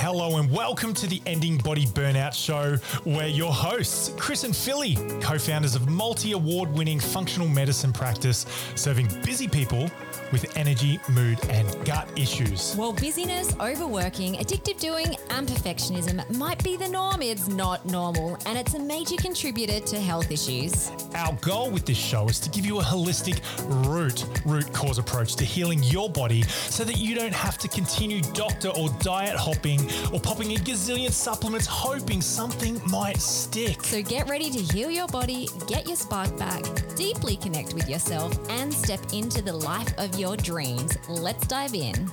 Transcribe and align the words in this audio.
Hello 0.00 0.38
and 0.38 0.50
welcome 0.50 0.94
to 0.94 1.06
the 1.06 1.20
Ending 1.26 1.58
Body 1.58 1.84
Burnout 1.84 2.32
Show. 2.32 2.78
We're 3.04 3.26
your 3.26 3.52
hosts, 3.52 4.10
Chris 4.16 4.44
and 4.44 4.56
Filly, 4.56 4.94
co 5.20 5.36
founders 5.36 5.74
of 5.74 5.90
multi 5.90 6.32
award 6.32 6.72
winning 6.72 6.98
functional 6.98 7.46
medicine 7.46 7.92
practice, 7.92 8.46
serving 8.76 9.08
busy 9.26 9.46
people 9.46 9.90
with 10.32 10.56
energy, 10.56 10.98
mood, 11.10 11.38
and 11.50 11.84
gut 11.84 12.08
issues. 12.16 12.74
Well, 12.78 12.94
busyness, 12.94 13.54
overworking, 13.60 14.36
addictive 14.36 14.80
doing, 14.80 15.16
and 15.28 15.46
perfectionism 15.46 16.34
might 16.34 16.64
be 16.64 16.78
the 16.78 16.88
norm. 16.88 17.20
It's 17.20 17.48
not 17.48 17.84
normal, 17.84 18.38
and 18.46 18.56
it's 18.56 18.72
a 18.72 18.78
major 18.78 19.16
contributor 19.16 19.80
to 19.80 20.00
health 20.00 20.30
issues. 20.30 20.90
Our 21.14 21.34
goal 21.42 21.70
with 21.70 21.84
this 21.84 21.98
show 21.98 22.26
is 22.26 22.40
to 22.40 22.48
give 22.48 22.64
you 22.64 22.80
a 22.80 22.82
holistic 22.82 23.42
root 23.86 24.24
root 24.46 24.72
cause 24.72 24.96
approach 24.96 25.36
to 25.36 25.44
healing 25.44 25.82
your 25.82 26.08
body 26.08 26.42
so 26.42 26.84
that 26.84 26.96
you 26.96 27.14
don't 27.14 27.34
have 27.34 27.58
to 27.58 27.68
continue 27.68 28.22
doctor 28.32 28.68
or 28.70 28.88
diet 29.00 29.36
hopping 29.36 29.89
or 30.12 30.20
popping 30.20 30.52
a 30.52 30.56
gazillion 30.56 31.10
supplements 31.10 31.66
hoping 31.66 32.20
something 32.20 32.80
might 32.90 33.20
stick. 33.20 33.82
So 33.84 34.02
get 34.02 34.28
ready 34.28 34.50
to 34.50 34.58
heal 34.58 34.90
your 34.90 35.08
body, 35.08 35.48
get 35.66 35.86
your 35.86 35.96
spark 35.96 36.36
back, 36.38 36.62
deeply 36.96 37.36
connect 37.36 37.74
with 37.74 37.88
yourself, 37.88 38.38
and 38.50 38.72
step 38.72 39.00
into 39.12 39.42
the 39.42 39.52
life 39.52 39.92
of 39.98 40.18
your 40.18 40.36
dreams. 40.36 40.96
Let's 41.08 41.46
dive 41.46 41.74
in. 41.74 42.10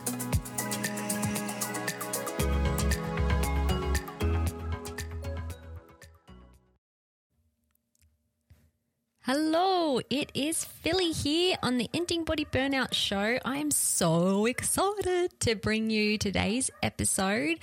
Hello, 9.27 9.76
it 9.95 10.31
is 10.33 10.65
Filly 10.65 11.11
here 11.11 11.55
on 11.63 11.77
the 11.77 11.89
Ending 11.93 12.25
Body 12.25 12.45
Burnout 12.45 12.93
Show. 12.93 13.39
I 13.45 13.57
am 13.57 13.71
so 13.71 14.45
excited 14.45 15.39
to 15.39 15.55
bring 15.55 15.89
you 15.89 16.17
today's 16.17 16.69
episode 16.83 17.57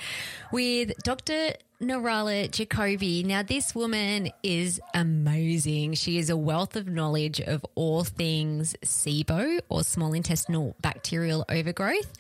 with 0.51 0.93
Dr. 1.03 1.53
Nirala 1.83 2.49
Jacobi. 2.49 3.27
Now, 3.27 3.43
this 3.43 3.75
woman 3.75 4.31
is 4.43 4.81
amazing. 4.95 5.95
She 5.95 6.17
is 6.17 6.31
a 6.31 6.37
wealth 6.37 6.77
of 6.77 6.89
knowledge 6.89 7.41
of 7.43 7.65
all 7.75 8.05
things 8.05 8.75
SIBO 8.83 9.61
or 9.69 9.85
small 9.85 10.15
intestinal 10.15 10.75
bacterial 10.81 11.45
overgrowth. 11.51 12.11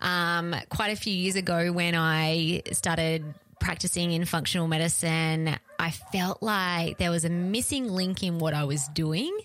Um, 0.00 0.54
quite 0.68 0.92
a 0.92 0.96
few 0.96 1.14
years 1.14 1.36
ago, 1.36 1.72
when 1.72 1.94
I 1.94 2.62
started 2.72 3.24
practicing 3.58 4.12
in 4.12 4.26
functional 4.26 4.68
medicine, 4.68 5.56
I 5.78 5.90
felt 5.90 6.42
like 6.42 6.98
there 6.98 7.10
was 7.10 7.24
a 7.24 7.30
missing 7.30 7.88
link 7.88 8.22
in 8.22 8.38
what 8.38 8.54
I 8.54 8.64
was 8.64 8.88
doing 8.88 9.36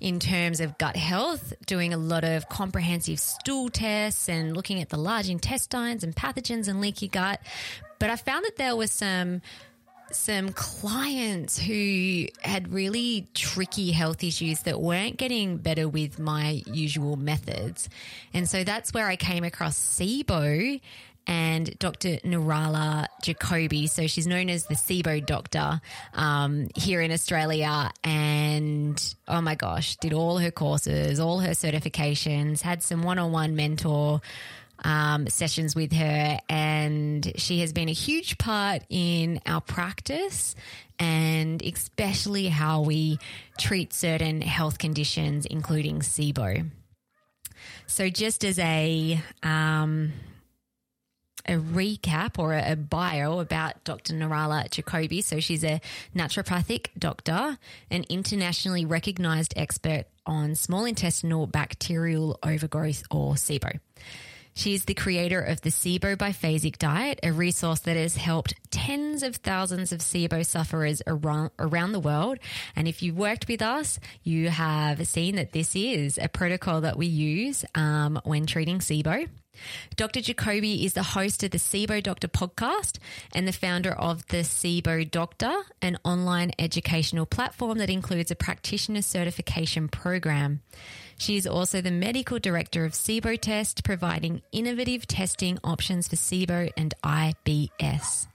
in 0.00 0.18
terms 0.18 0.60
of 0.60 0.78
gut 0.78 0.96
health, 0.96 1.52
doing 1.66 1.92
a 1.92 1.98
lot 1.98 2.24
of 2.24 2.48
comprehensive 2.48 3.20
stool 3.20 3.68
tests 3.68 4.28
and 4.28 4.56
looking 4.56 4.80
at 4.80 4.88
the 4.88 4.96
large 4.96 5.28
intestines 5.28 6.02
and 6.02 6.16
pathogens 6.16 6.68
and 6.68 6.80
leaky 6.80 7.08
gut. 7.08 7.40
But 7.98 8.10
I 8.10 8.16
found 8.16 8.44
that 8.46 8.56
there 8.56 8.76
was 8.76 8.90
some 8.90 9.42
some 10.12 10.48
clients 10.50 11.56
who 11.56 12.26
had 12.42 12.72
really 12.72 13.28
tricky 13.32 13.92
health 13.92 14.24
issues 14.24 14.62
that 14.62 14.80
weren't 14.80 15.16
getting 15.16 15.56
better 15.56 15.88
with 15.88 16.18
my 16.18 16.62
usual 16.66 17.16
methods. 17.16 17.88
And 18.34 18.48
so 18.48 18.64
that's 18.64 18.92
where 18.92 19.06
I 19.06 19.14
came 19.14 19.44
across 19.44 19.78
SIBO 19.78 20.80
and 21.26 21.78
Dr. 21.78 22.16
Nirala 22.18 23.06
Jacobi. 23.22 23.88
So 23.88 24.06
she's 24.06 24.26
known 24.26 24.48
as 24.48 24.66
the 24.66 24.74
SIBO 24.74 25.24
doctor 25.24 25.80
um, 26.14 26.68
here 26.74 27.00
in 27.00 27.12
Australia. 27.12 27.90
And 28.04 29.14
oh 29.28 29.40
my 29.40 29.54
gosh, 29.54 29.96
did 29.96 30.12
all 30.12 30.38
her 30.38 30.50
courses, 30.50 31.20
all 31.20 31.40
her 31.40 31.50
certifications, 31.50 32.60
had 32.60 32.82
some 32.82 33.02
one 33.02 33.18
on 33.18 33.32
one 33.32 33.56
mentor. 33.56 34.20
Um, 34.82 35.26
sessions 35.26 35.76
with 35.76 35.92
her, 35.92 36.38
and 36.48 37.32
she 37.36 37.60
has 37.60 37.70
been 37.70 37.90
a 37.90 37.92
huge 37.92 38.38
part 38.38 38.80
in 38.88 39.38
our 39.44 39.60
practice 39.60 40.54
and 41.00 41.62
especially 41.62 42.48
how 42.48 42.82
we 42.82 43.18
treat 43.58 43.92
certain 43.92 44.40
health 44.42 44.78
conditions, 44.78 45.46
including 45.46 46.00
SIBO. 46.00 46.70
So, 47.86 48.08
just 48.08 48.44
as 48.44 48.58
a 48.58 49.20
um, 49.42 50.12
a 51.50 51.56
recap 51.56 52.38
or 52.38 52.54
a, 52.54 52.76
bio 52.76 53.40
about 53.40 53.82
Dr. 53.82 54.14
Nirala 54.14 54.68
Jacobi. 54.70 55.22
So 55.22 55.40
she's 55.40 55.64
a 55.64 55.80
naturopathic 56.14 56.86
doctor, 56.96 57.58
an 57.90 58.04
internationally 58.08 58.84
recognized 58.84 59.52
expert 59.56 60.04
on 60.24 60.54
small 60.54 60.84
intestinal 60.84 61.48
bacterial 61.48 62.38
overgrowth 62.44 63.02
or 63.10 63.34
SIBO. 63.34 63.80
She 64.54 64.74
is 64.74 64.84
the 64.84 64.94
creator 64.94 65.40
of 65.40 65.60
the 65.62 65.70
SIBO 65.70 66.16
biphasic 66.16 66.78
diet, 66.78 67.20
a 67.22 67.32
resource 67.32 67.80
that 67.80 67.96
has 67.96 68.16
helped 68.16 68.54
tens 68.70 69.22
of 69.22 69.36
thousands 69.36 69.92
of 69.92 70.00
SIBO 70.00 70.46
sufferers 70.46 71.02
around, 71.06 71.50
around 71.58 71.92
the 71.92 72.00
world. 72.00 72.38
And 72.76 72.86
if 72.86 73.02
you've 73.02 73.16
worked 73.16 73.48
with 73.48 73.62
us, 73.62 73.98
you 74.22 74.50
have 74.50 75.06
seen 75.06 75.36
that 75.36 75.52
this 75.52 75.74
is 75.74 76.18
a 76.18 76.28
protocol 76.28 76.82
that 76.82 76.96
we 76.96 77.06
use 77.06 77.64
um, 77.74 78.20
when 78.24 78.46
treating 78.46 78.78
SIBO. 78.78 79.28
Dr. 79.96 80.20
Jacobi 80.20 80.84
is 80.84 80.94
the 80.94 81.02
host 81.02 81.42
of 81.42 81.50
the 81.50 81.58
SIBO 81.58 82.02
Doctor 82.02 82.28
podcast 82.28 82.98
and 83.34 83.46
the 83.46 83.52
founder 83.52 83.92
of 83.92 84.26
the 84.28 84.38
SIBO 84.38 85.10
Doctor, 85.10 85.52
an 85.82 85.98
online 86.04 86.52
educational 86.58 87.26
platform 87.26 87.78
that 87.78 87.90
includes 87.90 88.30
a 88.30 88.36
practitioner 88.36 89.02
certification 89.02 89.88
program. 89.88 90.62
She 91.18 91.36
is 91.36 91.46
also 91.46 91.80
the 91.80 91.90
medical 91.90 92.38
director 92.38 92.84
of 92.84 92.92
SIBO 92.92 93.38
Test, 93.38 93.84
providing 93.84 94.42
innovative 94.52 95.06
testing 95.06 95.58
options 95.62 96.08
for 96.08 96.16
SIBO 96.16 96.70
and 96.76 96.94
IBS. 97.04 98.26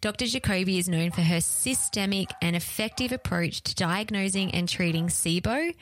Dr. 0.00 0.26
Jacobi 0.26 0.78
is 0.78 0.88
known 0.88 1.10
for 1.10 1.22
her 1.22 1.40
systemic 1.40 2.28
and 2.42 2.54
effective 2.54 3.10
approach 3.10 3.62
to 3.62 3.74
diagnosing 3.74 4.52
and 4.52 4.68
treating 4.68 5.08
SIBO 5.08 5.74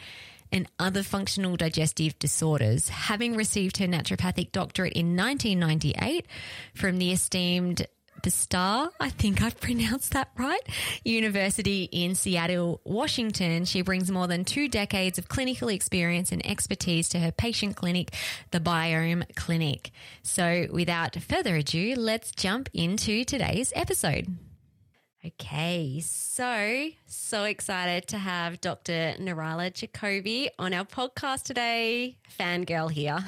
and 0.52 0.68
other 0.78 1.02
functional 1.02 1.56
digestive 1.56 2.18
disorders, 2.18 2.88
having 2.88 3.34
received 3.34 3.78
her 3.78 3.86
naturopathic 3.86 4.52
doctorate 4.52 4.92
in 4.92 5.16
1998 5.16 6.26
from 6.74 6.98
the 6.98 7.12
esteemed 7.12 7.86
Star, 8.30 8.90
I 9.00 9.10
think 9.10 9.42
I've 9.42 9.60
pronounced 9.60 10.12
that 10.12 10.30
right, 10.38 10.60
University 11.04 11.88
in 11.90 12.14
Seattle, 12.14 12.80
Washington. 12.84 13.64
She 13.64 13.82
brings 13.82 14.10
more 14.10 14.28
than 14.28 14.44
two 14.44 14.68
decades 14.68 15.18
of 15.18 15.28
clinical 15.28 15.68
experience 15.68 16.30
and 16.30 16.44
expertise 16.46 17.08
to 17.10 17.18
her 17.18 17.32
patient 17.32 17.76
clinic, 17.76 18.14
the 18.50 18.60
Biome 18.60 19.24
Clinic. 19.34 19.90
So 20.22 20.66
without 20.70 21.16
further 21.16 21.56
ado, 21.56 21.94
let's 21.96 22.30
jump 22.30 22.68
into 22.72 23.24
today's 23.24 23.72
episode. 23.74 24.36
Okay, 25.24 26.00
so, 26.04 26.88
so 27.06 27.44
excited 27.44 28.08
to 28.08 28.18
have 28.18 28.60
Dr. 28.60 29.14
Nirala 29.20 29.70
Jacobi 29.72 30.48
on 30.58 30.74
our 30.74 30.84
podcast 30.84 31.44
today. 31.44 32.16
Fangirl 32.40 32.90
here. 32.90 33.18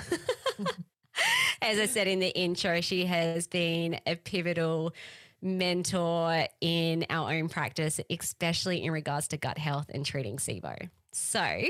As 1.62 1.78
I 1.78 1.86
said 1.86 2.08
in 2.08 2.18
the 2.18 2.36
intro, 2.36 2.80
she 2.80 3.06
has 3.06 3.46
been 3.46 4.00
a 4.08 4.16
pivotal 4.16 4.92
mentor 5.40 6.48
in 6.60 7.06
our 7.10 7.32
own 7.32 7.48
practice, 7.48 8.00
especially 8.10 8.82
in 8.82 8.90
regards 8.90 9.28
to 9.28 9.36
gut 9.36 9.58
health 9.58 9.86
and 9.94 10.04
treating 10.04 10.38
SIBO. 10.38 10.90
So, 11.12 11.62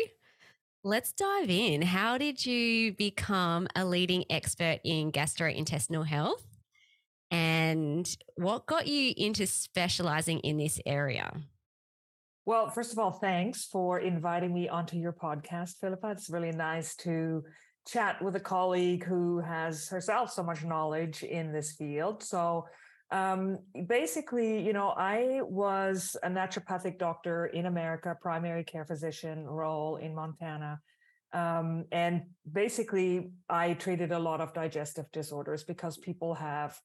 let's 0.83 1.13
dive 1.13 1.51
in. 1.51 1.83
How 1.83 2.17
did 2.17 2.47
you 2.47 2.95
become 2.95 3.69
a 3.77 3.85
leading 3.85 4.25
expert 4.31 4.81
in 4.85 5.13
gastrointestinal 5.13 6.07
health? 6.07 6.54
And 7.31 8.09
what 8.37 8.67
got 8.67 8.87
you 8.87 9.13
into 9.17 9.47
specializing 9.47 10.41
in 10.41 10.57
this 10.57 10.81
area? 10.87 11.33
Well, 12.47 12.69
first 12.69 12.93
of 12.93 12.99
all, 12.99 13.11
thanks 13.11 13.65
for 13.65 14.01
inviting 14.01 14.53
me 14.53 14.69
onto 14.69 14.99
your 14.99 15.15
podcast, 15.15 15.79
Philippa. 15.81 16.11
It's 16.11 16.29
really 16.29 16.53
nice 16.53 16.95
to 16.97 17.43
chat 17.89 18.21
with 18.23 18.37
a 18.37 18.41
colleague 18.41 19.05
who 19.05 19.41
has 19.41 19.89
herself 19.89 20.31
so 20.31 20.43
much 20.43 20.65
knowledge 20.65 21.23
in 21.23 21.53
this 21.53 21.73
field. 21.73 22.23
So, 22.23 22.67
um, 23.11 23.59
basically, 23.87 24.61
you 24.61 24.73
know, 24.73 24.95
I 24.97 25.41
was 25.43 26.17
a 26.23 26.29
naturopathic 26.29 26.99
doctor 26.99 27.47
in 27.47 27.67
America, 27.67 28.17
primary 28.21 28.65
care 28.65 28.85
physician 28.85 29.47
role 29.47 29.97
in 29.97 30.15
Montana. 30.15 30.81
Um, 31.33 31.85
and 31.93 32.23
basically, 32.51 33.33
I 33.49 33.75
treated 33.75 34.13
a 34.13 34.19
lot 34.19 34.41
of 34.41 34.55
digestive 34.55 35.07
disorders 35.13 35.65
because 35.65 35.97
people 35.99 36.35
have 36.35 36.79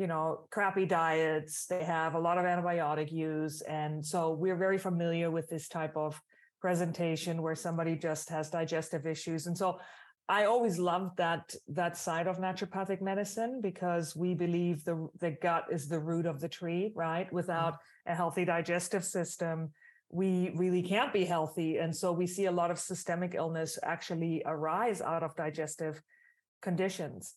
you 0.00 0.06
know, 0.06 0.46
crappy 0.50 0.86
diets, 0.86 1.66
they 1.66 1.84
have 1.84 2.14
a 2.14 2.18
lot 2.18 2.38
of 2.38 2.46
antibiotic 2.46 3.12
use. 3.12 3.60
And 3.60 4.04
so 4.04 4.30
we're 4.32 4.56
very 4.56 4.78
familiar 4.78 5.30
with 5.30 5.50
this 5.50 5.68
type 5.68 5.94
of 5.94 6.18
presentation 6.58 7.42
where 7.42 7.54
somebody 7.54 7.96
just 7.96 8.30
has 8.30 8.48
digestive 8.48 9.06
issues. 9.06 9.46
And 9.46 9.56
so 9.56 9.78
I 10.26 10.46
always 10.46 10.78
loved 10.78 11.18
that 11.18 11.54
that 11.68 11.98
side 11.98 12.28
of 12.28 12.38
naturopathic 12.38 13.02
medicine 13.02 13.60
because 13.60 14.16
we 14.16 14.32
believe 14.32 14.84
the 14.84 15.08
the 15.18 15.32
gut 15.32 15.64
is 15.70 15.86
the 15.86 15.98
root 15.98 16.24
of 16.24 16.40
the 16.40 16.48
tree, 16.48 16.92
right? 16.94 17.26
Mm-hmm. 17.26 17.36
Without 17.36 17.74
a 18.06 18.14
healthy 18.14 18.46
digestive 18.46 19.04
system, 19.04 19.70
we 20.08 20.52
really 20.54 20.82
can't 20.82 21.12
be 21.12 21.26
healthy. 21.26 21.76
And 21.76 21.94
so 21.94 22.10
we 22.10 22.26
see 22.26 22.46
a 22.46 22.52
lot 22.60 22.70
of 22.70 22.78
systemic 22.78 23.34
illness 23.34 23.78
actually 23.82 24.42
arise 24.46 25.02
out 25.02 25.22
of 25.22 25.36
digestive 25.36 26.00
conditions. 26.62 27.34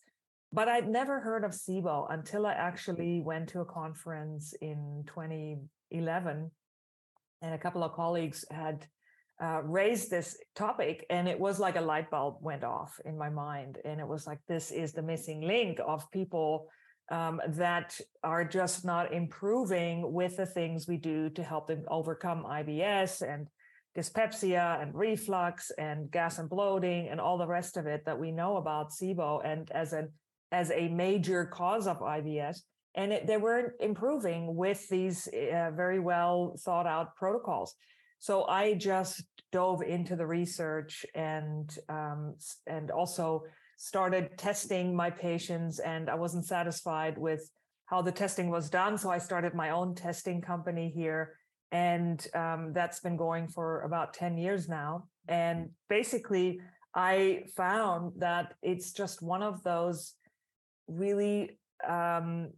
But 0.54 0.68
I'd 0.68 0.88
never 0.88 1.20
heard 1.20 1.44
of 1.44 1.52
SIBO 1.52 2.06
until 2.12 2.46
I 2.46 2.54
actually 2.54 3.22
went 3.22 3.50
to 3.50 3.62
a 3.62 3.66
conference 3.66 4.54
in 4.62 5.04
2011, 5.08 6.52
and 7.42 7.54
a 7.54 7.58
couple 7.58 7.84
of 7.84 7.94
colleagues 7.94 8.46
had 8.52 8.86
uh, 9.44 9.62
raised 9.64 10.12
this 10.12 10.38
topic, 10.56 11.08
and 11.10 11.28
it 11.28 11.40
was 11.40 11.60
like 11.60 11.76
a 11.76 11.82
light 11.82 12.12
bulb 12.12 12.38
went 12.40 12.64
off 12.64 13.00
in 13.04 13.18
my 13.18 13.32
mind, 13.32 13.80
and 13.84 14.00
it 14.00 14.08
was 14.08 14.28
like 14.28 14.38
this 14.48 14.70
is 14.70 14.94
the 14.94 15.02
missing 15.02 15.42
link 15.42 15.80
of 15.86 16.10
people 16.12 16.68
um, 17.12 17.42
that 17.48 18.00
are 18.24 18.46
just 18.46 18.86
not 18.86 19.12
improving 19.12 20.14
with 20.14 20.38
the 20.38 20.46
things 20.46 20.88
we 20.88 20.98
do 20.98 21.32
to 21.32 21.44
help 21.44 21.66
them 21.68 21.84
overcome 21.90 22.44
IBS 22.44 23.24
and 23.28 23.48
dyspepsia 23.96 24.78
and 24.82 24.94
reflux 24.94 25.72
and 25.80 26.10
gas 26.12 26.38
and 26.38 26.50
bloating 26.50 27.10
and 27.10 27.20
all 27.20 27.38
the 27.38 27.48
rest 27.48 27.76
of 27.76 27.88
it 27.88 28.06
that 28.06 28.20
we 28.20 28.32
know 28.32 28.58
about 28.58 28.92
SIBO 28.92 29.42
and 29.44 29.72
as 29.72 29.94
an 29.94 30.10
as 30.54 30.72
a 30.72 30.88
major 30.88 31.46
cause 31.46 31.88
of 31.88 32.00
IBS. 32.00 32.60
And 32.96 33.12
it, 33.12 33.28
they 33.28 33.38
weren't 33.38 33.74
improving 33.80 34.56
with 34.56 34.88
these 34.88 35.28
uh, 35.28 35.72
very 35.72 36.00
well 36.00 36.56
thought 36.64 36.86
out 36.86 37.16
protocols. 37.16 37.76
So 38.20 38.46
I 38.46 38.76
just 38.76 39.24
dove 39.52 39.82
into 39.82 40.16
the 40.16 40.28
research 40.28 41.06
and 41.16 41.76
um, 41.90 42.36
and 42.68 42.92
also 42.92 43.44
started 43.78 44.38
testing 44.38 44.96
my 44.96 45.10
patients. 45.10 45.80
And 45.80 46.10
I 46.10 46.16
wasn't 46.16 46.46
satisfied 46.46 47.18
with 47.18 47.50
how 47.88 48.02
the 48.02 48.12
testing 48.12 48.50
was 48.50 48.70
done, 48.70 48.98
so 48.98 49.10
I 49.10 49.18
started 49.18 49.54
my 49.54 49.72
own 49.72 49.96
testing 49.96 50.40
company 50.42 50.94
here 50.96 51.36
and 51.74 52.28
um, 52.36 52.72
that's 52.72 53.00
been 53.00 53.18
going 53.18 53.48
for 53.48 53.82
about 53.82 54.14
10 54.14 54.38
years 54.38 54.70
now 54.70 55.08
and 55.28 55.70
basically 55.90 56.62
i 56.94 57.42
found 57.58 58.14
that 58.18 58.54
it's 58.62 58.94
just 58.94 59.24
one 59.24 59.42
of 59.42 59.62
those 59.64 60.14
really 60.88 61.58
um, 61.88 62.50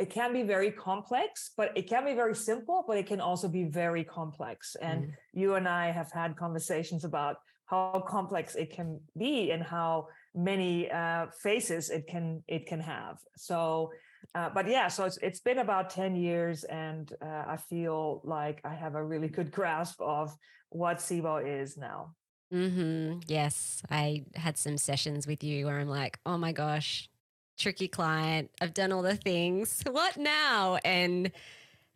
it 0.00 0.10
can 0.10 0.32
be 0.32 0.42
very 0.42 0.70
complex 0.70 1.50
but 1.56 1.70
it 1.76 1.88
can 1.88 2.04
be 2.04 2.14
very 2.14 2.34
simple 2.34 2.84
but 2.86 2.96
it 2.96 3.06
can 3.06 3.20
also 3.20 3.48
be 3.48 3.64
very 3.64 4.02
complex 4.02 4.74
and 4.82 5.04
mm. 5.04 5.10
you 5.32 5.54
and 5.54 5.68
i 5.68 5.90
have 5.92 6.10
had 6.10 6.36
conversations 6.36 7.04
about 7.04 7.36
how 7.66 8.04
complex 8.08 8.56
it 8.56 8.70
can 8.72 9.00
be 9.16 9.50
and 9.52 9.62
how 9.62 10.08
many 10.34 10.90
uh, 10.90 11.26
faces 11.42 11.90
it 11.90 12.06
can 12.08 12.42
it 12.48 12.66
can 12.66 12.80
have 12.80 13.18
so 13.36 13.90
uh, 14.34 14.50
but 14.50 14.68
yeah, 14.68 14.88
so 14.88 15.04
it's 15.04 15.18
it's 15.18 15.40
been 15.40 15.58
about 15.58 15.90
ten 15.90 16.16
years, 16.16 16.64
and 16.64 17.12
uh, 17.22 17.44
I 17.46 17.56
feel 17.56 18.20
like 18.24 18.60
I 18.64 18.74
have 18.74 18.94
a 18.94 19.02
really 19.02 19.28
good 19.28 19.50
grasp 19.50 20.00
of 20.00 20.36
what 20.70 20.98
SIBO 20.98 21.62
is 21.62 21.76
now. 21.76 22.14
Mm-hmm. 22.52 23.20
Yes, 23.26 23.82
I 23.90 24.24
had 24.34 24.56
some 24.56 24.78
sessions 24.78 25.26
with 25.26 25.42
you 25.42 25.66
where 25.66 25.78
I'm 25.78 25.88
like, 25.88 26.18
oh 26.26 26.38
my 26.38 26.52
gosh, 26.52 27.08
tricky 27.56 27.88
client. 27.88 28.50
I've 28.60 28.74
done 28.74 28.92
all 28.92 29.02
the 29.02 29.16
things. 29.16 29.82
What 29.90 30.16
now? 30.16 30.78
And 30.84 31.32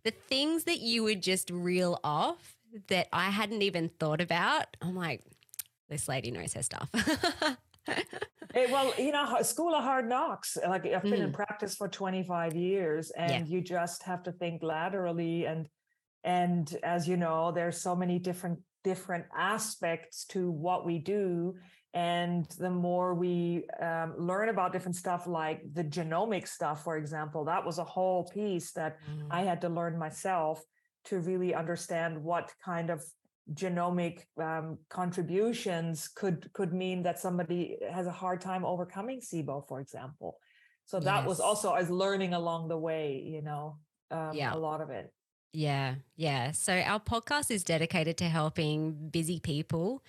the 0.05 0.11
things 0.11 0.65
that 0.65 0.79
you 0.79 1.03
would 1.03 1.23
just 1.23 1.51
reel 1.51 2.01
off 2.03 2.57
that 2.89 3.09
I 3.13 3.31
hadn't 3.31 3.63
even 3.63 3.91
thought 3.99 4.21
about. 4.21 4.77
I'm 4.81 4.97
like, 4.97 5.23
this 5.89 6.09
lady 6.09 6.31
knows 6.31 6.55
her 6.55 6.63
stuff. 6.63 6.89
well, 8.55 8.93
you 8.99 9.13
know, 9.13 9.43
school 9.43 9.75
of 9.75 9.83
hard 9.83 10.09
knocks. 10.09 10.57
Like 10.67 10.87
I've 10.87 11.03
been 11.03 11.15
mm. 11.15 11.25
in 11.25 11.33
practice 11.33 11.75
for 11.75 11.89
25 11.89 12.55
years, 12.55 13.11
and 13.11 13.49
yeah. 13.49 13.55
you 13.55 13.61
just 13.61 14.03
have 14.05 14.23
to 14.25 14.33
think 14.33 14.63
laterally. 14.63 15.45
And 15.45 15.69
and 16.25 16.75
as 16.83 17.09
you 17.09 17.17
know, 17.17 17.53
there's 17.53 17.81
so 17.81 17.95
many 17.95 18.19
different 18.19 18.61
different 18.85 19.27
aspects 19.37 20.25
to 20.27 20.51
what 20.51 20.87
we 20.87 20.99
do. 20.99 21.57
And 21.93 22.47
the 22.59 22.71
more 22.71 23.15
we 23.15 23.65
um, 23.81 24.15
learn 24.17 24.49
about 24.49 24.73
different 24.73 24.95
stuff, 24.95 25.27
like 25.27 25.63
the 25.73 25.83
genomic 25.83 26.47
stuff, 26.47 26.85
for 26.85 26.97
example, 26.97 27.45
that 27.47 27.65
was 27.65 27.79
a 27.79 27.85
whole 27.85 28.29
piece 28.29 28.71
that 28.73 28.99
mm. 29.11 29.27
I 29.31 29.43
had 29.43 29.61
to 29.63 29.69
learn 29.69 29.99
myself 29.99 30.63
to 31.07 31.19
really 31.19 31.53
understand 31.55 32.23
what 32.23 32.53
kind 32.65 32.91
of 32.91 33.03
genomic 33.55 34.21
um, 34.41 34.79
contributions 34.89 36.09
could 36.09 36.49
could 36.53 36.73
mean 36.73 37.03
that 37.03 37.19
somebody 37.19 37.77
has 37.91 38.07
a 38.07 38.13
hard 38.13 38.41
time 38.41 38.65
overcoming 38.65 39.21
SIBO, 39.21 39.67
for 39.67 39.81
example. 39.81 40.37
So 40.87 41.01
that 41.01 41.21
yes. 41.21 41.27
was 41.27 41.41
also 41.41 41.75
as 41.75 41.91
learning 41.91 42.35
along 42.35 42.69
the 42.69 42.79
way, 42.79 43.23
you 43.25 43.43
know, 43.43 43.79
um, 44.11 44.31
yeah. 44.33 44.55
a 44.55 44.59
lot 44.59 44.81
of 44.81 44.91
it. 44.91 45.13
Yeah, 45.53 45.97
yeah. 46.17 46.53
So 46.53 46.79
our 46.79 47.01
podcast 47.01 47.51
is 47.51 47.65
dedicated 47.65 48.17
to 48.19 48.25
helping 48.25 49.09
busy 49.09 49.41
people 49.41 50.05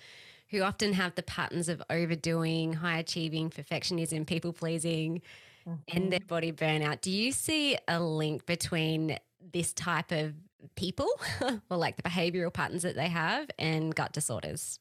who 0.52 0.62
often 0.62 0.92
have 0.92 1.14
the 1.14 1.22
patterns 1.22 1.68
of 1.68 1.82
overdoing, 1.90 2.74
high 2.74 2.98
achieving, 2.98 3.50
perfectionism, 3.50 4.26
people 4.26 4.52
pleasing, 4.52 5.22
mm-hmm. 5.66 5.96
and 5.96 6.12
their 6.12 6.20
body 6.20 6.52
burnout. 6.52 7.00
Do 7.00 7.10
you 7.10 7.32
see 7.32 7.76
a 7.88 7.98
link 8.00 8.46
between 8.46 9.18
this 9.52 9.72
type 9.72 10.12
of 10.12 10.34
people 10.76 11.08
or 11.70 11.76
like 11.76 11.96
the 11.96 12.02
behavioral 12.02 12.52
patterns 12.52 12.82
that 12.82 12.94
they 12.94 13.08
have 13.08 13.50
and 13.58 13.94
gut 13.94 14.12
disorders? 14.12 14.78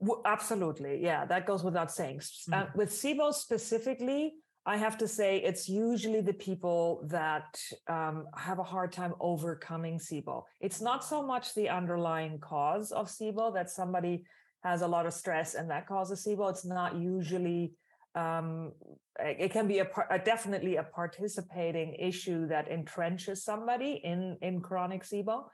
Well, 0.00 0.22
absolutely. 0.24 1.02
Yeah, 1.02 1.26
that 1.26 1.44
goes 1.44 1.62
without 1.62 1.92
saying. 1.92 2.20
Mm-hmm. 2.20 2.54
Uh, 2.54 2.66
with 2.74 2.90
SIBO 2.90 3.34
specifically, 3.34 4.34
I 4.64 4.76
have 4.76 4.96
to 4.98 5.08
say 5.08 5.38
it's 5.38 5.68
usually 5.68 6.20
the 6.20 6.32
people 6.32 7.02
that 7.08 7.60
um, 7.88 8.26
have 8.36 8.58
a 8.58 8.62
hard 8.62 8.92
time 8.92 9.14
overcoming 9.20 9.98
SIBO. 9.98 10.44
It's 10.60 10.80
not 10.80 11.04
so 11.04 11.22
much 11.22 11.54
the 11.54 11.68
underlying 11.68 12.38
cause 12.38 12.90
of 12.90 13.08
SIBO 13.08 13.52
that 13.54 13.70
somebody 13.70 14.24
has 14.64 14.82
a 14.82 14.88
lot 14.88 15.06
of 15.06 15.12
stress 15.12 15.54
and 15.54 15.70
that 15.70 15.86
causes 15.86 16.24
SIBO. 16.26 16.50
It's 16.50 16.64
not 16.64 16.96
usually 16.96 17.72
um, 18.14 18.72
it 19.20 19.52
can 19.52 19.66
be 19.66 19.80
a, 19.80 19.88
a, 20.10 20.18
definitely 20.18 20.76
a 20.76 20.82
participating 20.82 21.94
issue 21.94 22.46
that 22.48 22.68
entrenches 22.70 23.38
somebody 23.38 24.00
in 24.04 24.36
in 24.42 24.60
chronic 24.60 25.02
SIBO. 25.04 25.44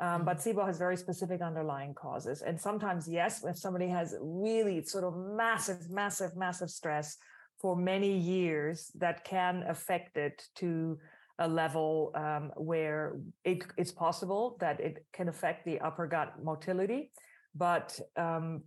Um, 0.00 0.24
but 0.24 0.38
mm-hmm. 0.38 0.58
SIBO 0.58 0.66
has 0.66 0.78
very 0.78 0.96
specific 0.96 1.40
underlying 1.42 1.92
causes, 1.92 2.42
and 2.42 2.60
sometimes 2.60 3.08
yes, 3.08 3.44
if 3.44 3.58
somebody 3.58 3.88
has 3.88 4.14
really 4.20 4.84
sort 4.84 5.04
of 5.04 5.16
massive, 5.16 5.90
massive, 5.90 6.36
massive 6.36 6.70
stress 6.70 7.16
for 7.60 7.74
many 7.74 8.16
years, 8.16 8.92
that 8.94 9.24
can 9.24 9.64
affect 9.68 10.16
it 10.16 10.40
to 10.54 10.96
a 11.40 11.48
level 11.48 12.12
um, 12.14 12.52
where 12.56 13.16
it, 13.44 13.64
it's 13.76 13.92
possible 13.92 14.56
that 14.60 14.78
it 14.80 15.04
can 15.12 15.28
affect 15.28 15.64
the 15.64 15.80
upper 15.80 16.06
gut 16.06 16.34
motility. 16.42 17.10
But 17.58 17.98
um, 18.16 18.62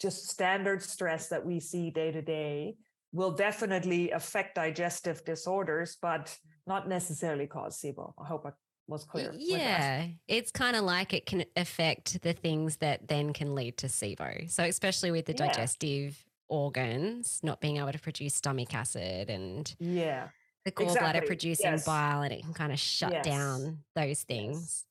just 0.00 0.28
standard 0.28 0.82
stress 0.82 1.28
that 1.28 1.46
we 1.46 1.60
see 1.60 1.90
day 1.90 2.10
to 2.12 2.20
day 2.20 2.76
will 3.12 3.30
definitely 3.30 4.10
affect 4.10 4.56
digestive 4.56 5.24
disorders, 5.24 5.96
but 6.02 6.36
not 6.66 6.88
necessarily 6.88 7.46
cause 7.46 7.80
SIBO. 7.80 8.12
I 8.20 8.26
hope 8.26 8.44
I 8.44 8.50
was 8.88 9.04
clear. 9.04 9.32
Yeah, 9.36 10.06
it's 10.26 10.50
kind 10.50 10.76
of 10.76 10.84
like 10.84 11.14
it 11.14 11.24
can 11.24 11.44
affect 11.56 12.20
the 12.22 12.32
things 12.32 12.76
that 12.78 13.06
then 13.06 13.32
can 13.32 13.54
lead 13.54 13.78
to 13.78 13.86
SIBO. 13.86 14.50
So, 14.50 14.64
especially 14.64 15.10
with 15.12 15.26
the 15.26 15.32
yeah. 15.32 15.46
digestive 15.46 16.22
organs 16.48 17.40
not 17.42 17.60
being 17.60 17.78
able 17.78 17.92
to 17.92 17.98
produce 17.98 18.34
stomach 18.34 18.74
acid 18.74 19.30
and 19.30 19.74
yeah, 19.78 20.28
the 20.64 20.72
gallbladder 20.72 20.90
exactly. 20.90 21.26
producing 21.26 21.72
yes. 21.72 21.86
bile, 21.86 22.22
and 22.22 22.32
it 22.32 22.42
can 22.42 22.54
kind 22.54 22.72
of 22.72 22.78
shut 22.78 23.12
yes. 23.12 23.24
down 23.24 23.78
those 23.94 24.22
things. 24.22 24.84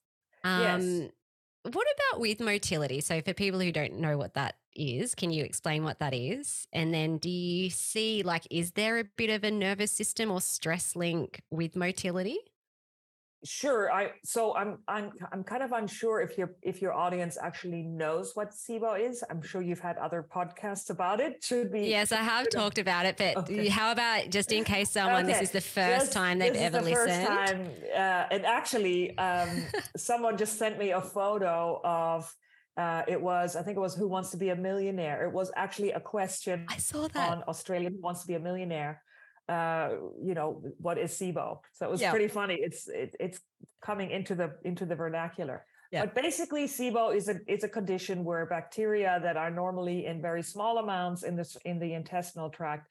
Yes. 0.43 0.73
Um, 0.73 0.81
yes. 0.81 1.11
What 1.63 1.87
about 2.09 2.19
with 2.19 2.41
motility? 2.41 2.99
So, 2.99 3.21
for 3.21 3.33
people 3.33 3.59
who 3.59 3.71
don't 3.71 3.95
know 3.95 4.17
what 4.17 4.33
that 4.33 4.55
is, 4.75 5.15
can 5.15 5.31
you 5.31 5.45
explain 5.45 5.85
what 5.85 5.99
that 5.99 6.13
is? 6.13 6.67
And 6.73 6.93
then, 6.93 7.17
do 7.17 7.29
you 7.29 7.69
see, 7.69 8.21
like, 8.21 8.45
is 8.51 8.71
there 8.71 8.99
a 8.99 9.05
bit 9.05 9.29
of 9.29 9.45
a 9.45 9.51
nervous 9.51 9.91
system 9.91 10.29
or 10.29 10.41
stress 10.41 10.95
link 10.95 11.41
with 11.49 11.75
motility? 11.77 12.39
Sure. 13.45 13.91
I 13.91 14.11
so 14.23 14.55
I'm 14.55 14.79
I'm 14.87 15.11
I'm 15.31 15.43
kind 15.43 15.63
of 15.63 15.73
unsure 15.73 16.21
if 16.21 16.37
your 16.37 16.55
if 16.61 16.81
your 16.81 16.93
audience 16.93 17.37
actually 17.41 17.83
knows 17.83 18.31
what 18.35 18.51
SIBO 18.51 18.99
is. 18.99 19.23
I'm 19.29 19.41
sure 19.41 19.61
you've 19.61 19.81
had 19.81 19.97
other 19.97 20.25
podcasts 20.33 20.89
about 20.89 21.19
it. 21.19 21.43
Should 21.43 21.71
be 21.71 21.87
Yes, 21.87 22.11
I 22.11 22.17
have 22.17 22.49
talked 22.49 22.77
about 22.77 23.05
it, 23.05 23.17
but 23.17 23.37
okay. 23.37 23.67
how 23.67 23.91
about 23.91 24.29
just 24.29 24.51
in 24.51 24.63
case 24.63 24.91
someone 24.91 25.25
okay. 25.25 25.33
this 25.33 25.41
is 25.41 25.51
the 25.51 25.61
first 25.61 26.05
just, 26.05 26.13
time 26.13 26.39
they've 26.39 26.55
ever 26.55 26.79
the 26.79 26.85
listened? 26.85 27.27
First 27.27 27.27
time, 27.27 27.67
uh, 27.93 28.25
and 28.31 28.45
actually, 28.45 29.17
um, 29.17 29.65
someone 29.97 30.37
just 30.37 30.57
sent 30.57 30.79
me 30.79 30.91
a 30.91 31.01
photo 31.01 31.81
of 31.83 32.33
uh, 32.77 33.03
it 33.07 33.21
was, 33.21 33.55
I 33.55 33.61
think 33.61 33.77
it 33.77 33.81
was 33.81 33.93
Who 33.93 34.07
Wants 34.07 34.31
to 34.31 34.37
Be 34.37 34.49
a 34.49 34.55
Millionaire. 34.55 35.25
It 35.25 35.31
was 35.31 35.51
actually 35.55 35.91
a 35.91 35.99
question 35.99 36.65
I 36.67 36.77
saw 36.77 37.07
that. 37.07 37.29
on 37.29 37.43
Australia 37.47 37.89
Who 37.89 38.01
Wants 38.01 38.21
to 38.21 38.27
Be 38.27 38.33
a 38.33 38.39
Millionaire 38.39 39.01
uh, 39.49 39.89
you 40.21 40.33
know, 40.33 40.61
what 40.77 40.97
is 40.97 41.11
SIBO? 41.11 41.59
So 41.73 41.85
it 41.85 41.91
was 41.91 42.01
yeah. 42.01 42.11
pretty 42.11 42.27
funny. 42.27 42.55
It's 42.55 42.87
it, 42.87 43.15
it's 43.19 43.39
coming 43.81 44.11
into 44.11 44.35
the 44.35 44.55
into 44.63 44.85
the 44.85 44.95
vernacular. 44.95 45.65
Yeah. 45.91 46.05
But 46.05 46.15
basically, 46.15 46.65
SIBO 46.65 47.15
is 47.15 47.29
a 47.29 47.39
is 47.47 47.63
a 47.63 47.69
condition 47.69 48.23
where 48.23 48.45
bacteria 48.45 49.19
that 49.21 49.37
are 49.37 49.51
normally 49.51 50.05
in 50.05 50.21
very 50.21 50.41
small 50.41 50.77
amounts 50.77 51.23
in 51.23 51.35
this 51.35 51.57
in 51.65 51.79
the 51.79 51.93
intestinal 51.93 52.49
tract 52.49 52.87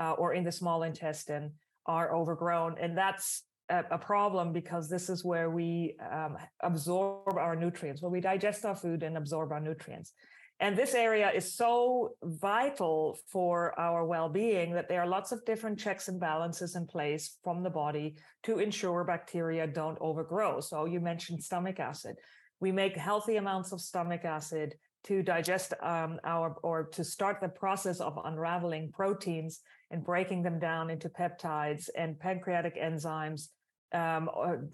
uh, 0.00 0.12
or 0.12 0.34
in 0.34 0.44
the 0.44 0.52
small 0.52 0.84
intestine 0.84 1.52
are 1.86 2.14
overgrown, 2.14 2.76
and 2.80 2.96
that's 2.96 3.42
a, 3.68 3.84
a 3.90 3.98
problem 3.98 4.52
because 4.52 4.88
this 4.88 5.08
is 5.08 5.24
where 5.24 5.50
we 5.50 5.96
um, 6.12 6.36
absorb 6.62 7.36
our 7.36 7.56
nutrients, 7.56 8.00
where 8.00 8.10
we 8.10 8.20
digest 8.20 8.64
our 8.64 8.76
food 8.76 9.02
and 9.02 9.16
absorb 9.16 9.52
our 9.52 9.60
nutrients. 9.60 10.12
And 10.58 10.76
this 10.76 10.94
area 10.94 11.30
is 11.30 11.54
so 11.54 12.14
vital 12.22 13.18
for 13.30 13.78
our 13.78 14.06
well 14.06 14.30
being 14.30 14.72
that 14.72 14.88
there 14.88 15.02
are 15.02 15.06
lots 15.06 15.30
of 15.30 15.44
different 15.44 15.78
checks 15.78 16.08
and 16.08 16.18
balances 16.18 16.76
in 16.76 16.86
place 16.86 17.36
from 17.44 17.62
the 17.62 17.70
body 17.70 18.16
to 18.44 18.58
ensure 18.58 19.04
bacteria 19.04 19.66
don't 19.66 19.98
overgrow. 20.00 20.60
So, 20.60 20.86
you 20.86 21.00
mentioned 21.00 21.44
stomach 21.44 21.78
acid. 21.78 22.16
We 22.58 22.72
make 22.72 22.96
healthy 22.96 23.36
amounts 23.36 23.72
of 23.72 23.82
stomach 23.82 24.24
acid 24.24 24.76
to 25.06 25.22
digest 25.22 25.72
um, 25.82 26.18
our 26.24 26.56
or 26.62 26.84
to 26.84 27.04
start 27.04 27.40
the 27.40 27.48
process 27.48 28.00
of 28.00 28.18
unraveling 28.24 28.90
proteins 28.92 29.60
and 29.90 30.04
breaking 30.04 30.42
them 30.42 30.58
down 30.58 30.90
into 30.90 31.08
peptides 31.08 31.88
and 31.96 32.18
pancreatic 32.18 32.76
enzymes 32.76 33.48
um, 33.94 34.28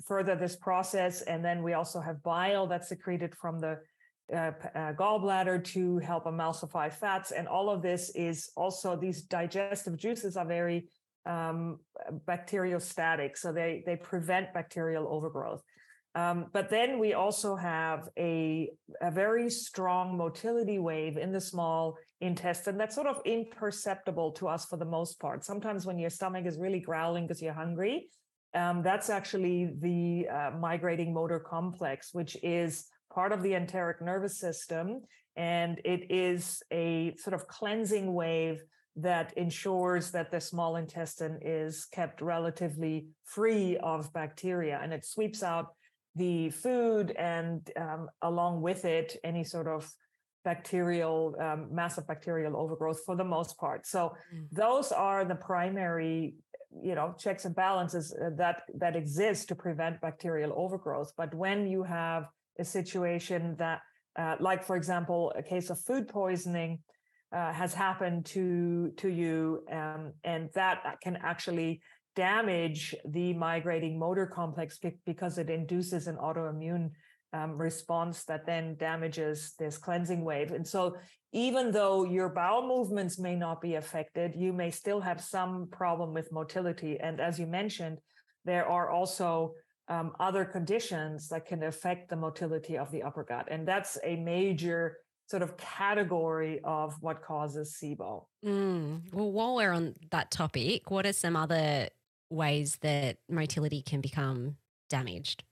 further 0.07 0.35
this 0.35 0.57
process 0.57 1.21
and 1.23 1.45
then 1.45 1.63
we 1.63 1.75
also 1.75 2.01
have 2.01 2.23
bile 2.23 2.67
that's 2.67 2.89
secreted 2.89 3.35
from 3.35 3.61
the 3.61 3.79
uh, 4.33 4.53
uh, 4.75 4.93
gallbladder 4.95 5.63
to 5.63 5.99
help 5.99 6.25
emulsify 6.25 6.93
fats 6.93 7.33
and 7.33 7.49
all 7.49 7.69
of 7.71 7.83
this 7.83 8.11
is 8.15 8.51
also 8.57 8.97
these 8.97 9.23
digestive 9.23 9.97
juices 9.97 10.37
are 10.37 10.47
very 10.47 10.89
um, 11.27 11.79
bacteriostatic 12.27 13.37
so 13.37 13.53
they 13.53 13.83
they 13.87 13.97
prevent 13.97 14.53
bacterial 14.53 15.07
overgrowth 15.09 15.63
um, 16.15 16.47
but 16.53 16.69
then 16.69 16.99
we 16.99 17.15
also 17.15 17.57
have 17.57 18.09
a, 18.19 18.71
a 19.01 19.11
very 19.11 19.49
strong 19.49 20.17
motility 20.17 20.79
wave 20.79 21.17
in 21.17 21.33
the 21.33 21.41
small 21.41 21.97
intestine 22.21 22.77
that's 22.77 22.95
sort 22.95 23.07
of 23.07 23.21
imperceptible 23.25 24.31
to 24.33 24.47
us 24.47 24.67
for 24.67 24.77
the 24.77 24.85
most 24.85 25.19
part. 25.19 25.43
Sometimes 25.43 25.87
when 25.87 25.99
your 25.99 26.11
stomach 26.11 26.45
is 26.45 26.59
really 26.59 26.81
growling 26.81 27.27
because 27.27 27.41
you're 27.41 27.55
hungry, 27.55 28.09
um, 28.55 28.83
that's 28.83 29.09
actually 29.09 29.73
the 29.79 30.29
uh, 30.29 30.51
migrating 30.59 31.15
motor 31.15 31.41
complex, 31.41 32.13
which 32.13 32.37
is 32.43 32.85
part 33.13 33.33
of 33.33 33.43
the 33.43 33.55
enteric 33.55 34.01
nervous 34.01 34.39
system. 34.39 35.03
And 35.37 35.81
it 35.85 36.11
is 36.11 36.63
a 36.73 37.15
sort 37.19 37.35
of 37.35 37.47
cleansing 37.47 38.13
wave 38.13 38.63
that 38.97 39.33
ensures 39.37 40.11
that 40.11 40.31
the 40.31 40.41
small 40.41 40.77
intestine 40.77 41.39
is 41.41 41.87
kept 41.87 42.21
relatively 42.21 43.07
free 43.25 43.77
of 43.79 44.13
bacteria 44.13 44.79
and 44.83 44.93
it 44.93 45.05
sweeps 45.05 45.43
out 45.43 45.69
the 46.15 46.51
food 46.51 47.11
and 47.13 47.71
um, 47.77 48.11
along 48.21 48.61
with 48.61 48.85
it 48.85 49.17
any 49.25 49.45
sort 49.45 49.67
of 49.67 49.91
bacterial 50.45 51.35
um, 51.41 51.69
massive 51.73 52.07
bacterial 52.07 52.55
overgrowth 52.55 53.01
for 53.07 53.17
the 53.17 53.25
most 53.25 53.57
part 53.57 53.87
so 53.87 54.13
mm. 54.35 54.45
those 54.53 54.93
are 54.93 55.25
the 55.25 55.37
primary 55.37 56.35
you 56.83 56.95
know 56.95 57.15
checks 57.19 57.47
and 57.47 57.55
balances 57.55 58.15
uh, 58.15 58.29
that 58.37 58.63
that 58.75 58.95
exist 58.95 59.49
to 59.49 59.55
prevent 59.55 59.99
bacterial 60.03 60.53
overgrowth 60.55 61.13
but 61.17 61.33
when 61.35 61.67
you 61.67 61.83
have 61.83 62.27
a 62.59 62.65
situation 62.65 63.57
that 63.59 63.81
uh, 64.19 64.37
like 64.41 64.63
for 64.65 64.77
example 64.77 65.33
a 65.37 65.43
case 65.43 65.71
of 65.71 65.81
food 65.81 66.09
poisoning 66.09 66.79
uh, 67.35 67.53
has 67.53 67.73
happened 67.73 68.27
to 68.27 68.93
to 68.97 69.09
you 69.09 69.65
um, 69.73 70.13
and 70.25 70.51
that 70.55 70.99
can 71.03 71.17
actually 71.23 71.81
damage 72.15 72.95
the 73.07 73.33
migrating 73.33 73.99
motor 73.99 74.27
complex 74.27 74.79
because 75.07 75.39
it 75.39 75.49
induces 75.49 76.07
an 76.07 76.17
autoimmune 76.17 76.91
um, 77.33 77.57
response 77.57 78.25
that 78.25 78.45
then 78.47 78.77
damages 78.79 79.55
this 79.59 79.79
cleansing 79.79 80.25
wave. 80.25 80.53
And 80.53 80.67
so, 80.67 80.97
even 81.33 81.73
though 81.73 82.05
your 82.05 82.29
bowel 82.29 82.69
movements 82.69 83.19
may 83.19 83.35
not 83.35 83.63
be 83.63 83.77
affected, 83.77 84.35
you 84.37 84.53
may 84.53 84.71
still 84.71 85.01
have 85.01 85.19
some 85.19 85.67
problem 85.73 86.13
with 86.13 86.31
motility. 86.31 87.01
And 87.01 87.21
as 87.21 87.39
you 87.39 87.47
mentioned, 87.47 87.99
there 88.45 88.67
are 88.67 88.91
also 88.91 89.55
um, 89.89 90.13
other 90.21 90.45
conditions 90.45 91.29
that 91.29 91.47
can 91.47 91.63
affect 91.65 92.09
the 92.09 92.17
motility 92.17 92.79
of 92.79 92.91
the 92.91 93.03
upper 93.03 93.25
gut. 93.25 93.49
And 93.51 93.67
that's 93.67 93.99
a 94.05 94.17
major 94.17 94.99
sort 95.27 95.43
of 95.43 95.57
category 95.57 96.61
of 96.65 96.95
what 97.01 97.23
causes 97.23 97.77
SIBO. 97.81 98.25
Mm. 98.45 99.13
Well, 99.13 99.33
while 99.33 99.55
we're 99.57 99.73
on 99.73 99.95
that 100.11 100.31
topic, 100.31 100.91
what 100.91 101.07
are 101.07 101.13
some 101.13 101.37
other 101.37 101.89
ways 102.31 102.77
that 102.83 103.19
motility 103.29 103.83
can 103.83 104.01
become 104.01 104.57
damaged? 104.91 105.45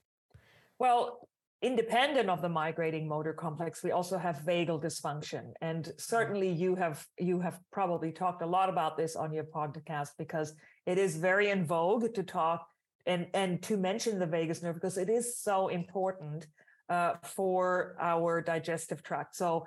Well, 0.78 1.28
independent 1.62 2.30
of 2.30 2.40
the 2.40 2.48
migrating 2.48 3.06
motor 3.06 3.34
complex 3.34 3.82
we 3.82 3.90
also 3.90 4.16
have 4.16 4.36
vagal 4.38 4.82
dysfunction 4.82 5.52
and 5.60 5.92
certainly 5.98 6.50
you 6.50 6.74
have 6.74 7.06
you 7.18 7.38
have 7.38 7.60
probably 7.70 8.10
talked 8.10 8.40
a 8.40 8.46
lot 8.46 8.70
about 8.70 8.96
this 8.96 9.14
on 9.14 9.30
your 9.30 9.44
podcast 9.44 10.08
because 10.16 10.54
it 10.86 10.96
is 10.96 11.16
very 11.16 11.50
in 11.50 11.62
vogue 11.62 12.14
to 12.14 12.22
talk 12.22 12.66
and 13.06 13.26
and 13.34 13.62
to 13.62 13.76
mention 13.76 14.18
the 14.18 14.26
vagus 14.26 14.62
nerve 14.62 14.74
because 14.74 14.98
it 14.98 15.08
is 15.08 15.38
so 15.38 15.68
important 15.68 16.46
uh, 16.88 17.14
for 17.22 17.96
our 18.00 18.40
digestive 18.40 19.02
tract. 19.02 19.36
So 19.36 19.66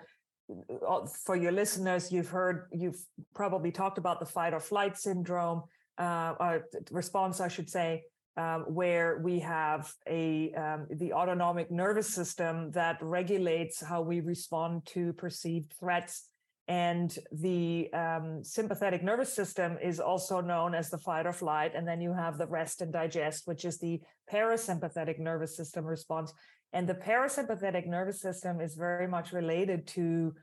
uh, 0.87 1.05
for 1.25 1.35
your 1.35 1.51
listeners 1.51 2.11
you've 2.11 2.29
heard 2.29 2.67
you've 2.71 3.01
probably 3.33 3.71
talked 3.71 3.97
about 3.97 4.19
the 4.19 4.25
fight 4.25 4.53
or 4.53 4.59
flight 4.59 4.97
syndrome 4.97 5.63
uh, 5.97 6.59
response, 6.91 7.39
I 7.39 7.47
should 7.47 7.69
say, 7.69 8.03
um, 8.35 8.61
where 8.67 9.19
we 9.19 9.39
have 9.39 9.91
a 10.07 10.53
um, 10.53 10.87
the 10.89 11.13
autonomic 11.13 11.69
nervous 11.69 12.13
system 12.13 12.71
that 12.71 12.97
regulates 13.01 13.81
how 13.81 14.01
we 14.01 14.21
respond 14.21 14.85
to 14.87 15.13
perceived 15.13 15.71
threats, 15.79 16.29
and 16.67 17.17
the 17.31 17.91
um, 17.93 18.43
sympathetic 18.43 19.03
nervous 19.03 19.33
system 19.33 19.77
is 19.83 19.99
also 19.99 20.39
known 20.39 20.73
as 20.73 20.89
the 20.89 20.97
fight 20.97 21.25
or 21.25 21.33
flight, 21.33 21.73
and 21.75 21.85
then 21.85 21.99
you 21.99 22.13
have 22.13 22.37
the 22.37 22.47
rest 22.47 22.81
and 22.81 22.93
digest, 22.93 23.47
which 23.47 23.65
is 23.65 23.79
the 23.79 23.99
parasympathetic 24.31 25.19
nervous 25.19 25.57
system 25.57 25.83
response. 25.83 26.33
And 26.71 26.87
the 26.87 26.95
parasympathetic 26.95 27.85
nervous 27.85 28.21
system 28.21 28.61
is 28.61 28.75
very 28.75 29.07
much 29.07 29.33
related 29.33 29.85
to 29.87 30.33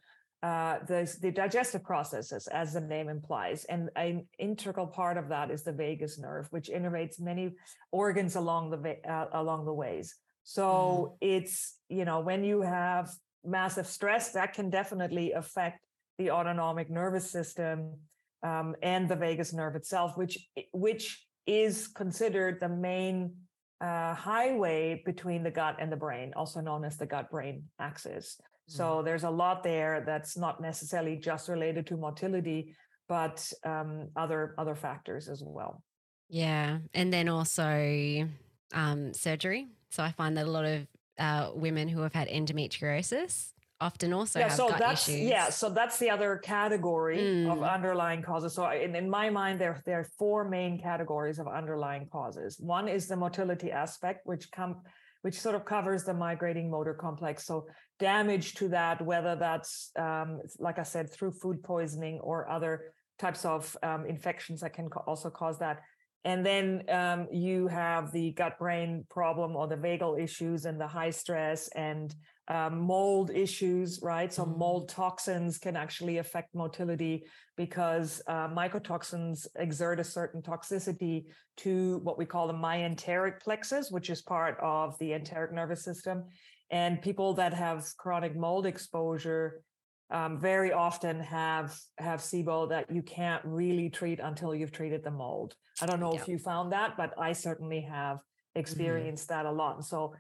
uh, 0.42 0.78
the, 0.86 1.12
the 1.20 1.30
digestive 1.30 1.82
processes, 1.84 2.46
as 2.48 2.74
the 2.74 2.80
name 2.80 3.08
implies. 3.08 3.64
And 3.64 3.88
an 3.96 4.26
integral 4.38 4.86
part 4.86 5.16
of 5.16 5.28
that 5.30 5.50
is 5.50 5.62
the 5.62 5.72
vagus 5.72 6.18
nerve, 6.18 6.48
which 6.50 6.68
innervates 6.68 7.18
many 7.18 7.56
organs 7.92 8.36
along 8.36 8.70
the 8.70 9.10
uh, 9.10 9.26
along 9.32 9.64
the 9.64 9.74
ways. 9.74 10.16
So 10.44 11.16
mm. 11.22 11.28
it's 11.38 11.76
you 11.88 12.04
know 12.04 12.20
when 12.20 12.44
you 12.44 12.62
have 12.62 13.10
massive 13.44 13.86
stress, 13.86 14.32
that 14.32 14.54
can 14.54 14.70
definitely 14.70 15.32
affect 15.32 15.80
the 16.20 16.30
autonomic 16.30 16.90
nervous 16.90 17.30
system 17.30 17.94
um, 18.42 18.76
and 18.82 19.08
the 19.08 19.16
vagus 19.16 19.54
nerve 19.54 19.74
itself, 19.74 20.18
which 20.18 20.38
which 20.72 21.26
is 21.46 21.88
considered 21.88 22.60
the 22.60 22.68
main 22.68 23.32
uh, 23.80 24.12
highway 24.14 25.02
between 25.06 25.42
the 25.42 25.50
gut 25.50 25.76
and 25.80 25.90
the 25.90 25.96
brain, 25.96 26.32
also 26.36 26.60
known 26.60 26.84
as 26.84 26.98
the 26.98 27.06
gut 27.06 27.30
brain 27.30 27.64
axis. 27.80 28.38
So 28.66 28.84
mm. 28.84 29.04
there's 29.06 29.24
a 29.24 29.30
lot 29.30 29.64
there 29.64 30.02
that's 30.04 30.36
not 30.36 30.60
necessarily 30.60 31.16
just 31.16 31.48
related 31.48 31.86
to 31.86 31.96
motility, 31.96 32.76
but 33.08 33.50
um, 33.64 34.10
other 34.14 34.54
other 34.58 34.74
factors 34.74 35.26
as 35.26 35.42
well. 35.42 35.82
Yeah, 36.28 36.78
and 36.92 37.10
then 37.10 37.30
also 37.30 38.28
um, 38.74 39.14
surgery. 39.14 39.68
So 39.88 40.02
I 40.02 40.12
find 40.12 40.36
that 40.36 40.46
a 40.46 40.50
lot 40.50 40.66
of 40.66 40.86
uh, 41.18 41.50
women 41.54 41.88
who 41.88 42.02
have 42.02 42.12
had 42.12 42.28
endometriosis 42.28 43.52
often 43.80 44.12
also 44.12 44.38
yeah, 44.38 44.48
so 44.48 44.74
that's, 44.78 45.08
issues. 45.08 45.20
Yeah, 45.20 45.50
so 45.50 45.70
that's 45.70 45.98
the 45.98 46.10
other 46.10 46.36
category 46.36 47.18
mm. 47.18 47.50
of 47.50 47.62
underlying 47.62 48.22
causes. 48.22 48.54
So 48.54 48.68
in, 48.70 48.94
in 48.94 49.08
my 49.08 49.30
mind, 49.30 49.58
there, 49.58 49.82
there 49.86 50.00
are 50.00 50.08
four 50.18 50.48
main 50.48 50.80
categories 50.80 51.38
of 51.38 51.48
underlying 51.48 52.06
causes. 52.12 52.58
One 52.60 52.88
is 52.88 53.08
the 53.08 53.16
motility 53.16 53.72
aspect, 53.72 54.26
which 54.26 54.50
come 54.50 54.82
which 55.22 55.38
sort 55.38 55.54
of 55.54 55.66
covers 55.66 56.04
the 56.04 56.14
migrating 56.14 56.70
motor 56.70 56.94
complex. 56.94 57.44
So 57.44 57.66
damage 57.98 58.54
to 58.54 58.68
that, 58.68 59.02
whether 59.02 59.36
that's 59.36 59.90
um, 59.98 60.40
like 60.58 60.78
I 60.78 60.82
said, 60.82 61.12
through 61.12 61.32
food 61.32 61.62
poisoning 61.62 62.20
or 62.20 62.48
other 62.48 62.94
types 63.18 63.44
of 63.44 63.76
um, 63.82 64.06
infections 64.06 64.62
that 64.62 64.72
can 64.72 64.88
also 65.06 65.28
cause 65.28 65.58
that. 65.58 65.82
And 66.24 66.44
then 66.44 66.82
um, 66.90 67.28
you 67.32 67.66
have 67.68 68.12
the 68.12 68.32
gut 68.32 68.58
brain 68.58 69.06
problem 69.08 69.56
or 69.56 69.66
the 69.66 69.76
vagal 69.76 70.22
issues 70.22 70.66
and 70.66 70.78
the 70.78 70.86
high 70.86 71.10
stress 71.10 71.68
and 71.68 72.14
um, 72.48 72.80
mold 72.80 73.30
issues, 73.30 74.00
right? 74.02 74.30
So, 74.30 74.44
mold 74.44 74.90
toxins 74.90 75.56
can 75.56 75.76
actually 75.76 76.18
affect 76.18 76.54
motility 76.54 77.24
because 77.56 78.20
uh, 78.26 78.48
mycotoxins 78.48 79.46
exert 79.56 79.98
a 79.98 80.04
certain 80.04 80.42
toxicity 80.42 81.24
to 81.58 82.00
what 82.02 82.18
we 82.18 82.26
call 82.26 82.48
the 82.48 82.54
myenteric 82.54 83.40
plexus, 83.40 83.90
which 83.90 84.10
is 84.10 84.20
part 84.20 84.58
of 84.60 84.98
the 84.98 85.12
enteric 85.12 85.54
nervous 85.54 85.84
system. 85.84 86.24
And 86.70 87.00
people 87.00 87.34
that 87.34 87.54
have 87.54 87.86
chronic 87.96 88.36
mold 88.36 88.66
exposure 88.66 89.62
um, 90.10 90.40
very 90.40 90.72
often 90.72 91.20
have 91.20 91.78
have 91.98 92.20
SIBO 92.20 92.68
that 92.70 92.90
you 92.90 93.02
can't 93.02 93.44
really 93.44 93.90
treat 93.90 94.20
until 94.20 94.54
you've 94.54 94.72
treated 94.72 95.04
the 95.04 95.10
mold. 95.10 95.54
I 95.80 95.86
don't 95.86 96.00
know 96.00 96.12
yeah. 96.12 96.20
if 96.20 96.28
you 96.28 96.38
found 96.38 96.72
that, 96.72 96.96
but 96.96 97.14
I 97.18 97.32
certainly 97.32 97.82
have 97.82 98.16
mm-hmm. 98.16 98.60
experienced 98.60 99.28
mm-hmm. 99.28 99.44
that 99.44 99.50
a 99.50 99.52
lot. 99.52 99.76
And 99.76 99.84
so 99.84 100.14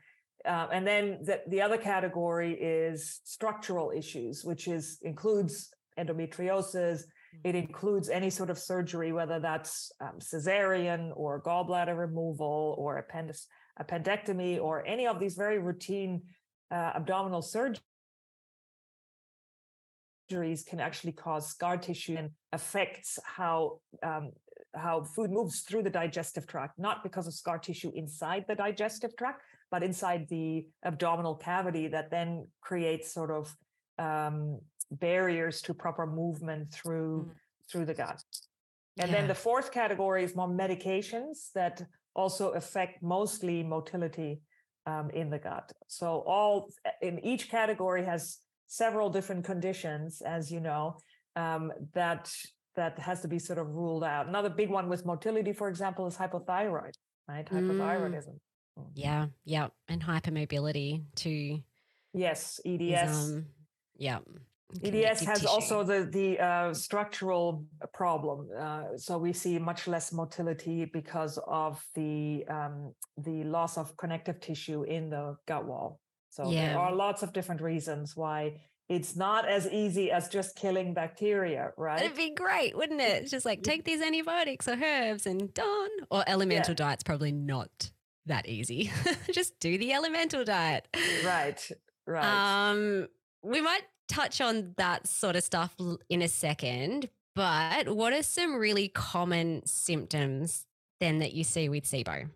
uh, 0.46 0.68
and 0.72 0.86
then 0.86 1.18
the, 1.22 1.40
the 1.48 1.60
other 1.60 1.76
category 1.76 2.54
is 2.54 3.20
structural 3.24 3.90
issues, 3.90 4.44
which 4.44 4.68
is 4.68 4.98
includes 5.02 5.70
endometriosis. 5.98 7.02
It 7.44 7.48
mm-hmm. 7.48 7.58
includes 7.58 8.08
any 8.08 8.30
sort 8.30 8.50
of 8.50 8.58
surgery, 8.58 9.12
whether 9.12 9.38
that's 9.40 9.92
um, 10.00 10.18
cesarean 10.18 11.10
or 11.14 11.42
gallbladder 11.42 11.96
removal 11.96 12.74
or 12.78 12.98
appendix, 12.98 13.46
appendectomy 13.80 14.60
or 14.60 14.86
any 14.86 15.06
of 15.06 15.20
these 15.20 15.34
very 15.34 15.58
routine 15.58 16.22
uh, 16.70 16.92
abdominal 16.94 17.42
surgeries 17.42 17.80
injuries 20.30 20.62
can 20.62 20.80
actually 20.80 21.12
cause 21.12 21.48
scar 21.48 21.76
tissue 21.76 22.16
and 22.16 22.30
affects 22.52 23.18
how 23.24 23.80
um, 24.02 24.30
how 24.74 25.02
food 25.02 25.30
moves 25.32 25.62
through 25.62 25.82
the 25.82 25.90
digestive 25.90 26.46
tract, 26.46 26.78
not 26.78 27.02
because 27.02 27.26
of 27.26 27.34
scar 27.34 27.58
tissue 27.58 27.90
inside 27.96 28.44
the 28.46 28.54
digestive 28.54 29.16
tract, 29.16 29.42
but 29.72 29.82
inside 29.82 30.28
the 30.28 30.64
abdominal 30.84 31.34
cavity 31.34 31.88
that 31.88 32.08
then 32.10 32.46
creates 32.60 33.12
sort 33.12 33.32
of 33.32 33.52
um, 33.98 34.60
barriers 34.92 35.60
to 35.62 35.74
proper 35.74 36.06
movement 36.06 36.72
through 36.72 37.28
mm. 37.28 37.34
through 37.68 37.84
the 37.84 37.94
gut. 37.94 38.22
And 38.98 39.10
yeah. 39.10 39.16
then 39.16 39.28
the 39.28 39.34
fourth 39.34 39.72
category 39.72 40.22
is 40.22 40.36
more 40.36 40.48
medications 40.48 41.50
that 41.54 41.82
also 42.14 42.50
affect 42.50 43.02
mostly 43.02 43.62
motility 43.62 44.40
um, 44.86 45.10
in 45.10 45.30
the 45.30 45.38
gut. 45.38 45.72
So 45.88 46.06
all 46.26 46.68
in 47.00 47.18
each 47.24 47.50
category 47.50 48.04
has 48.04 48.38
several 48.70 49.10
different 49.10 49.44
conditions, 49.44 50.22
as 50.22 50.50
you 50.50 50.60
know, 50.60 50.96
um, 51.34 51.72
that 51.92 52.32
that 52.76 52.98
has 53.00 53.20
to 53.20 53.28
be 53.28 53.38
sort 53.38 53.58
of 53.58 53.66
ruled 53.74 54.04
out. 54.04 54.28
Another 54.28 54.48
big 54.48 54.70
one 54.70 54.88
with 54.88 55.04
motility, 55.04 55.52
for 55.52 55.68
example, 55.68 56.06
is 56.06 56.16
hypothyroid, 56.16 56.94
right? 57.28 57.46
Mm. 57.46 57.66
Hypothyroidism. 57.66 58.36
Mm. 58.78 58.86
Yeah, 58.94 59.26
yeah, 59.44 59.68
and 59.88 60.00
hypermobility 60.00 61.02
too. 61.16 61.58
Yes, 62.14 62.60
EDS. 62.64 63.10
Is, 63.10 63.32
um, 63.32 63.46
yeah. 63.96 64.18
EDS 64.84 65.24
has 65.24 65.40
tissue. 65.40 65.48
also 65.48 65.82
the 65.82 66.08
the 66.12 66.38
uh, 66.38 66.72
structural 66.72 67.64
problem. 67.92 68.48
Uh, 68.56 68.96
so 68.96 69.18
we 69.18 69.32
see 69.32 69.58
much 69.58 69.88
less 69.88 70.12
motility 70.12 70.84
because 70.84 71.40
of 71.48 71.84
the 71.96 72.44
um, 72.48 72.94
the 73.18 73.42
loss 73.42 73.76
of 73.76 73.96
connective 73.96 74.38
tissue 74.40 74.84
in 74.84 75.10
the 75.10 75.36
gut 75.48 75.66
wall. 75.66 75.98
So 76.30 76.50
yeah. 76.50 76.70
there 76.70 76.78
are 76.78 76.94
lots 76.94 77.22
of 77.22 77.32
different 77.32 77.60
reasons 77.60 78.16
why 78.16 78.60
it's 78.88 79.14
not 79.14 79.48
as 79.48 79.68
easy 79.68 80.10
as 80.10 80.28
just 80.28 80.56
killing 80.56 80.94
bacteria, 80.94 81.72
right? 81.76 82.02
It'd 82.02 82.16
be 82.16 82.30
great, 82.30 82.76
wouldn't 82.76 83.00
it? 83.00 83.22
It's 83.22 83.30
just 83.30 83.46
like 83.46 83.62
take 83.62 83.84
these 83.84 84.00
antibiotics 84.00 84.66
or 84.66 84.76
herbs 84.82 85.26
and 85.26 85.52
done. 85.54 85.90
Or 86.10 86.24
elemental 86.26 86.72
yeah. 86.72 86.88
diet's 86.88 87.04
probably 87.04 87.30
not 87.30 87.90
that 88.26 88.48
easy. 88.48 88.90
just 89.32 89.58
do 89.60 89.78
the 89.78 89.92
elemental 89.92 90.44
diet. 90.44 90.88
Right. 91.24 91.70
Right. 92.06 92.70
Um 92.70 93.08
we 93.42 93.60
might 93.60 93.82
touch 94.08 94.40
on 94.40 94.74
that 94.76 95.06
sort 95.06 95.36
of 95.36 95.44
stuff 95.44 95.74
in 96.08 96.22
a 96.22 96.28
second, 96.28 97.08
but 97.36 97.88
what 97.88 98.12
are 98.12 98.24
some 98.24 98.56
really 98.56 98.88
common 98.88 99.64
symptoms 99.66 100.66
then 100.98 101.20
that 101.20 101.32
you 101.32 101.44
see 101.44 101.68
with 101.68 101.84
SIBO? 101.84 102.28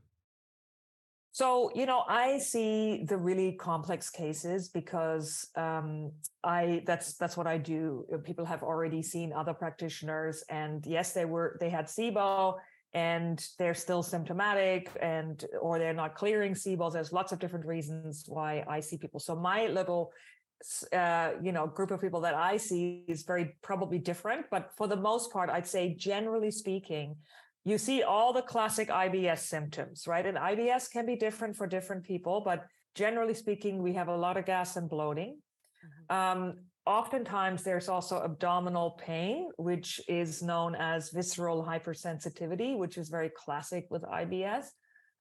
So, 1.34 1.72
you 1.74 1.84
know, 1.84 2.04
I 2.08 2.38
see 2.38 3.02
the 3.08 3.16
really 3.16 3.54
complex 3.54 4.08
cases 4.08 4.68
because 4.68 5.48
um, 5.56 6.12
I 6.44 6.84
that's 6.86 7.14
that's 7.14 7.36
what 7.36 7.48
I 7.48 7.58
do. 7.58 8.06
Uh, 8.14 8.18
people 8.18 8.44
have 8.44 8.62
already 8.62 9.02
seen 9.02 9.32
other 9.32 9.52
practitioners, 9.52 10.44
and 10.48 10.86
yes, 10.86 11.12
they 11.12 11.24
were 11.24 11.56
they 11.58 11.70
had 11.70 11.86
SIBO 11.86 12.54
and 12.92 13.44
they're 13.58 13.74
still 13.74 14.04
symptomatic 14.04 14.92
and 15.02 15.44
or 15.60 15.80
they're 15.80 15.92
not 15.92 16.14
clearing 16.14 16.54
SIBO. 16.54 16.92
There's 16.92 17.12
lots 17.12 17.32
of 17.32 17.40
different 17.40 17.66
reasons 17.66 18.26
why 18.28 18.64
I 18.68 18.78
see 18.78 18.96
people. 18.96 19.18
So 19.18 19.34
my 19.34 19.66
little 19.66 20.12
uh, 20.92 21.32
you 21.42 21.50
know 21.50 21.66
group 21.66 21.90
of 21.90 22.00
people 22.00 22.20
that 22.20 22.34
I 22.34 22.58
see 22.58 23.02
is 23.08 23.24
very 23.24 23.56
probably 23.60 23.98
different, 23.98 24.46
but 24.52 24.70
for 24.76 24.86
the 24.86 24.94
most 25.10 25.32
part, 25.32 25.50
I'd 25.50 25.66
say 25.66 25.94
generally 25.94 26.52
speaking, 26.52 27.16
you 27.64 27.78
see 27.78 28.02
all 28.02 28.32
the 28.32 28.42
classic 28.42 28.88
IBS 28.88 29.40
symptoms, 29.40 30.06
right? 30.06 30.26
And 30.26 30.36
IBS 30.36 30.90
can 30.90 31.06
be 31.06 31.16
different 31.16 31.56
for 31.56 31.66
different 31.66 32.04
people, 32.04 32.42
but 32.44 32.66
generally 32.94 33.34
speaking, 33.34 33.82
we 33.82 33.94
have 33.94 34.08
a 34.08 34.16
lot 34.16 34.36
of 34.36 34.44
gas 34.44 34.76
and 34.76 34.88
bloating. 34.88 35.38
Mm-hmm. 36.10 36.16
Um, 36.16 36.54
oftentimes, 36.86 37.62
there's 37.62 37.88
also 37.88 38.20
abdominal 38.20 38.92
pain, 38.92 39.48
which 39.56 40.00
is 40.08 40.42
known 40.42 40.74
as 40.74 41.10
visceral 41.10 41.64
hypersensitivity, 41.64 42.76
which 42.76 42.98
is 42.98 43.08
very 43.08 43.30
classic 43.30 43.86
with 43.90 44.02
IBS. 44.02 44.66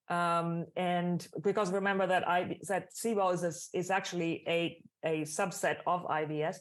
Um, 0.10 0.66
and 0.76 1.26
because 1.44 1.72
remember 1.72 2.06
that 2.06 2.28
I 2.28 2.58
that 2.68 2.90
SIBO 2.94 3.34
is 3.34 3.44
a, 3.44 3.78
is 3.78 3.90
actually 3.90 4.44
a 4.48 4.78
a 5.06 5.22
subset 5.22 5.78
of 5.88 6.04
IBS. 6.04 6.58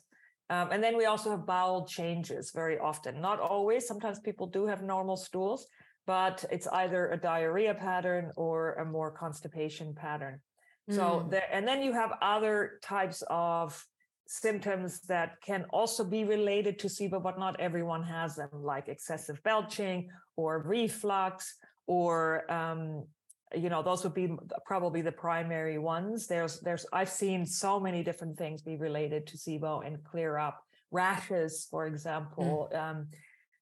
Um, 0.53 0.69
and 0.71 0.85
then 0.85 0.99
we 0.99 1.07
also 1.07 1.31
have 1.31 1.47
bowel 1.47 1.87
changes 1.87 2.53
very 2.55 2.79
often. 2.79 3.23
Not 3.23 3.41
always. 3.41 3.87
Sometimes 3.87 4.21
people 4.21 4.47
do 4.47 4.67
have 4.67 4.83
normal 4.83 5.17
stools, 5.17 5.67
but 6.07 6.45
it's 6.51 6.67
either 6.67 7.09
a 7.09 7.17
diarrhea 7.17 7.73
pattern 7.73 8.33
or 8.37 8.75
a 8.75 8.85
more 8.85 9.11
constipation 9.11 9.95
pattern. 9.95 10.43
Mm. 10.91 10.97
So 10.97 11.27
there, 11.31 11.49
and 11.51 11.67
then 11.67 11.83
you 11.83 11.95
have 11.95 12.12
other 12.21 12.81
types 12.83 13.23
of 13.31 13.83
symptoms 14.27 15.01
that 15.12 15.41
can 15.41 15.65
also 15.71 16.05
be 16.05 16.25
related 16.25 16.79
to 16.81 16.88
SIBO, 16.88 17.23
but 17.23 17.38
not 17.38 17.59
everyone 17.59 18.03
has 18.03 18.37
them, 18.37 18.51
like 18.53 18.88
excessive 18.88 19.43
belching 19.45 20.11
or 20.37 20.62
reflux 20.67 21.57
or 21.87 22.51
um, 22.53 23.07
you 23.55 23.69
know 23.69 23.83
those 23.83 24.03
would 24.05 24.15
be 24.15 24.31
probably 24.65 25.03
the 25.03 25.12
primary 25.12 25.79
ones 25.79 26.27
there's 26.27 26.61
there's 26.61 26.87
i've 26.93 27.09
seen 27.09 27.45
so 27.47 27.79
many 27.79 28.03
different 28.03 28.37
things 28.37 28.62
be 28.62 28.77
related 28.77 29.27
to 29.27 29.37
sibo 29.37 29.87
and 29.87 30.03
clear 30.05 30.38
up 30.38 30.65
rashes 30.91 31.67
for 31.71 31.87
example 31.87 32.71
mm. 32.73 32.79
um, 32.79 33.07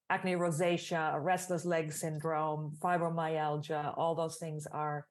acne 0.09 0.33
rosacea 0.33 1.17
restless 1.21 1.65
leg 1.65 1.91
syndrome 1.91 2.75
fibromyalgia 2.81 3.93
all 3.97 4.15
those 4.15 4.37
things 4.37 4.67
are 4.71 5.05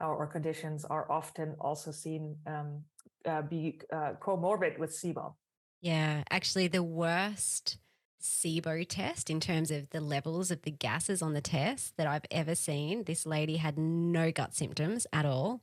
or 0.00 0.26
conditions 0.26 0.86
are 0.86 1.10
often 1.12 1.54
also 1.60 1.90
seen 1.90 2.34
um, 2.46 2.82
uh, 3.26 3.42
be 3.42 3.78
uh, 3.92 4.12
comorbid 4.20 4.78
with 4.78 4.90
sibo 4.90 5.34
yeah 5.80 6.22
actually 6.30 6.68
the 6.68 6.82
worst 6.82 7.78
SIBO 8.20 8.86
test 8.88 9.30
in 9.30 9.40
terms 9.40 9.70
of 9.70 9.90
the 9.90 10.00
levels 10.00 10.50
of 10.50 10.62
the 10.62 10.70
gases 10.70 11.22
on 11.22 11.32
the 11.32 11.40
test 11.40 11.96
that 11.96 12.06
I've 12.06 12.26
ever 12.30 12.54
seen. 12.54 13.04
This 13.04 13.26
lady 13.26 13.56
had 13.56 13.78
no 13.78 14.30
gut 14.30 14.54
symptoms 14.54 15.06
at 15.12 15.24
all. 15.24 15.62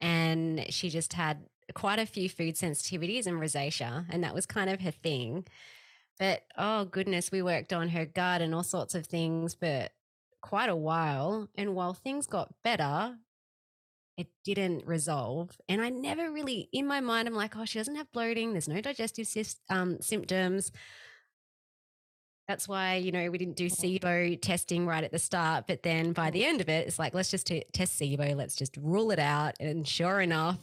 And 0.00 0.66
she 0.70 0.90
just 0.90 1.14
had 1.14 1.46
quite 1.74 1.98
a 1.98 2.06
few 2.06 2.28
food 2.28 2.54
sensitivities 2.54 3.26
and 3.26 3.40
rosacea. 3.40 4.06
And 4.10 4.22
that 4.24 4.34
was 4.34 4.46
kind 4.46 4.70
of 4.70 4.80
her 4.80 4.90
thing. 4.90 5.46
But 6.18 6.42
oh, 6.56 6.84
goodness, 6.84 7.30
we 7.30 7.42
worked 7.42 7.72
on 7.72 7.88
her 7.90 8.06
gut 8.06 8.40
and 8.40 8.54
all 8.54 8.62
sorts 8.62 8.94
of 8.94 9.06
things, 9.06 9.54
but 9.54 9.92
quite 10.40 10.68
a 10.68 10.76
while. 10.76 11.48
And 11.56 11.74
while 11.74 11.94
things 11.94 12.26
got 12.26 12.54
better, 12.62 13.16
it 14.16 14.28
didn't 14.44 14.86
resolve. 14.86 15.50
And 15.68 15.82
I 15.82 15.90
never 15.90 16.30
really, 16.30 16.68
in 16.72 16.86
my 16.86 17.00
mind, 17.00 17.28
I'm 17.28 17.34
like, 17.34 17.56
oh, 17.56 17.64
she 17.64 17.78
doesn't 17.78 17.96
have 17.96 18.12
bloating. 18.12 18.52
There's 18.52 18.68
no 18.68 18.80
digestive 18.80 19.28
um, 19.68 20.00
symptoms. 20.00 20.72
That's 22.48 22.68
why, 22.68 22.96
you 22.96 23.10
know, 23.10 23.28
we 23.30 23.38
didn't 23.38 23.56
do 23.56 23.66
mm-hmm. 23.66 24.06
SIBO 24.06 24.40
testing 24.40 24.86
right 24.86 25.02
at 25.02 25.10
the 25.10 25.18
start. 25.18 25.66
But 25.66 25.82
then 25.82 26.12
by 26.12 26.30
the 26.30 26.40
mm-hmm. 26.40 26.48
end 26.48 26.60
of 26.60 26.68
it, 26.68 26.86
it's 26.86 26.98
like, 26.98 27.12
let's 27.12 27.30
just 27.30 27.46
t- 27.46 27.64
test 27.72 28.00
SIBO. 28.00 28.36
Let's 28.36 28.54
just 28.54 28.76
rule 28.76 29.10
it 29.10 29.18
out. 29.18 29.54
And 29.58 29.86
sure 29.86 30.20
enough, 30.20 30.58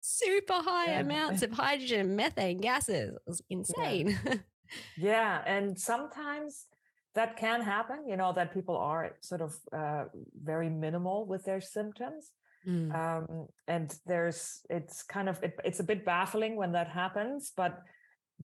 super 0.00 0.54
high 0.54 0.92
yeah. 0.92 1.00
amounts 1.00 1.42
of 1.42 1.52
hydrogen 1.52 2.00
and 2.00 2.16
methane 2.16 2.58
gases. 2.58 3.14
It 3.14 3.22
was 3.26 3.42
insane. 3.50 4.18
Yeah. 4.24 4.34
yeah. 4.96 5.42
And 5.46 5.78
sometimes 5.78 6.66
that 7.14 7.36
can 7.36 7.60
happen, 7.60 8.04
you 8.08 8.16
know, 8.16 8.32
that 8.32 8.54
people 8.54 8.76
are 8.76 9.16
sort 9.20 9.40
of 9.42 9.56
uh, 9.72 10.04
very 10.42 10.70
minimal 10.70 11.26
with 11.26 11.44
their 11.44 11.60
symptoms. 11.60 12.30
Mm. 12.66 12.94
Um, 12.94 13.48
and 13.68 13.94
there's, 14.06 14.60
it's 14.70 15.02
kind 15.02 15.28
of, 15.28 15.42
it, 15.42 15.58
it's 15.64 15.80
a 15.80 15.84
bit 15.84 16.04
baffling 16.04 16.56
when 16.56 16.72
that 16.72 16.88
happens, 16.88 17.52
but 17.56 17.82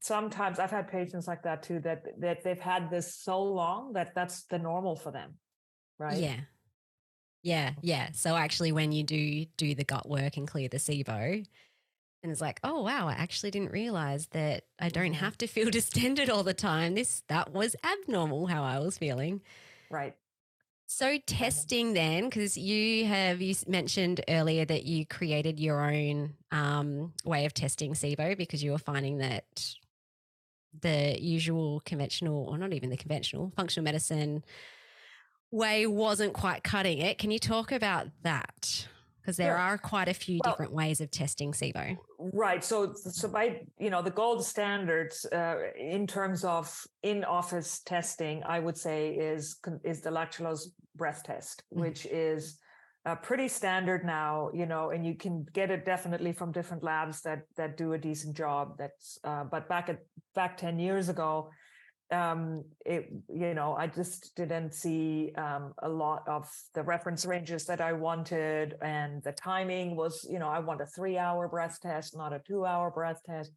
sometimes 0.01 0.59
I've 0.59 0.71
had 0.71 0.89
patients 0.89 1.29
like 1.29 1.43
that 1.43 1.63
too 1.63 1.81
that 1.81 2.05
that 2.21 2.43
they've 2.43 2.59
had 2.59 2.91
this 2.91 3.15
so 3.15 3.43
long 3.43 3.93
that 3.93 4.15
that's 4.15 4.45
the 4.45 4.59
normal 4.59 4.97
for 4.97 5.11
them, 5.11 5.35
right? 5.99 6.19
Yeah. 6.19 6.37
Yeah, 7.45 7.73
yeah. 7.81 8.11
So 8.13 8.37
actually, 8.37 8.71
when 8.71 8.93
you 8.93 9.03
do 9.03 9.47
do 9.57 9.75
the 9.75 9.85
gut 9.85 10.09
work 10.09 10.37
and 10.37 10.47
clear 10.47 10.69
the 10.69 10.77
SIBO, 10.77 11.45
and 12.23 12.31
it's 12.31 12.41
like, 12.41 12.61
oh 12.63 12.83
wow, 12.83 13.09
I 13.09 13.13
actually 13.13 13.51
didn't 13.51 13.73
realize 13.73 14.29
that 14.29 14.65
I 14.79 14.89
don't 14.89 15.07
mm-hmm. 15.07 15.15
have 15.15 15.37
to 15.39 15.47
feel 15.47 15.71
distended 15.71 16.31
all 16.31 16.45
the 16.45 16.55
time. 16.55 16.95
This 16.95 17.23
that 17.29 17.53
was 17.53 17.75
abnormal 17.85 18.47
how 18.47 18.63
I 18.63 18.79
was 18.79 18.97
feeling. 18.97 19.41
Right. 19.91 20.15
So 20.87 21.17
testing 21.27 21.95
then, 21.95 22.25
because 22.25 22.57
you 22.57 23.07
have 23.07 23.41
you 23.41 23.55
mentioned 23.67 24.21
earlier 24.29 24.65
that 24.67 24.85
you 24.85 25.07
created 25.07 25.59
your 25.59 25.81
own 25.81 26.35
um, 26.51 27.15
way 27.25 27.47
of 27.47 27.55
testing 27.55 27.95
SIBO 27.95 28.37
because 28.37 28.63
you 28.63 28.73
were 28.73 28.79
finding 28.79 29.19
that 29.19 29.45
the 30.81 31.21
usual 31.21 31.83
conventional, 31.85 32.47
or 32.49 32.59
not 32.59 32.73
even 32.73 32.91
the 32.91 32.97
conventional, 32.97 33.53
functional 33.57 33.85
medicine 33.85 34.45
way 35.51 35.87
wasn't 35.87 36.33
quite 36.33 36.65
cutting 36.65 36.99
it. 36.99 37.19
Can 37.19 37.31
you 37.31 37.39
talk 37.39 37.73
about 37.73 38.09
that? 38.23 38.87
Because 39.21 39.37
there 39.37 39.57
are 39.57 39.79
quite 39.79 40.09
a 40.09 40.15
few 40.15 40.41
well, 40.43 40.53
different 40.53 40.73
ways 40.73 41.01
of 41.01 41.11
testing 41.13 41.53
SIBO. 41.53 41.97
Right. 42.19 42.65
So, 42.65 42.93
so 42.95 43.29
by 43.29 43.61
you 43.79 43.89
know 43.89 44.03
the 44.03 44.11
gold 44.11 44.45
standards 44.45 45.25
uh, 45.27 45.59
in 45.79 46.09
terms 46.09 46.43
of 46.43 46.77
in-office 47.05 47.83
testing, 47.85 48.43
I 48.45 48.59
would 48.59 48.77
say 48.77 49.11
is 49.11 49.59
is 49.85 50.01
the 50.01 50.11
lactulose 50.11 50.67
breath 50.97 51.23
test, 51.23 51.63
mm-hmm. 51.73 51.83
which 51.83 52.05
is 52.07 52.59
uh, 53.05 53.17
pretty 53.17 53.49
standard 53.49 54.05
now, 54.05 54.51
you 54.55 54.67
know, 54.67 54.91
and 54.91 55.05
you 55.05 55.15
can 55.15 55.45
get 55.53 55.71
it 55.71 55.85
definitely 55.85 56.33
from 56.33 56.53
different 56.53 56.85
labs 56.85 57.21
that 57.23 57.43
that 57.57 57.77
do 57.77 57.95
a 57.95 57.99
decent 57.99 58.37
job. 58.37 58.77
That's 58.79 59.19
uh, 59.25 59.45
but 59.45 59.69
back 59.69 59.89
at 59.89 59.99
back 60.35 60.57
ten 60.57 60.79
years 60.79 61.09
ago, 61.09 61.51
um, 62.13 62.65
it 62.87 63.13
you 63.29 63.55
know 63.55 63.75
I 63.75 63.89
just 63.89 64.37
didn't 64.37 64.73
see 64.73 65.33
um, 65.37 65.75
a 65.83 65.89
lot 65.89 66.23
of 66.29 66.49
the 66.75 66.83
reference 66.83 67.25
ranges 67.27 67.65
that 67.67 67.81
I 67.81 67.93
wanted, 67.93 68.77
and 68.83 69.21
the 69.25 69.33
timing 69.33 69.97
was 69.97 70.25
you 70.31 70.39
know 70.39 70.49
I 70.49 70.61
want 70.61 70.81
a 70.81 70.87
three 70.87 71.19
hour 71.19 71.49
breath 71.49 71.81
test, 71.83 72.17
not 72.17 72.33
a 72.33 72.41
two 72.47 72.65
hour 72.65 72.91
breath 72.93 73.21
test. 73.27 73.51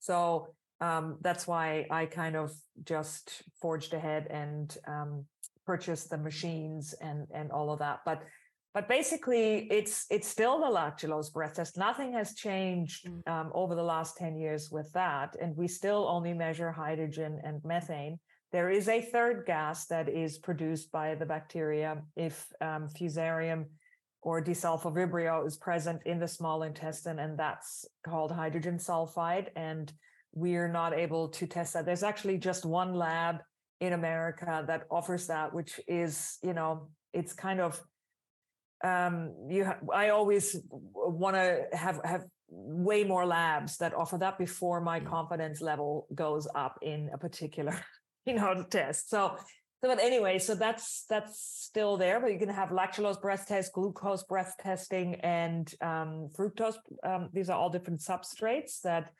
So 0.00 0.48
um, 0.82 1.16
that's 1.22 1.46
why 1.46 1.86
I 1.90 2.04
kind 2.04 2.36
of 2.36 2.52
just 2.84 3.44
forged 3.62 3.94
ahead 3.94 4.26
and 4.28 4.76
um, 4.86 5.24
purchased 5.64 6.10
the 6.10 6.18
machines 6.18 6.94
and 7.00 7.26
and 7.32 7.50
all 7.50 7.72
of 7.72 7.78
that. 7.78 8.00
But 8.04 8.24
but 8.72 8.88
basically, 8.88 9.66
it's 9.70 10.06
it's 10.10 10.28
still 10.28 10.60
the 10.60 10.66
lactulose 10.66 11.32
breath 11.32 11.54
test. 11.54 11.76
Nothing 11.76 12.12
has 12.12 12.34
changed 12.34 13.06
mm. 13.06 13.28
um, 13.28 13.50
over 13.54 13.74
the 13.74 13.82
last 13.82 14.16
ten 14.16 14.36
years 14.36 14.70
with 14.70 14.92
that, 14.92 15.36
and 15.40 15.56
we 15.56 15.68
still 15.68 16.06
only 16.08 16.32
measure 16.32 16.70
hydrogen 16.70 17.40
and 17.44 17.60
methane. 17.64 18.18
There 18.52 18.70
is 18.70 18.88
a 18.88 19.00
third 19.00 19.44
gas 19.46 19.86
that 19.86 20.08
is 20.08 20.38
produced 20.38 20.90
by 20.90 21.14
the 21.14 21.26
bacteria 21.26 22.02
if 22.16 22.46
um, 22.60 22.88
Fusarium 22.88 23.66
or 24.22 24.42
desulfovibrio 24.42 25.46
is 25.46 25.56
present 25.56 26.02
in 26.04 26.18
the 26.18 26.28
small 26.28 26.62
intestine, 26.62 27.18
and 27.18 27.38
that's 27.38 27.86
called 28.04 28.32
hydrogen 28.32 28.76
sulfide. 28.76 29.48
And 29.56 29.92
we're 30.32 30.68
not 30.68 30.92
able 30.94 31.28
to 31.28 31.46
test 31.46 31.72
that. 31.74 31.86
There's 31.86 32.02
actually 32.02 32.38
just 32.38 32.64
one 32.64 32.94
lab 32.94 33.38
in 33.80 33.94
America 33.94 34.64
that 34.66 34.84
offers 34.90 35.26
that, 35.28 35.54
which 35.54 35.80
is, 35.88 36.38
you 36.42 36.52
know, 36.52 36.88
it's 37.12 37.32
kind 37.32 37.60
of 37.60 37.80
um, 38.82 39.34
you 39.48 39.64
ha- 39.64 39.78
I 39.92 40.10
always 40.10 40.56
want 40.70 41.36
to 41.36 41.66
have 41.72 42.00
have 42.04 42.24
way 42.48 43.04
more 43.04 43.26
labs 43.26 43.76
that 43.78 43.94
offer 43.94 44.18
that 44.18 44.38
before 44.38 44.80
my 44.80 45.00
mm. 45.00 45.06
confidence 45.06 45.60
level 45.60 46.06
goes 46.14 46.48
up 46.54 46.78
in 46.82 47.10
a 47.12 47.18
particular 47.18 47.78
you 48.26 48.34
know 48.34 48.64
test. 48.68 49.10
So 49.10 49.36
so 49.82 49.88
but 49.88 49.98
anyway, 49.98 50.38
so 50.38 50.54
that's 50.54 51.06
that's 51.08 51.40
still 51.40 51.96
there, 51.96 52.20
but 52.20 52.32
you 52.32 52.38
can 52.38 52.50
have 52.50 52.68
lactulose 52.68 53.20
breath 53.20 53.46
test, 53.46 53.72
glucose 53.72 54.22
breath 54.24 54.54
testing, 54.60 55.14
and 55.22 55.72
um, 55.80 56.28
fructose. 56.36 56.74
Um, 57.02 57.30
these 57.32 57.48
are 57.48 57.58
all 57.58 57.70
different 57.70 58.00
substrates 58.00 58.82
that 58.82 59.10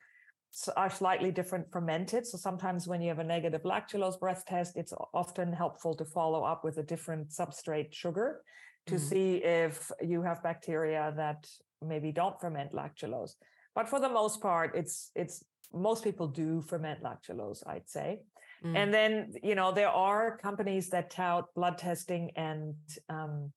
are 0.76 0.90
slightly 0.90 1.30
different 1.30 1.72
fermented. 1.72 2.26
So 2.26 2.36
sometimes 2.36 2.86
when 2.86 3.00
you 3.00 3.08
have 3.08 3.20
a 3.20 3.24
negative 3.24 3.62
lactulose 3.62 4.20
breath 4.20 4.44
test, 4.46 4.76
it's 4.76 4.92
often 5.14 5.50
helpful 5.52 5.94
to 5.94 6.04
follow 6.04 6.42
up 6.42 6.62
with 6.62 6.76
a 6.76 6.82
different 6.82 7.30
substrate 7.30 7.94
sugar 7.94 8.42
to 8.86 8.94
mm. 8.94 9.00
see 9.00 9.36
if 9.36 9.90
you 10.00 10.22
have 10.22 10.42
bacteria 10.42 11.12
that 11.16 11.48
maybe 11.82 12.12
don't 12.12 12.40
ferment 12.40 12.72
lactulose. 12.72 13.34
But 13.74 13.88
for 13.88 14.00
the 14.00 14.08
most 14.08 14.40
part, 14.40 14.74
it's 14.74 15.10
it's 15.14 15.44
most 15.72 16.02
people 16.02 16.26
do 16.26 16.60
ferment 16.62 17.02
lactulose, 17.02 17.62
I'd 17.66 17.88
say. 17.88 18.20
Mm. 18.64 18.76
And 18.76 18.94
then 18.94 19.32
you 19.42 19.54
know 19.54 19.72
there 19.72 19.88
are 19.88 20.36
companies 20.38 20.90
that 20.90 21.10
tout 21.10 21.46
blood 21.54 21.78
testing 21.78 22.30
and 22.36 22.74
um, 23.08 23.52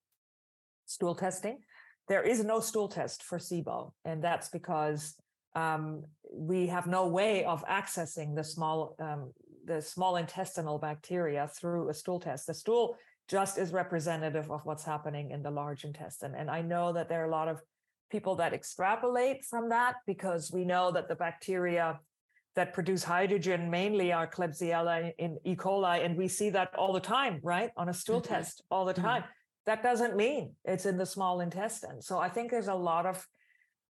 stool 0.85 1.15
testing. 1.15 1.59
There 2.07 2.23
is 2.23 2.43
no 2.43 2.59
stool 2.59 2.87
test 2.87 3.23
for 3.23 3.37
SIBO, 3.37 3.93
and 4.05 4.23
that's 4.23 4.49
because 4.49 5.15
um, 5.55 6.03
we 6.31 6.67
have 6.67 6.87
no 6.87 7.07
way 7.07 7.45
of 7.45 7.65
accessing 7.65 8.35
the 8.35 8.43
small 8.43 8.95
um, 8.99 9.31
the 9.65 9.81
small 9.81 10.17
intestinal 10.17 10.77
bacteria 10.77 11.49
through 11.57 11.89
a 11.89 11.93
stool 11.93 12.19
test. 12.19 12.47
The 12.47 12.53
stool 12.53 12.97
just 13.27 13.57
is 13.57 13.71
representative 13.71 14.51
of 14.51 14.61
what's 14.65 14.83
happening 14.83 15.31
in 15.31 15.41
the 15.41 15.51
large 15.51 15.85
intestine. 15.85 16.35
And 16.35 16.49
I 16.49 16.61
know 16.61 16.93
that 16.93 17.09
there 17.09 17.21
are 17.21 17.27
a 17.27 17.31
lot 17.31 17.47
of 17.47 17.61
people 18.11 18.35
that 18.35 18.53
extrapolate 18.53 19.43
from 19.45 19.69
that 19.69 19.95
because 20.05 20.51
we 20.51 20.65
know 20.65 20.91
that 20.91 21.07
the 21.07 21.15
bacteria 21.15 21.99
that 22.55 22.73
produce 22.73 23.03
hydrogen 23.03 23.69
mainly 23.69 24.13
are 24.13 24.27
Klebsiella 24.27 25.11
in 25.17 25.39
E. 25.43 25.55
coli, 25.55 26.05
and 26.05 26.15
we 26.15 26.27
see 26.27 26.51
that 26.51 26.69
all 26.77 26.93
the 26.93 26.99
time, 26.99 27.39
right? 27.41 27.71
On 27.77 27.89
a 27.89 27.93
stool 27.93 28.21
mm-hmm. 28.21 28.33
test 28.33 28.63
all 28.69 28.85
the 28.85 28.93
mm-hmm. 28.93 29.01
time. 29.01 29.21
Mm-hmm. 29.21 29.31
That 29.65 29.81
doesn't 29.81 30.15
mean 30.15 30.53
it's 30.65 30.85
in 30.85 30.97
the 30.97 31.05
small 31.05 31.39
intestine. 31.39 32.01
So 32.01 32.19
I 32.19 32.29
think 32.29 32.51
there's 32.51 32.67
a 32.67 32.75
lot 32.75 33.05
of 33.05 33.25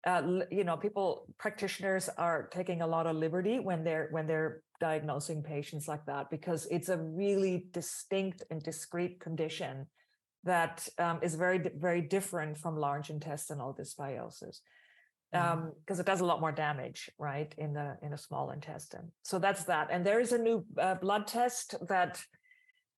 uh, 0.05 0.21
you 0.51 0.63
know 0.63 0.77
people 0.77 1.25
practitioners 1.39 2.09
are 2.17 2.47
taking 2.53 2.81
a 2.81 2.87
lot 2.87 3.07
of 3.07 3.15
liberty 3.15 3.59
when 3.59 3.83
they're 3.83 4.07
when 4.11 4.27
they're 4.27 4.61
diagnosing 4.79 5.41
patients 5.43 5.87
like 5.87 6.05
that 6.05 6.29
because 6.29 6.67
it's 6.71 6.89
a 6.89 6.97
really 6.97 7.67
distinct 7.71 8.43
and 8.49 8.61
discrete 8.61 9.19
condition 9.19 9.87
that 10.43 10.87
um, 10.99 11.19
is 11.23 11.35
very 11.35 11.71
very 11.75 12.01
different 12.01 12.57
from 12.57 12.77
large 12.77 13.09
intestinal 13.09 13.73
dysbiosis 13.73 14.59
because 15.31 15.53
um, 15.53 15.73
mm. 15.89 15.99
it 15.99 16.05
does 16.05 16.21
a 16.21 16.25
lot 16.25 16.39
more 16.39 16.51
damage 16.51 17.09
right 17.17 17.53
in 17.57 17.73
the 17.73 17.97
in 18.01 18.13
a 18.13 18.17
small 18.17 18.51
intestine 18.51 19.11
so 19.23 19.39
that's 19.39 19.63
that 19.63 19.87
and 19.91 20.05
there 20.05 20.19
is 20.19 20.31
a 20.31 20.37
new 20.37 20.63
uh, 20.79 20.95
blood 20.95 21.25
test 21.25 21.75
that 21.87 22.21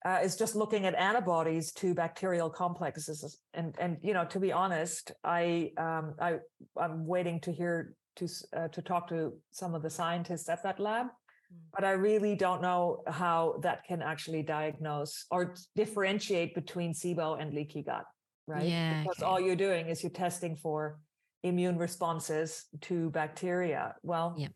uh, 0.06 0.20
is 0.24 0.36
just 0.36 0.56
looking 0.56 0.86
at 0.86 0.96
antibodies 0.96 1.72
to 1.74 1.94
bacterial 1.94 2.50
complexes. 2.50 3.40
And 3.54 3.76
and 3.80 3.98
you 4.02 4.14
know, 4.14 4.26
to 4.26 4.40
be 4.40 4.52
honest, 4.52 5.12
I 5.24 5.72
um, 5.78 6.16
I 6.20 6.38
I'm 6.80 7.06
waiting 7.06 7.40
to 7.42 7.52
hear 7.52 7.94
to 8.18 8.28
uh, 8.56 8.68
to 8.70 8.82
talk 8.82 9.10
to 9.10 9.34
some 9.52 9.76
of 9.76 9.82
the 9.82 9.90
scientists 9.90 10.50
at 10.50 10.64
that 10.64 10.80
lab. 10.80 11.08
Mm. 11.54 11.58
But 11.74 11.84
I 11.84 11.92
really 11.92 12.36
don't 12.36 12.62
know 12.62 13.04
how 13.08 13.60
that 13.62 13.84
can 13.86 14.02
actually 14.02 14.44
diagnose 14.44 15.26
or 15.32 15.56
differentiate 15.76 16.56
between 16.56 16.94
SIBO 16.94 17.42
and 17.42 17.54
leaky 17.54 17.84
gut, 17.84 18.06
right? 18.48 18.66
Yeah, 18.66 19.04
because 19.04 19.22
okay. 19.22 19.26
all 19.26 19.40
you're 19.40 19.56
doing 19.56 19.88
is 19.88 20.04
you're 20.04 20.10
testing 20.12 20.56
for 20.56 21.00
immune 21.44 21.78
responses 21.78 22.66
to 22.82 23.10
bacteria. 23.12 23.96
Well, 24.04 24.36
yep. 24.38 24.52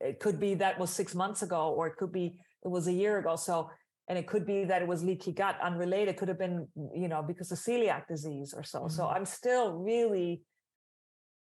it 0.00 0.20
could 0.20 0.38
be 0.38 0.54
that 0.54 0.78
was 0.78 0.90
six 0.90 1.14
months 1.14 1.42
ago, 1.42 1.74
or 1.76 1.86
it 1.86 1.96
could 1.96 2.12
be 2.12 2.38
it 2.64 2.68
was 2.68 2.86
a 2.86 2.92
year 2.92 3.18
ago. 3.18 3.36
So 3.36 3.70
and 4.08 4.18
it 4.18 4.26
could 4.26 4.46
be 4.46 4.64
that 4.64 4.82
it 4.82 4.88
was 4.88 5.02
leaky 5.02 5.32
gut 5.32 5.56
unrelated 5.62 6.16
could 6.16 6.28
have 6.28 6.38
been 6.38 6.66
you 6.94 7.08
know 7.08 7.22
because 7.22 7.50
of 7.52 7.58
celiac 7.58 8.06
disease 8.06 8.52
or 8.54 8.62
so 8.62 8.80
mm-hmm. 8.80 8.88
so 8.88 9.06
i'm 9.06 9.24
still 9.24 9.72
really 9.72 10.42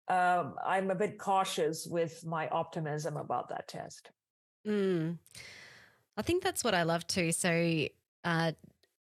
um, 0.10 0.56
i'm 0.66 0.92
a 0.92 0.96
bit 0.96 1.18
cautious 1.18 1.88
with 1.90 2.24
my 2.26 2.48
optimism 2.50 3.18
about 3.18 3.50
that 3.50 3.68
test 3.68 4.12
mm. 4.68 5.18
i 6.18 6.22
think 6.22 6.44
that's 6.44 6.64
what 6.64 6.74
i 6.74 6.84
love 6.84 7.06
too 7.08 7.32
so 7.32 7.86
uh, 8.26 8.52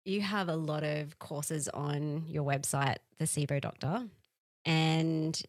you 0.04 0.20
have 0.20 0.48
a 0.48 0.56
lot 0.56 0.82
of 0.82 1.18
courses 1.18 1.68
on 1.68 2.24
your 2.28 2.44
website 2.44 2.96
the 3.18 3.24
sibo 3.24 3.60
doctor 3.60 4.06
and 4.64 5.42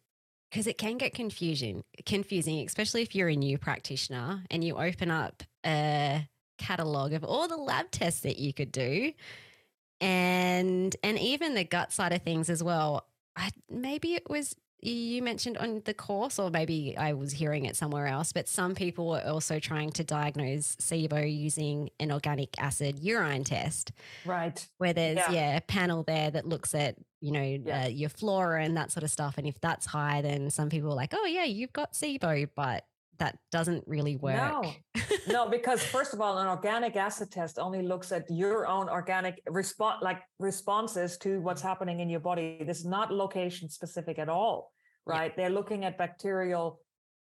because 0.49 0.67
it 0.67 0.77
can 0.77 0.97
get 0.97 1.13
confusing 1.13 1.83
confusing 2.05 2.65
especially 2.65 3.01
if 3.01 3.15
you're 3.15 3.29
a 3.29 3.35
new 3.35 3.57
practitioner 3.57 4.43
and 4.49 4.63
you 4.63 4.75
open 4.77 5.11
up 5.11 5.43
a 5.65 6.27
catalog 6.57 7.13
of 7.13 7.23
all 7.23 7.47
the 7.47 7.57
lab 7.57 7.89
tests 7.91 8.21
that 8.21 8.37
you 8.37 8.53
could 8.53 8.71
do 8.71 9.11
and 9.99 10.95
and 11.03 11.19
even 11.19 11.53
the 11.55 11.63
gut 11.63 11.91
side 11.91 12.13
of 12.13 12.21
things 12.21 12.49
as 12.49 12.63
well 12.63 13.05
I, 13.35 13.49
maybe 13.69 14.13
it 14.13 14.29
was 14.29 14.55
you 14.81 15.21
mentioned 15.21 15.57
on 15.57 15.81
the 15.85 15.93
course 15.93 16.39
or 16.39 16.49
maybe 16.49 16.95
i 16.97 17.13
was 17.13 17.31
hearing 17.31 17.65
it 17.65 17.75
somewhere 17.75 18.07
else 18.07 18.33
but 18.33 18.47
some 18.47 18.73
people 18.73 19.07
were 19.07 19.23
also 19.25 19.59
trying 19.59 19.91
to 19.91 20.03
diagnose 20.03 20.75
sibo 20.77 21.21
using 21.31 21.89
an 21.99 22.11
organic 22.11 22.49
acid 22.59 22.99
urine 22.99 23.43
test 23.43 23.91
right 24.25 24.67
where 24.77 24.93
there's 24.93 25.17
yeah, 25.17 25.31
yeah 25.31 25.57
a 25.57 25.61
panel 25.61 26.03
there 26.03 26.31
that 26.31 26.45
looks 26.47 26.73
at 26.73 26.95
you 27.19 27.31
know 27.31 27.41
yeah. 27.41 27.83
uh, 27.83 27.87
your 27.87 28.09
flora 28.09 28.63
and 28.63 28.75
that 28.75 28.91
sort 28.91 29.03
of 29.03 29.11
stuff 29.11 29.37
and 29.37 29.45
if 29.47 29.59
that's 29.61 29.85
high 29.85 30.21
then 30.21 30.49
some 30.49 30.69
people 30.69 30.91
are 30.91 30.95
like 30.95 31.13
oh 31.13 31.25
yeah 31.25 31.43
you've 31.43 31.73
got 31.73 31.93
sibo 31.93 32.47
but 32.55 32.85
that 33.21 33.37
doesn't 33.51 33.83
really 33.85 34.15
work. 34.15 34.35
No, 34.35 34.73
no, 35.27 35.47
because 35.47 35.83
first 35.83 36.11
of 36.15 36.21
all, 36.21 36.39
an 36.39 36.47
organic 36.47 36.95
acid 36.95 37.29
test 37.31 37.59
only 37.59 37.83
looks 37.83 38.11
at 38.11 38.23
your 38.29 38.65
own 38.65 38.89
organic 38.89 39.39
response, 39.47 39.99
like 40.01 40.21
responses 40.39 41.19
to 41.19 41.39
what's 41.41 41.61
happening 41.61 41.99
in 41.99 42.09
your 42.09 42.19
body. 42.19 42.63
This 42.65 42.79
is 42.79 42.85
not 42.85 43.13
location 43.13 43.69
specific 43.69 44.17
at 44.17 44.27
all, 44.27 44.71
right? 45.05 45.31
Yeah. 45.31 45.35
They're 45.37 45.55
looking 45.59 45.85
at 45.85 45.99
bacterial 45.99 46.79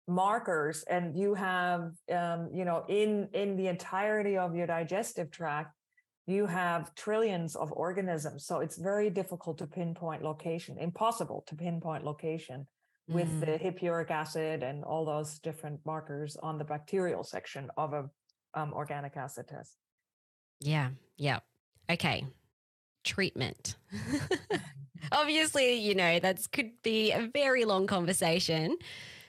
markers, 0.06 0.84
and 0.90 1.16
you 1.16 1.32
have, 1.32 1.92
um, 2.12 2.50
you 2.52 2.66
know, 2.66 2.84
in 2.88 3.30
in 3.32 3.56
the 3.56 3.68
entirety 3.68 4.36
of 4.36 4.54
your 4.54 4.66
digestive 4.66 5.30
tract, 5.30 5.72
you 6.26 6.44
have 6.44 6.94
trillions 6.94 7.56
of 7.56 7.72
organisms. 7.72 8.44
So 8.44 8.60
it's 8.60 8.76
very 8.76 9.08
difficult 9.08 9.56
to 9.58 9.66
pinpoint 9.66 10.22
location, 10.22 10.76
impossible 10.78 11.42
to 11.46 11.54
pinpoint 11.56 12.04
location 12.04 12.66
with 13.08 13.28
mm. 13.28 13.40
the 13.40 13.58
hippuric 13.58 14.10
acid 14.10 14.62
and 14.62 14.84
all 14.84 15.04
those 15.04 15.38
different 15.38 15.80
markers 15.86 16.36
on 16.42 16.58
the 16.58 16.64
bacterial 16.64 17.22
section 17.22 17.70
of 17.76 17.92
a 17.92 18.10
um, 18.54 18.72
organic 18.72 19.16
acid 19.16 19.46
test. 19.48 19.76
Yeah. 20.60 20.90
Yeah. 21.16 21.40
Okay. 21.90 22.26
Treatment. 23.04 23.76
Obviously, 25.12 25.74
you 25.74 25.94
know, 25.94 26.18
that 26.18 26.50
could 26.50 26.70
be 26.82 27.12
a 27.12 27.30
very 27.32 27.64
long 27.64 27.86
conversation, 27.86 28.76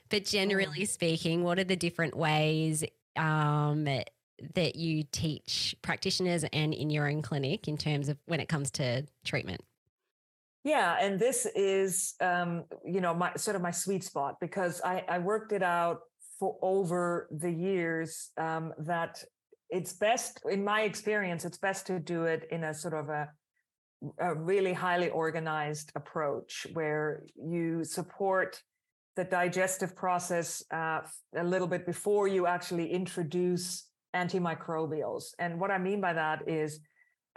but 0.10 0.26
generally 0.26 0.84
mm. 0.84 0.88
speaking, 0.88 1.44
what 1.44 1.60
are 1.60 1.64
the 1.64 1.76
different 1.76 2.18
ways 2.18 2.84
um, 3.16 3.84
that 3.84 4.76
you 4.76 5.04
teach 5.04 5.76
practitioners 5.82 6.44
and 6.52 6.74
in 6.74 6.90
your 6.90 7.08
own 7.08 7.22
clinic 7.22 7.68
in 7.68 7.78
terms 7.78 8.10
of 8.10 8.18
when 8.26 8.40
it 8.40 8.50
comes 8.50 8.72
to 8.72 9.06
treatment? 9.24 9.62
Yeah, 10.68 10.98
and 11.00 11.18
this 11.18 11.48
is, 11.56 12.16
um, 12.20 12.66
you 12.84 13.00
know, 13.00 13.14
my 13.14 13.32
sort 13.38 13.56
of 13.56 13.62
my 13.62 13.72
sweet 13.72 14.04
spot 14.04 14.36
because 14.42 14.82
I, 14.84 15.02
I 15.08 15.18
worked 15.18 15.54
it 15.54 15.64
out 15.64 16.00
for 16.38 16.58
over 16.62 17.30
the 17.32 17.50
years 17.50 18.32
um, 18.38 18.74
that 18.80 19.24
it's 19.70 19.94
best, 19.94 20.42
in 20.52 20.66
my 20.66 20.82
experience, 20.82 21.46
it's 21.46 21.58
best 21.58 21.88
to 21.88 22.00
do 22.00 22.26
it 22.26 22.50
in 22.52 22.66
a 22.66 22.74
sort 22.74 22.96
of 22.96 23.08
a, 23.08 23.30
a 24.20 24.36
really 24.36 24.74
highly 24.74 25.08
organized 25.08 25.94
approach 25.96 26.68
where 26.74 27.24
you 27.42 27.86
support 27.86 28.62
the 29.16 29.24
digestive 29.24 29.96
process 29.96 30.62
uh, 30.72 31.00
a 31.38 31.46
little 31.46 31.68
bit 31.68 31.86
before 31.86 32.28
you 32.28 32.46
actually 32.46 32.92
introduce 32.92 33.88
antimicrobials. 34.14 35.28
And 35.40 35.62
what 35.62 35.72
I 35.72 35.78
mean 35.78 36.02
by 36.02 36.12
that 36.12 36.50
is 36.50 36.82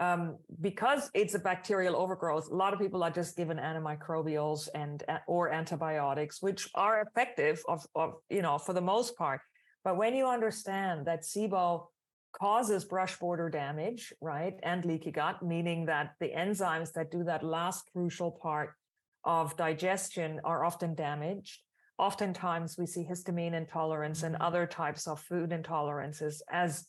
um, 0.00 0.38
because 0.62 1.10
it's 1.12 1.34
a 1.34 1.38
bacterial 1.38 1.94
overgrowth, 1.94 2.48
a 2.50 2.54
lot 2.54 2.72
of 2.72 2.80
people 2.80 3.02
are 3.02 3.10
just 3.10 3.36
given 3.36 3.58
antimicrobials 3.58 4.68
and 4.74 5.04
or 5.28 5.52
antibiotics, 5.52 6.40
which 6.42 6.68
are 6.74 7.02
effective 7.02 7.62
of, 7.68 7.86
of 7.94 8.14
you 8.30 8.40
know 8.40 8.56
for 8.58 8.72
the 8.72 8.80
most 8.80 9.16
part. 9.16 9.40
But 9.84 9.98
when 9.98 10.14
you 10.14 10.26
understand 10.26 11.06
that 11.06 11.22
SIBO 11.22 11.86
causes 12.32 12.84
brush 12.84 13.18
border 13.18 13.50
damage, 13.50 14.12
right, 14.22 14.54
and 14.62 14.84
leaky 14.84 15.10
gut, 15.10 15.42
meaning 15.42 15.86
that 15.86 16.14
the 16.18 16.30
enzymes 16.30 16.92
that 16.94 17.10
do 17.10 17.24
that 17.24 17.44
last 17.44 17.84
crucial 17.92 18.30
part 18.30 18.72
of 19.24 19.56
digestion 19.56 20.40
are 20.44 20.64
often 20.64 20.94
damaged. 20.94 21.60
Oftentimes, 21.98 22.76
we 22.78 22.86
see 22.86 23.04
histamine 23.04 23.52
intolerance 23.52 24.22
and 24.22 24.34
mm-hmm. 24.34 24.44
other 24.44 24.66
types 24.66 25.06
of 25.06 25.20
food 25.20 25.50
intolerances 25.50 26.36
as 26.50 26.86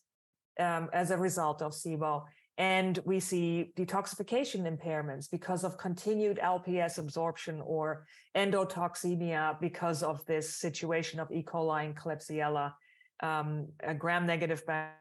um, 0.59 0.89
as 0.93 1.11
a 1.11 1.17
result 1.17 1.61
of 1.61 1.73
SIBO. 1.73 2.23
And 2.57 2.99
we 3.05 3.19
see 3.19 3.71
detoxification 3.77 4.67
impairments 4.67 5.29
because 5.31 5.63
of 5.63 5.77
continued 5.77 6.39
LPS 6.43 6.99
absorption 6.99 7.61
or 7.63 8.05
endotoxemia 8.35 9.59
because 9.59 10.03
of 10.03 10.23
this 10.25 10.55
situation 10.57 11.19
of 11.19 11.31
E. 11.31 11.43
coli 11.43 11.85
and 11.85 11.97
Klebsiella, 11.97 12.73
um, 13.21 13.67
a 13.83 13.93
gram 13.93 14.25
negative 14.25 14.65
bacteria. 14.65 14.97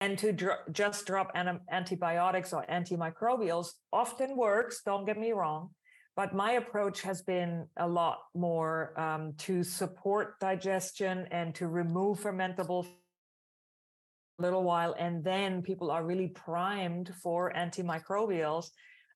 and 0.00 0.18
to 0.18 0.32
dr- 0.32 0.72
just 0.72 1.06
drop 1.06 1.30
an- 1.34 1.60
antibiotics 1.70 2.52
or 2.52 2.64
antimicrobials 2.66 3.72
often 3.92 4.36
works 4.36 4.82
don't 4.84 5.04
get 5.04 5.18
me 5.18 5.32
wrong 5.32 5.70
but 6.18 6.34
my 6.34 6.54
approach 6.54 7.02
has 7.02 7.22
been 7.22 7.64
a 7.76 7.86
lot 7.86 8.18
more 8.34 8.92
um, 8.98 9.34
to 9.38 9.62
support 9.62 10.40
digestion 10.40 11.28
and 11.30 11.54
to 11.54 11.68
remove 11.68 12.18
fermentable 12.18 12.84
a 14.40 14.42
little 14.42 14.64
while 14.64 14.96
and 14.98 15.22
then 15.22 15.62
people 15.62 15.92
are 15.92 16.04
really 16.04 16.26
primed 16.26 17.14
for 17.22 17.52
antimicrobials 17.56 18.70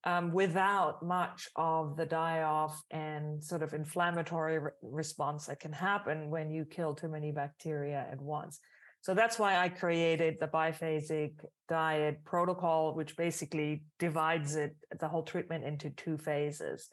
um, 0.04 0.32
without 0.32 1.02
much 1.04 1.48
of 1.56 1.96
the 1.96 2.06
die-off 2.06 2.80
and 2.92 3.42
sort 3.42 3.64
of 3.64 3.74
inflammatory 3.74 4.60
re- 4.60 4.70
response 4.80 5.46
that 5.46 5.58
can 5.58 5.72
happen 5.72 6.30
when 6.30 6.52
you 6.52 6.64
kill 6.64 6.94
too 6.94 7.08
many 7.08 7.32
bacteria 7.32 8.06
at 8.12 8.20
once 8.20 8.60
so 9.02 9.14
that's 9.14 9.36
why 9.36 9.58
I 9.58 9.68
created 9.68 10.36
the 10.38 10.46
biphasic 10.46 11.32
diet 11.68 12.24
protocol, 12.24 12.94
which 12.94 13.16
basically 13.16 13.82
divides 13.98 14.54
it, 14.54 14.76
the 15.00 15.08
whole 15.08 15.24
treatment 15.24 15.64
into 15.64 15.90
two 15.90 16.16
phases. 16.18 16.88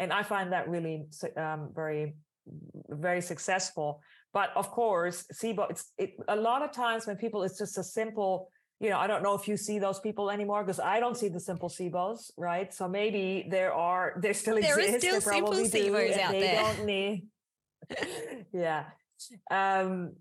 And 0.00 0.12
I 0.12 0.24
find 0.24 0.50
that 0.52 0.68
really 0.68 1.04
um, 1.36 1.70
very, 1.72 2.16
very 2.88 3.20
successful. 3.20 4.02
But 4.32 4.50
of 4.56 4.72
course, 4.72 5.24
SIBO, 5.32 5.70
it's 5.70 5.92
it, 5.98 6.14
a 6.26 6.34
lot 6.34 6.62
of 6.62 6.72
times 6.72 7.06
when 7.06 7.16
people, 7.16 7.44
it's 7.44 7.58
just 7.58 7.78
a 7.78 7.84
simple, 7.84 8.50
you 8.80 8.90
know, 8.90 8.98
I 8.98 9.06
don't 9.06 9.22
know 9.22 9.34
if 9.34 9.46
you 9.46 9.56
see 9.56 9.78
those 9.78 10.00
people 10.00 10.32
anymore 10.32 10.64
because 10.64 10.80
I 10.80 10.98
don't 10.98 11.16
see 11.16 11.28
the 11.28 11.38
simple 11.38 11.68
SIBOs, 11.68 12.32
right? 12.36 12.74
So 12.74 12.88
maybe 12.88 13.46
there 13.48 13.72
are, 13.72 14.14
there 14.20 14.34
still 14.34 14.60
there 14.60 14.80
exist. 14.80 15.00
There 15.02 15.14
is 15.14 15.22
still 15.22 15.32
simple 15.32 15.52
SIBOs 15.52 16.18
out 16.18 16.32
they 16.32 16.40
there. 16.40 16.60
Don't 16.60 16.86
need, 16.86 17.26
yeah 18.52 18.86
um, 19.50 20.12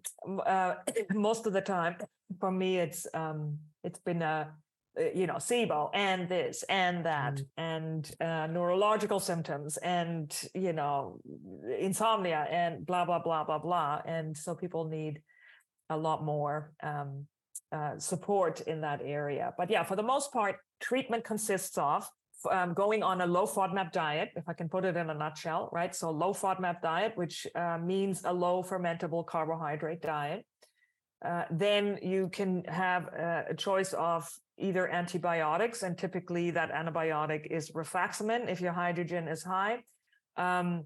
uh, 0.46 0.76
most 1.14 1.46
of 1.46 1.54
the 1.54 1.62
time 1.62 1.96
for 2.40 2.52
me 2.52 2.78
it's 2.78 3.08
um, 3.14 3.58
it's 3.84 4.00
been 4.00 4.22
a 4.22 4.52
uh, 5.00 5.04
you 5.16 5.26
know 5.26 5.36
SIBO 5.36 5.90
and 5.94 6.28
this 6.28 6.64
and 6.68 7.06
that 7.06 7.36
mm. 7.36 7.46
and 7.58 8.12
uh, 8.20 8.48
neurological 8.48 9.20
symptoms 9.20 9.78
and 9.78 10.50
you 10.54 10.74
know 10.74 11.20
insomnia 11.80 12.46
and 12.50 12.86
blah 12.86 13.06
blah 13.06 13.20
blah 13.20 13.44
blah 13.44 13.60
blah 13.60 14.02
and 14.06 14.36
so 14.36 14.54
people 14.54 14.86
need 14.90 15.22
a 15.90 15.98
lot 15.98 16.24
more 16.26 16.74
um, 16.84 17.26
uh, 17.72 17.98
support 17.98 18.60
in 18.62 18.82
that 18.82 19.02
area 19.04 19.54
but 19.58 19.70
yeah 19.70 19.84
for 19.84 19.96
the 19.96 20.04
most 20.04 20.34
part 20.34 20.58
treatment 20.82 21.24
consists 21.24 21.78
of 21.78 22.06
um, 22.49 22.73
going 22.73 23.04
on 23.04 23.21
a 23.21 23.25
low 23.25 23.45
FODMAP 23.45 23.91
diet, 23.91 24.30
if 24.36 24.47
I 24.47 24.54
can 24.54 24.69
put 24.69 24.86
it 24.86 24.95
in 24.97 25.10
a 25.10 25.13
nutshell, 25.13 25.69
right? 25.71 25.93
So 25.95 26.10
low 26.10 26.34
FODMAP 26.34 26.82
diet, 26.82 27.13
which 27.15 27.47
uh, 27.56 27.77
means 27.77 28.23
a 28.25 28.34
low 28.34 28.63
fermentable 28.63 29.25
carbohydrate 29.25 30.01
diet. 30.01 30.45
Uh, 31.23 31.43
then 31.51 31.99
you 32.01 32.30
can 32.30 32.63
have 32.65 33.04
a, 33.08 33.45
a, 33.51 33.54
choice 33.54 33.93
of 33.93 34.27
either 34.58 34.88
antibiotics, 34.88 35.84
and 35.84 35.95
typically 35.95 36.49
that 36.49 36.71
antibiotic 36.71 37.45
is 37.51 37.69
rifaximin 37.71 38.49
if 38.49 38.60
your 38.60 38.73
hydrogen 38.73 39.27
is 39.27 39.43
high. 39.43 39.84
Um, 40.38 40.86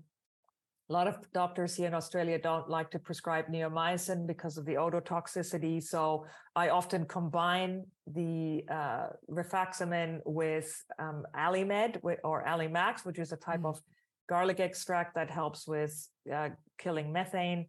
a 0.90 0.94
lot 0.94 1.08
of 1.08 1.18
doctors 1.34 1.76
here 1.76 1.88
in 1.88 1.96
Australia 1.96 2.38
don't 2.38 2.70
like 2.70 2.92
to 2.92 3.00
prescribe 3.00 3.48
neomycin 3.48 4.28
because 4.28 4.58
of 4.58 4.66
the 4.66 4.74
ototoxicity. 4.76 5.82
So 5.82 6.26
I 6.56 6.70
often 6.70 7.06
combine 7.06 7.86
the 8.06 8.64
uh, 8.70 9.08
rifaximin 9.30 10.20
with 10.26 10.72
um, 11.00 11.24
Allimed 11.36 12.00
or 12.24 12.44
Allimax, 12.46 13.04
which 13.04 13.18
is 13.18 13.32
a 13.32 13.38
type 13.38 13.62
mm. 13.62 13.70
of 13.70 13.82
garlic 14.30 14.60
extract 14.60 15.16
that 15.16 15.32
helps 15.32 15.68
with 15.68 16.08
uh, 16.32 16.50
killing 16.78 17.12
methane. 17.12 17.66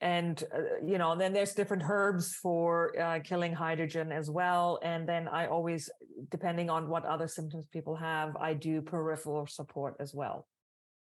And, 0.00 0.42
uh, 0.54 0.86
you 0.86 0.96
know, 0.96 1.16
then 1.18 1.34
there's 1.34 1.52
different 1.52 1.82
herbs 1.86 2.34
for 2.34 2.98
uh, 2.98 3.18
killing 3.24 3.52
hydrogen 3.52 4.10
as 4.10 4.30
well. 4.30 4.78
And 4.82 5.06
then 5.06 5.28
I 5.28 5.48
always, 5.48 5.90
depending 6.30 6.70
on 6.70 6.88
what 6.88 7.04
other 7.04 7.28
symptoms 7.28 7.66
people 7.70 7.96
have, 7.96 8.36
I 8.36 8.54
do 8.54 8.80
peripheral 8.80 9.46
support 9.46 9.96
as 10.00 10.14
well. 10.14 10.46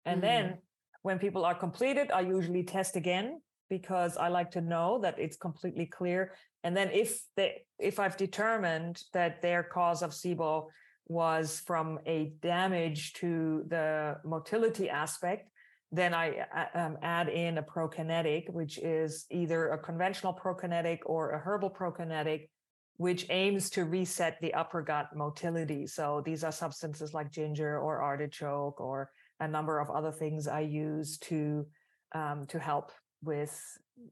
And 0.06 0.20
mm. 0.20 0.22
then 0.22 0.58
when 1.02 1.20
people 1.20 1.46
are 1.46 1.56
completed, 1.56 2.12
I 2.12 2.22
usually 2.22 2.64
test 2.64 2.96
again 2.96 3.42
because 3.70 4.18
I 4.18 4.30
like 4.30 4.52
to 4.52 4.62
know 4.62 5.00
that 5.02 5.20
it's 5.20 5.38
completely 5.38 5.86
clear. 5.86 6.34
And 6.64 6.76
then 6.76 6.90
if 6.92 7.22
they, 7.36 7.62
if 7.78 8.00
I've 8.00 8.18
determined 8.18 9.02
that 9.14 9.42
their 9.42 9.64
cause 9.64 10.02
of 10.02 10.12
SIBO 10.12 10.68
was 11.08 11.62
from 11.66 12.00
a 12.06 12.34
damage 12.42 13.14
to 13.14 13.64
the 13.68 14.18
motility 14.26 14.90
aspect, 14.90 15.50
then 15.92 16.14
I 16.14 16.46
uh, 16.56 16.78
um, 16.78 16.98
add 17.02 17.30
in 17.30 17.58
a 17.58 17.64
prokinetic, 17.64 18.50
which 18.52 18.78
is 18.78 19.26
either 19.32 19.70
a 19.70 19.78
conventional 19.78 20.34
prokinetic 20.34 21.00
or 21.06 21.32
a 21.32 21.40
herbal 21.40 21.72
prokinetic, 21.72 22.50
which 22.98 23.26
aims 23.30 23.70
to 23.72 23.86
reset 23.86 24.38
the 24.42 24.54
upper 24.54 24.84
gut 24.84 25.08
motility. 25.16 25.88
So 25.88 26.22
these 26.24 26.44
are 26.44 26.52
substances 26.52 27.14
like 27.14 27.32
ginger 27.32 27.80
or 27.80 28.02
artichoke 28.02 28.80
or 28.80 29.10
a 29.40 29.48
number 29.48 29.80
of 29.80 29.90
other 29.90 30.12
things 30.12 30.48
I 30.48 30.62
use 30.62 31.18
to 31.20 31.66
um, 32.14 32.46
to 32.48 32.60
help 32.60 32.92
with 33.24 33.60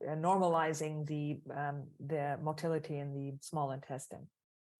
uh, 0.07 0.15
normalizing 0.15 1.05
the 1.07 1.39
um, 1.55 1.83
the 2.05 2.37
motility 2.41 2.99
in 2.99 3.13
the 3.13 3.33
small 3.41 3.71
intestine. 3.71 4.27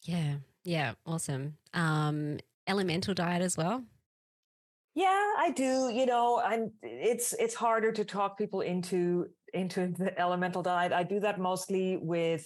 Yeah, 0.04 0.36
yeah, 0.64 0.94
awesome. 1.06 1.58
Um, 1.74 2.38
elemental 2.68 3.14
diet 3.14 3.42
as 3.42 3.58
well. 3.58 3.84
Yeah, 4.96 5.34
I 5.38 5.52
do. 5.56 5.92
You 5.94 6.06
know, 6.06 6.40
I'm. 6.44 6.72
It's 6.82 7.34
it's 7.34 7.56
harder 7.56 7.92
to 7.92 8.04
talk 8.04 8.38
people 8.38 8.62
into 8.62 9.28
into 9.54 9.94
the 9.98 10.18
elemental 10.20 10.62
diet. 10.62 10.92
I 10.92 11.04
do 11.04 11.20
that 11.22 11.40
mostly 11.40 11.98
with 11.98 12.46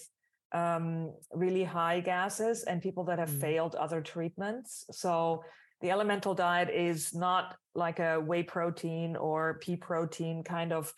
um, 0.52 1.12
really 1.32 1.64
high 1.64 2.00
gases 2.00 2.64
and 2.64 2.82
people 2.82 3.04
that 3.04 3.18
have 3.18 3.30
mm. 3.30 3.40
failed 3.40 3.74
other 3.74 4.00
treatments. 4.00 4.84
So 4.92 5.42
the 5.82 5.90
elemental 5.90 6.34
diet 6.34 6.70
is 6.70 7.14
not 7.14 7.56
like 7.74 7.98
a 7.98 8.20
whey 8.20 8.42
protein 8.42 9.16
or 9.16 9.58
pea 9.60 9.76
protein 9.76 10.42
kind 10.42 10.72
of 10.72 10.92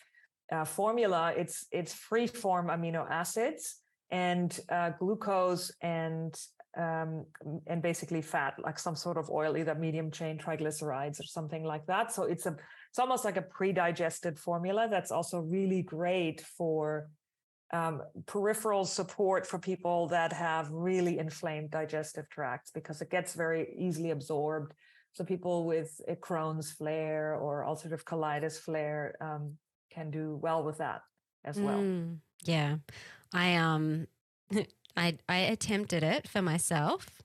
uh, 0.52 0.64
formula. 0.64 1.32
It's 1.36 1.66
it's 1.72 1.92
free 1.92 2.26
form 2.26 2.68
amino 2.68 3.10
acids 3.10 3.80
and 4.10 4.58
uh, 4.68 4.90
glucose 4.98 5.72
and 5.80 6.38
um, 6.76 7.24
and 7.66 7.80
basically 7.82 8.20
fat, 8.20 8.54
like 8.58 8.78
some 8.78 8.96
sort 8.96 9.16
of 9.16 9.30
oil, 9.30 9.56
either 9.56 9.74
medium 9.74 10.10
chain 10.10 10.38
triglycerides 10.38 11.20
or 11.20 11.24
something 11.24 11.64
like 11.64 11.86
that. 11.86 12.12
So 12.12 12.24
it's 12.24 12.46
a 12.46 12.56
it's 12.90 12.98
almost 12.98 13.24
like 13.24 13.36
a 13.36 13.42
pre-digested 13.42 14.38
formula 14.38 14.86
that's 14.90 15.10
also 15.10 15.40
really 15.40 15.82
great 15.82 16.40
for 16.40 17.08
um, 17.72 18.02
peripheral 18.26 18.84
support 18.84 19.46
for 19.46 19.58
people 19.58 20.06
that 20.08 20.32
have 20.32 20.70
really 20.70 21.18
inflamed 21.18 21.70
digestive 21.70 22.28
tracts 22.28 22.70
because 22.70 23.00
it 23.00 23.10
gets 23.10 23.34
very 23.34 23.74
easily 23.76 24.10
absorbed. 24.10 24.74
So 25.12 25.24
people 25.24 25.64
with 25.64 26.00
a 26.08 26.16
Crohn's 26.16 26.72
flare 26.72 27.36
or 27.36 27.64
ulcerative 27.64 28.04
colitis 28.04 28.58
flare 28.58 29.14
um, 29.20 29.56
can 29.90 30.10
do 30.10 30.38
well 30.42 30.62
with 30.64 30.78
that 30.78 31.02
as 31.44 31.58
well. 31.58 31.78
Mm, 31.78 32.18
yeah, 32.44 32.76
I 33.32 33.56
um. 33.56 34.06
I 34.96 35.18
I 35.28 35.38
attempted 35.38 36.04
it 36.04 36.28
for 36.28 36.40
myself 36.40 37.22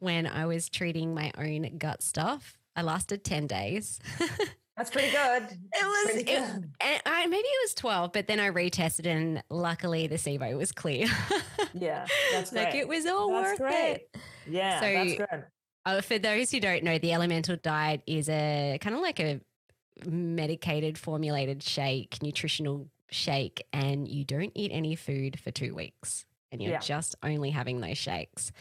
when 0.00 0.26
I 0.26 0.46
was 0.46 0.68
treating 0.68 1.14
my 1.14 1.30
own 1.38 1.78
gut 1.78 2.02
stuff. 2.02 2.58
I 2.74 2.82
lasted 2.82 3.22
10 3.22 3.46
days. 3.46 4.00
That's 4.82 4.90
pretty 4.90 5.12
good. 5.12 5.44
It 5.72 5.84
was, 5.84 6.16
it, 6.16 6.26
good. 6.26 6.70
and 6.80 7.02
I, 7.06 7.24
maybe 7.26 7.46
it 7.46 7.64
was 7.64 7.74
12, 7.74 8.12
but 8.12 8.26
then 8.26 8.40
I 8.40 8.50
retested 8.50 9.06
and 9.06 9.40
luckily 9.48 10.08
the 10.08 10.16
SIBO 10.16 10.56
was 10.58 10.72
clear. 10.72 11.06
Yeah, 11.74 12.04
that's 12.32 12.52
like 12.52 12.72
great. 12.72 12.80
it 12.80 12.88
was 12.88 13.06
all 13.06 13.30
That's 13.32 13.58
worth 13.58 13.58
great. 13.70 13.92
it. 14.12 14.16
Yeah, 14.46 14.80
So- 14.80 14.92
that's 14.92 15.14
good. 15.32 15.44
Uh, 15.86 16.00
for 16.02 16.18
those 16.18 16.50
who 16.50 16.60
don't 16.60 16.82
know, 16.84 16.98
the 16.98 17.12
elemental 17.12 17.56
diet 17.56 18.02
is 18.06 18.28
a 18.28 18.76
kind 18.80 18.94
of 18.94 19.00
like 19.00 19.20
a 19.20 19.40
medicated, 20.04 20.98
formulated 20.98 21.62
shake, 21.62 22.18
nutritional 22.22 22.88
shake, 23.10 23.64
and 23.72 24.06
you 24.06 24.24
don't 24.24 24.52
eat 24.54 24.70
any 24.74 24.96
food 24.96 25.38
for 25.40 25.50
two 25.50 25.74
weeks, 25.74 26.24
and 26.50 26.60
you're 26.60 26.72
Yeah. 26.72 26.78
just 26.80 27.14
only 27.22 27.50
having 27.50 27.80
those 27.80 27.96
shakes. 27.98 28.52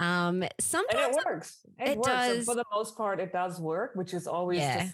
Um, 0.00 0.42
And 0.42 0.52
sometimes 0.60 1.16
it 1.16 1.24
works. 1.26 1.58
It, 1.78 1.88
it 1.90 1.98
works. 1.98 2.08
And 2.08 2.36
does. 2.38 2.44
for 2.46 2.54
the 2.56 2.64
most 2.72 2.96
part, 2.96 3.20
it 3.20 3.32
does 3.32 3.60
work, 3.60 3.92
which 3.94 4.12
is 4.14 4.26
always 4.26 4.58
Yeah. 4.60 4.88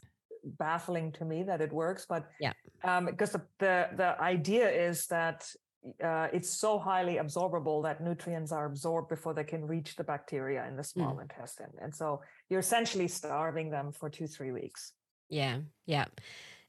Baffling 0.44 1.12
to 1.12 1.24
me 1.24 1.42
that 1.44 1.60
it 1.60 1.72
works. 1.72 2.06
But 2.08 2.28
Yeah. 2.40 2.52
um, 2.84 3.06
because 3.06 3.32
the, 3.32 3.42
the 3.58 3.88
the 3.96 4.20
idea 4.20 4.68
is 4.68 5.06
that 5.06 5.48
uh, 6.02 6.28
it's 6.32 6.58
so 6.60 6.78
highly 6.78 7.16
absorbable 7.16 7.82
that 7.82 8.00
nutrients 8.00 8.52
are 8.52 8.66
absorbed 8.66 9.08
before 9.08 9.34
they 9.34 9.44
can 9.44 9.66
reach 9.66 9.96
the 9.96 10.04
bacteria 10.04 10.66
in 10.68 10.76
the 10.76 10.84
small 10.84 11.16
Mm. 11.16 11.22
intestine, 11.22 11.72
and 11.80 11.94
so 11.94 12.22
you're 12.48 12.60
essentially 12.60 13.08
starving 13.08 13.70
them 13.70 13.92
for 13.92 14.08
two 14.08 14.26
three 14.26 14.52
weeks. 14.52 14.92
Yeah, 15.28 15.58
yeah. 15.86 16.06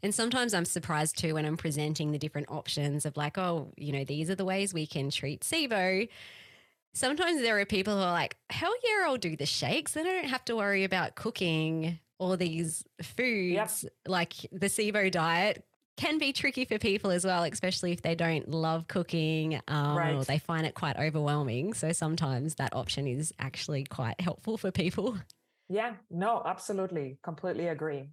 And 0.02 0.14
sometimes 0.14 0.54
I'm 0.54 0.66
surprised 0.66 1.18
too 1.18 1.36
when 1.36 1.46
I'm 1.46 1.58
presenting 1.58 2.12
the 2.12 2.18
different 2.18 2.50
options 2.50 3.06
of 3.06 3.16
like, 3.16 3.38
oh, 3.38 3.72
you 3.78 3.94
know, 3.94 4.04
these 4.04 4.30
are 4.30 4.36
the 4.36 4.46
ways 4.46 4.74
we 4.74 4.86
can 4.86 5.10
treat 5.10 5.42
SIBO. 5.42 6.10
Sometimes 6.94 7.42
there 7.42 7.58
are 7.60 7.66
people 7.66 7.96
who 7.96 8.04
are 8.04 8.12
like, 8.12 8.36
hell 8.50 8.74
yeah, 8.84 9.06
I'll 9.06 9.18
do 9.18 9.36
the 9.36 9.46
shakes. 9.46 9.94
Then 9.94 10.06
I 10.06 10.12
don't 10.14 10.30
have 10.30 10.46
to 10.46 10.56
worry 10.56 10.84
about 10.84 11.16
cooking 11.16 12.00
all 12.20 12.38
these 12.38 12.84
foods. 13.02 13.86
Like 14.08 14.34
the 14.52 14.68
SIBO 14.68 15.12
diet 15.12 15.66
can 15.96 16.18
be 16.18 16.34
tricky 16.34 16.66
for 16.66 16.80
people 16.80 17.12
as 17.12 17.26
well, 17.26 17.44
especially 17.44 17.92
if 17.92 18.02
they 18.02 18.16
don't 18.16 18.50
love 18.50 18.88
cooking 18.88 19.60
um, 19.68 19.98
or 19.98 20.24
they 20.24 20.40
find 20.40 20.66
it 20.66 20.74
quite 20.74 20.98
overwhelming. 20.98 21.74
So 21.74 21.92
sometimes 21.92 22.56
that 22.56 22.76
option 22.76 23.08
is 23.08 23.34
actually 23.40 23.84
quite 23.84 24.20
helpful 24.20 24.58
for 24.58 24.72
people. 24.72 25.18
Yeah, 25.70 25.94
no, 26.10 26.42
absolutely, 26.46 27.18
completely 27.24 27.68
agree. 27.68 28.10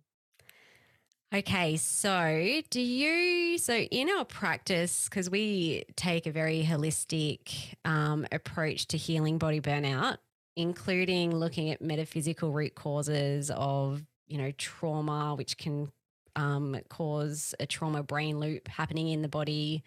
Okay, 1.33 1.77
so 1.77 2.61
do 2.71 2.81
you, 2.81 3.57
so 3.57 3.75
in 3.75 4.11
our 4.11 4.25
practice, 4.25 5.09
because 5.09 5.31
we 5.31 5.85
take 5.95 6.27
a 6.27 6.33
very 6.33 6.65
holistic 6.65 7.75
um, 7.85 8.27
approach 8.33 8.89
to 8.89 8.97
healing 8.97 9.39
body 9.39 9.61
burnout, 9.61 10.17
including 10.57 11.35
looking 11.35 11.71
at 11.71 11.81
metaphysical 11.81 12.53
root 12.53 12.75
causes 12.75 13.51
of, 13.51 14.03
you 14.27 14.39
know, 14.39 14.51
trauma, 14.53 15.35
which 15.35 15.57
can 15.57 15.91
um, 16.37 16.77
cause 16.89 17.55
a 17.61 17.67
trauma 17.67 18.03
brain 18.03 18.39
loop 18.39 18.69
happening 18.69 19.09
in 19.09 19.23
the 19.23 19.29
body, 19.29 19.83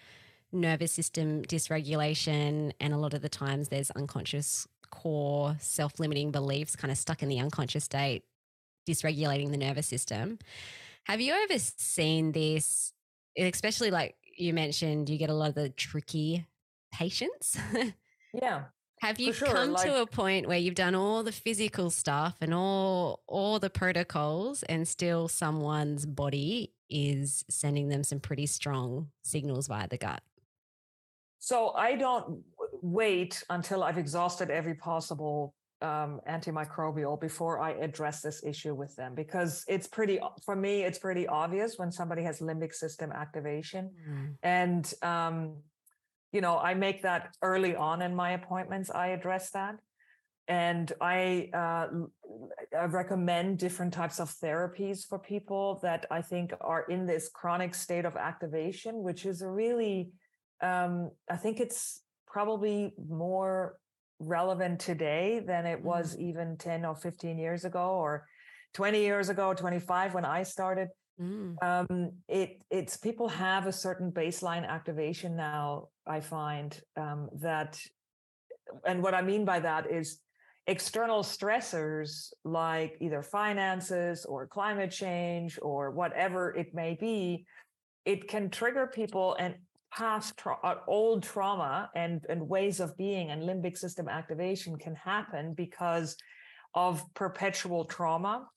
nervous 0.51 0.91
system 0.91 1.43
dysregulation, 1.43 2.71
and 2.79 2.93
a 2.93 2.97
lot 2.97 3.13
of 3.13 3.21
the 3.21 3.29
times 3.29 3.69
there's 3.69 3.91
unconscious 3.91 4.67
core 4.91 5.55
self 5.59 5.99
limiting 5.99 6.31
beliefs 6.31 6.75
kind 6.75 6.91
of 6.91 6.97
stuck 6.97 7.23
in 7.23 7.29
the 7.29 7.39
unconscious 7.39 7.83
state, 7.83 8.23
dysregulating 8.87 9.51
the 9.51 9.57
nervous 9.57 9.87
system. 9.87 10.37
Have 11.05 11.19
you 11.19 11.33
ever 11.33 11.59
seen 11.59 12.31
this, 12.31 12.93
especially 13.37 13.91
like 13.91 14.15
you 14.37 14.53
mentioned, 14.53 15.09
you 15.09 15.17
get 15.17 15.29
a 15.29 15.33
lot 15.33 15.49
of 15.49 15.55
the 15.55 15.69
tricky 15.69 16.45
patients? 16.91 17.57
Yeah, 18.35 18.63
Have 19.03 19.19
you 19.19 19.33
sure, 19.33 19.49
come 19.49 19.73
like- 19.73 19.85
to 19.85 20.01
a 20.01 20.07
point 20.07 20.47
where 20.47 20.57
you've 20.57 20.75
done 20.75 20.95
all 20.95 21.23
the 21.23 21.33
physical 21.33 21.89
stuff 21.89 22.37
and 22.39 22.53
all 22.53 23.21
all 23.27 23.59
the 23.59 23.69
protocols 23.69 24.63
and 24.63 24.87
still 24.87 25.27
someone's 25.27 26.05
body 26.05 26.71
is 26.89 27.43
sending 27.49 27.89
them 27.89 28.05
some 28.05 28.21
pretty 28.21 28.45
strong 28.45 29.09
signals 29.21 29.67
via 29.67 29.89
the 29.89 29.97
gut? 29.97 30.23
So 31.39 31.71
I 31.71 31.95
don't 31.97 32.43
wait 32.81 33.43
until 33.49 33.83
I've 33.83 33.97
exhausted 33.97 34.49
every 34.49 34.75
possible 34.75 35.53
um, 35.81 36.21
antimicrobial 36.25 37.19
before 37.19 37.59
I 37.59 37.71
address 37.71 38.21
this 38.21 38.41
issue 38.41 38.73
with 38.73 38.95
them 38.95 39.15
because 39.15 39.65
it's 39.67 39.85
pretty, 39.85 40.17
for 40.45 40.55
me, 40.55 40.83
it's 40.83 40.97
pretty 40.97 41.27
obvious 41.27 41.77
when 41.77 41.91
somebody 41.91 42.23
has 42.23 42.39
limbic 42.39 42.73
system 42.73 43.11
activation. 43.11 43.91
And, 44.43 44.93
um, 45.01 45.57
you 46.33 46.41
know, 46.41 46.57
I 46.57 46.73
make 46.73 47.03
that 47.03 47.35
early 47.41 47.75
on 47.75 48.01
in 48.01 48.13
my 48.15 48.31
appointments, 48.31 48.89
I 48.89 49.09
address 49.09 49.51
that. 49.51 49.75
And 50.47 50.91
I, 50.99 51.49
uh, 51.53 51.87
I 52.77 52.85
recommend 52.85 53.59
different 53.59 53.93
types 53.93 54.19
of 54.19 54.29
therapies 54.29 55.07
for 55.07 55.17
people 55.17 55.79
that 55.83 56.05
I 56.11 56.21
think 56.21 56.51
are 56.59 56.81
in 56.89 57.05
this 57.05 57.29
chronic 57.33 57.73
state 57.73 58.03
of 58.03 58.17
activation, 58.17 59.03
which 59.03 59.25
is 59.25 59.41
a 59.41 59.47
really, 59.47 60.11
um, 60.61 61.11
I 61.29 61.37
think 61.37 61.61
it's 61.61 62.01
probably 62.27 62.93
more 63.07 63.77
relevant 64.19 64.79
today 64.79 65.41
than 65.45 65.65
it 65.65 65.81
was 65.81 66.17
even 66.17 66.57
10 66.57 66.83
or 66.83 66.95
15 66.95 67.37
years 67.37 67.63
ago 67.63 67.91
or 67.91 68.25
20 68.73 68.99
years 68.99 69.29
ago 69.29 69.53
25 69.53 70.13
when 70.13 70.23
i 70.23 70.43
started 70.43 70.87
Mm. 71.21 71.55
um, 71.61 72.11
it 72.27 72.59
it's 72.71 72.97
people 72.97 73.27
have 73.27 73.67
a 73.67 73.71
certain 73.71 74.11
baseline 74.11 74.67
activation 74.67 75.35
now 75.35 75.89
i 76.07 76.19
find 76.19 76.81
um, 76.97 77.29
that 77.39 77.79
and 78.87 79.03
what 79.03 79.13
i 79.13 79.21
mean 79.21 79.45
by 79.45 79.59
that 79.59 79.91
is 79.91 80.21
external 80.65 81.21
stressors 81.21 82.33
like 82.43 82.97
either 82.99 83.21
finances 83.21 84.25
or 84.25 84.47
climate 84.47 84.89
change 84.89 85.59
or 85.61 85.91
whatever 85.91 86.55
it 86.55 86.73
may 86.73 86.97
be 86.99 87.45
it 88.05 88.27
can 88.27 88.49
trigger 88.49 88.87
people 88.87 89.35
and 89.39 89.55
past 89.91 90.35
tra- 90.37 90.57
uh, 90.63 90.75
old 90.87 91.21
trauma 91.21 91.89
and 91.95 92.25
and 92.29 92.41
ways 92.47 92.79
of 92.79 92.97
being 92.97 93.29
and 93.29 93.43
limbic 93.43 93.77
system 93.77 94.09
activation 94.09 94.77
can 94.77 94.95
happen 94.95 95.53
because 95.53 96.15
of 96.73 97.03
perpetual 97.13 97.85
trauma 97.85 98.47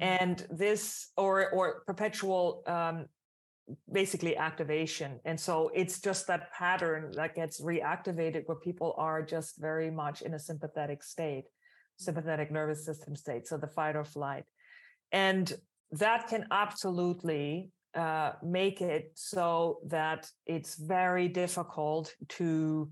and 0.00 0.46
this 0.50 1.10
or 1.16 1.50
or 1.50 1.82
perpetual 1.86 2.62
um 2.66 3.06
basically 3.90 4.36
activation. 4.36 5.20
And 5.24 5.40
so 5.40 5.70
it's 5.74 5.98
just 5.98 6.26
that 6.26 6.52
pattern 6.52 7.12
that 7.16 7.34
gets 7.34 7.62
reactivated 7.62 8.42
where 8.44 8.58
people 8.58 8.94
are 8.98 9.22
just 9.22 9.58
very 9.58 9.90
much 9.90 10.20
in 10.20 10.34
a 10.34 10.38
sympathetic 10.38 11.02
state 11.02 11.44
sympathetic 11.96 12.50
nervous 12.50 12.84
system 12.84 13.14
state 13.14 13.46
so 13.46 13.56
the 13.56 13.68
fight 13.68 13.96
or 13.96 14.04
flight. 14.04 14.44
And 15.12 15.52
that 15.92 16.26
can 16.28 16.46
absolutely 16.50 17.70
uh, 17.94 18.32
make 18.42 18.80
it 18.80 19.12
so 19.14 19.78
that 19.86 20.28
it's 20.46 20.74
very 20.74 21.28
difficult 21.28 22.12
to 22.30 22.90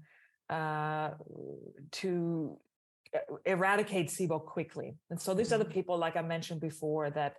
uh, 0.49 1.11
to 1.91 2.59
eradicate 3.45 4.09
SIBO 4.09 4.45
quickly. 4.45 4.97
And 5.11 5.21
so 5.21 5.35
these 5.35 5.53
are 5.53 5.59
the 5.59 5.65
people, 5.65 5.99
like 5.99 6.17
I 6.17 6.23
mentioned 6.23 6.61
before, 6.61 7.11
that 7.11 7.35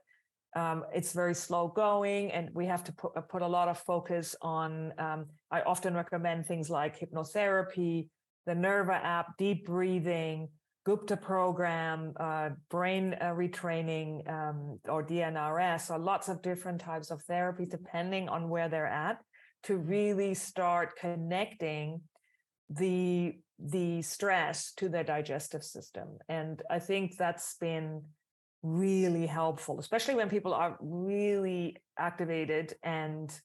um, 0.56 0.86
it's 0.94 1.14
very 1.14 1.34
slow 1.34 1.68
going, 1.68 2.32
and 2.32 2.50
we 2.54 2.66
have 2.68 2.84
to 2.84 2.92
put, 2.94 3.18
uh, 3.18 3.22
put 3.22 3.42
a 3.42 3.48
lot 3.48 3.68
of 3.68 3.80
focus 3.80 4.36
on. 4.42 4.94
Um, 5.00 5.26
I 5.50 5.62
often 5.62 5.96
recommend 5.96 6.46
things 6.46 6.70
like 6.70 7.00
hypnotherapy, 7.00 8.10
the 8.46 8.54
Nerva 8.54 8.94
app, 8.94 9.36
deep 9.38 9.66
breathing, 9.66 10.50
Gupta 10.86 11.16
program, 11.16 12.14
uh, 12.20 12.50
brain 12.70 13.16
uh, 13.22 13.28
retraining, 13.30 14.30
um, 14.30 14.80
or 14.88 15.02
DNRS, 15.04 15.88
so 15.88 15.98
lots 15.98 16.28
of 16.28 16.42
different 16.42 16.82
types 16.82 17.10
of 17.10 17.22
therapy 17.24 17.66
depending 17.66 18.28
on 18.28 18.50
where 18.50 18.68
they're 18.68 18.86
at 18.86 19.18
to 19.64 19.78
really 19.78 20.34
start 20.34 20.98
connecting 21.00 22.02
the 22.70 23.34
the 23.60 24.02
stress 24.02 24.74
to 24.74 24.90
their 24.90 25.04
digestive 25.04 25.64
system 25.64 26.18
and 26.30 26.62
i 26.70 26.80
think 26.80 27.18
that's 27.18 27.56
been 27.60 28.02
really 28.64 29.28
helpful 29.28 29.80
especially 29.80 30.16
when 30.16 30.30
people 30.30 30.54
are 30.54 30.78
really 30.82 31.78
activated 31.98 32.74
and 32.84 33.40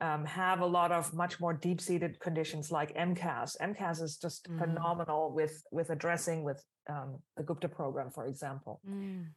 um, 0.00 0.24
have 0.26 0.60
a 0.60 0.66
lot 0.66 0.92
of 0.92 1.14
much 1.14 1.40
more 1.40 1.52
deep-seated 1.54 2.18
conditions 2.20 2.70
like 2.70 2.94
MCAS. 2.94 3.56
MCAS 3.60 4.02
is 4.02 4.16
just 4.18 4.50
Mm. 4.50 4.58
phenomenal 4.58 5.32
with 5.32 5.62
with 5.70 5.90
addressing 5.90 6.42
with 6.42 6.62
um, 6.90 7.22
the 7.36 7.42
Gupta 7.42 7.68
program, 7.68 8.10
for 8.10 8.26
example. 8.26 8.80
Mm. 8.86 9.28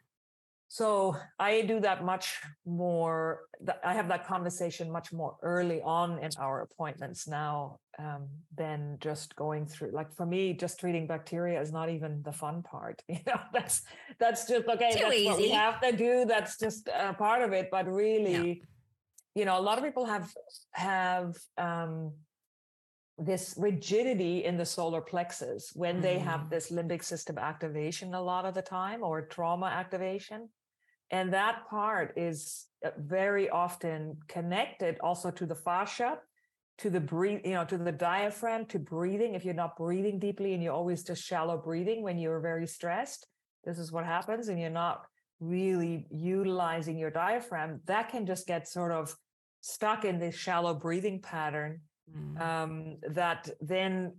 So 0.70 1.16
I 1.40 1.62
do 1.62 1.80
that 1.80 2.04
much 2.04 2.42
more. 2.66 3.48
I 3.84 3.94
have 3.94 4.10
that 4.10 4.28
conversation 4.28 4.92
much 4.92 5.14
more 5.14 5.38
early 5.42 5.82
on 5.82 6.20
in 6.20 6.30
our 6.38 6.62
appointments 6.62 7.28
now 7.28 7.80
um, 7.98 8.28
than 8.56 8.98
just 9.00 9.36
going 9.38 9.66
through. 9.66 9.92
Like 9.92 10.14
for 10.14 10.26
me, 10.26 10.54
just 10.54 10.80
treating 10.80 11.08
bacteria 11.08 11.62
is 11.62 11.72
not 11.72 11.90
even 11.90 12.22
the 12.24 12.34
fun 12.34 12.64
part. 12.64 13.02
You 13.10 13.20
know, 13.26 13.40
that's 13.54 13.82
that's 14.20 14.46
just 14.48 14.68
okay. 14.68 14.92
Too 14.92 15.00
that's 15.00 15.26
what 15.26 15.38
we 15.38 15.50
have 15.50 15.80
to 15.82 15.92
do. 15.96 16.26
That's 16.26 16.60
just 16.60 16.90
a 16.90 17.14
part 17.14 17.42
of 17.42 17.54
it. 17.54 17.70
But 17.72 17.88
really, 17.92 18.62
you 19.34 19.46
know, 19.46 19.58
a 19.58 19.62
lot 19.62 19.78
of 19.78 19.84
people 19.86 20.06
have 20.06 20.32
have 20.74 21.36
um, 21.58 22.12
this 23.18 23.56
rigidity 23.58 24.44
in 24.44 24.58
the 24.58 24.66
solar 24.66 25.02
plexus 25.02 25.72
when 25.74 26.02
they 26.02 26.20
have 26.20 26.42
mm. 26.42 26.50
this 26.50 26.72
limbic 26.72 27.04
system 27.04 27.38
activation 27.38 28.14
a 28.14 28.22
lot 28.22 28.46
of 28.46 28.54
the 28.54 28.62
time 28.62 29.02
or 29.02 29.22
trauma 29.24 29.68
activation. 29.68 30.50
And 31.12 31.34
that 31.34 31.68
part 31.70 32.14
is 32.18 32.68
uh, 32.86 32.90
very 32.98 33.50
often 33.50 34.18
connected 34.28 34.98
also 35.02 35.32
to 35.32 35.46
the 35.46 35.56
fascia, 35.56 36.20
to 36.80 36.90
the 36.90 37.00
breathe, 37.00 37.42
you 37.46 37.54
know, 37.54 37.66
to 37.66 37.78
the 37.78 37.92
diaphragm, 37.92 38.66
to 38.68 38.80
breathing. 38.80 39.34
If 39.34 39.46
you're 39.46 39.54
not 39.54 39.78
breathing 39.78 40.20
deeply 40.20 40.54
and 40.54 40.62
you're 40.62 40.74
always 40.74 41.04
just 41.04 41.24
shallow 41.24 41.58
breathing 41.58 42.04
when 42.04 42.18
you're 42.18 42.40
very 42.40 42.68
stressed, 42.68 43.26
this 43.64 43.80
is 43.80 43.92
what 43.92 44.06
happens, 44.06 44.50
and 44.50 44.60
you're 44.60 44.70
not 44.70 45.06
really 45.40 46.06
utilizing 46.10 46.98
your 46.98 47.12
diaphragm, 47.12 47.82
that 47.86 48.10
can 48.10 48.26
just 48.26 48.48
get 48.48 48.68
sort 48.68 48.92
of 48.92 49.16
stuck 49.62 50.06
in 50.06 50.20
this 50.20 50.36
shallow 50.36 50.74
breathing 50.74 51.22
pattern 51.22 51.82
mm. 52.16 52.42
um, 52.42 52.98
that 53.10 53.50
then 53.62 54.14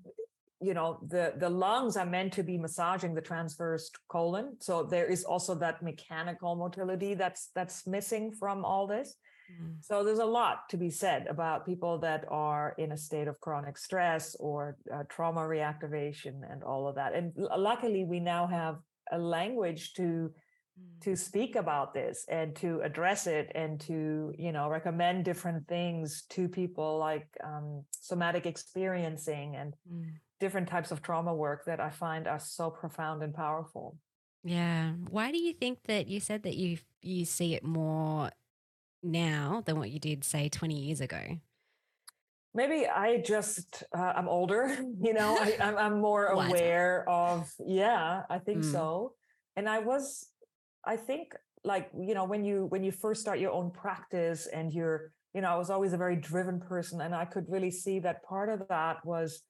you 0.61 0.75
know 0.75 0.99
the 1.07 1.35
the 1.37 1.49
lungs 1.49 1.97
are 1.97 2.07
meant 2.07 2.33
to 2.33 2.43
be 2.43 2.59
massaging 2.59 3.15
the 3.15 3.21
transverse 3.21 3.91
colon 4.09 4.57
so 4.61 4.83
there 4.83 5.07
is 5.07 5.25
also 5.25 5.55
that 5.55 5.83
mechanical 5.83 6.57
motility 6.57 7.15
that's 7.15 7.51
that's 7.55 7.87
missing 7.87 8.33
from 8.33 8.65
all 8.65 8.87
this 8.87 9.15
mm. 9.51 9.75
so 9.81 10.03
there's 10.03 10.19
a 10.19 10.25
lot 10.25 10.69
to 10.69 10.77
be 10.77 10.91
said 10.91 11.27
about 11.29 11.67
people 11.67 11.99
that 11.99 12.25
are 12.29 12.75
in 12.79 12.93
a 12.93 12.97
state 12.97 13.29
of 13.29 13.41
chronic 13.41 13.79
stress 13.79 14.35
or 14.41 14.77
uh, 14.93 15.05
trauma 15.09 15.41
reactivation 15.41 16.41
and 16.51 16.65
all 16.65 16.89
of 16.89 16.97
that 16.97 17.15
and 17.15 17.33
luckily 17.57 18.05
we 18.05 18.19
now 18.19 18.47
have 18.47 18.79
a 19.13 19.19
language 19.19 19.93
to 19.95 20.31
to 21.01 21.11
mm. 21.11 21.19
speak 21.19 21.57
about 21.57 21.95
this 21.95 22.25
and 22.29 22.55
to 22.55 22.81
address 22.83 23.27
it 23.27 23.51
and 23.55 23.81
to 23.81 24.33
you 24.37 24.51
know 24.51 24.69
recommend 24.69 25.25
different 25.25 25.67
things 25.69 26.25
to 26.31 26.49
people 26.49 26.99
like 26.99 27.29
um, 27.45 27.85
somatic 27.93 28.47
experiencing 28.47 29.57
and 29.57 29.75
mm. 29.93 30.05
Different 30.41 30.68
types 30.68 30.91
of 30.91 31.03
trauma 31.03 31.34
work 31.34 31.64
that 31.64 31.80
i 31.80 31.91
find 31.91 32.26
are 32.26 32.39
so 32.39 32.70
profound 32.70 33.22
and 33.22 33.34
powerful. 33.34 33.97
Yeah 34.45 34.93
why 35.11 35.32
do 35.32 35.39
you 35.39 35.53
think 35.53 35.80
that 35.84 36.09
you 36.09 36.20
said 36.20 36.43
that 36.45 36.57
you 36.57 36.78
you 37.03 37.24
see 37.24 37.55
it 37.55 37.64
more 37.64 38.30
now 39.03 39.62
than 39.64 39.78
what 39.78 39.91
you 39.91 39.99
did 39.99 40.24
say 40.24 40.49
20 40.49 40.74
years 40.74 41.01
ago? 41.01 41.39
Maybe 42.55 42.86
i 42.86 43.18
just 43.18 43.84
uh, 43.97 44.12
i'm 44.16 44.28
older 44.28 44.76
you 45.01 45.12
know 45.12 45.36
I, 45.39 45.86
am 45.86 46.01
more 46.09 46.26
aware 46.26 47.09
of 47.09 47.53
yeah 47.64 48.22
i 48.30 48.39
think 48.39 48.64
mm. 48.64 48.72
so. 48.72 49.14
And 49.57 49.68
i 49.68 49.80
was 49.80 50.28
I 50.84 50.97
think 50.97 51.34
like 51.64 51.91
you 51.99 52.14
know 52.14 52.24
when 52.24 52.45
you 52.45 52.66
when 52.66 52.82
you 52.82 52.91
first 52.91 53.20
start 53.20 53.39
your 53.39 53.53
own 53.53 53.70
practice 53.70 54.47
and 54.47 54.72
you're 54.72 55.12
you 55.34 55.43
know 55.43 55.49
I 55.49 55.57
was 55.57 55.70
always 55.70 55.93
a 55.93 55.99
very 55.99 56.16
driven 56.16 56.61
person 56.61 57.01
and 57.01 57.14
I 57.14 57.26
could 57.26 57.45
really 57.49 57.70
see 57.70 57.99
that 58.01 58.22
part 58.24 58.49
of 58.49 58.66
that 58.68 59.05
was 59.05 59.43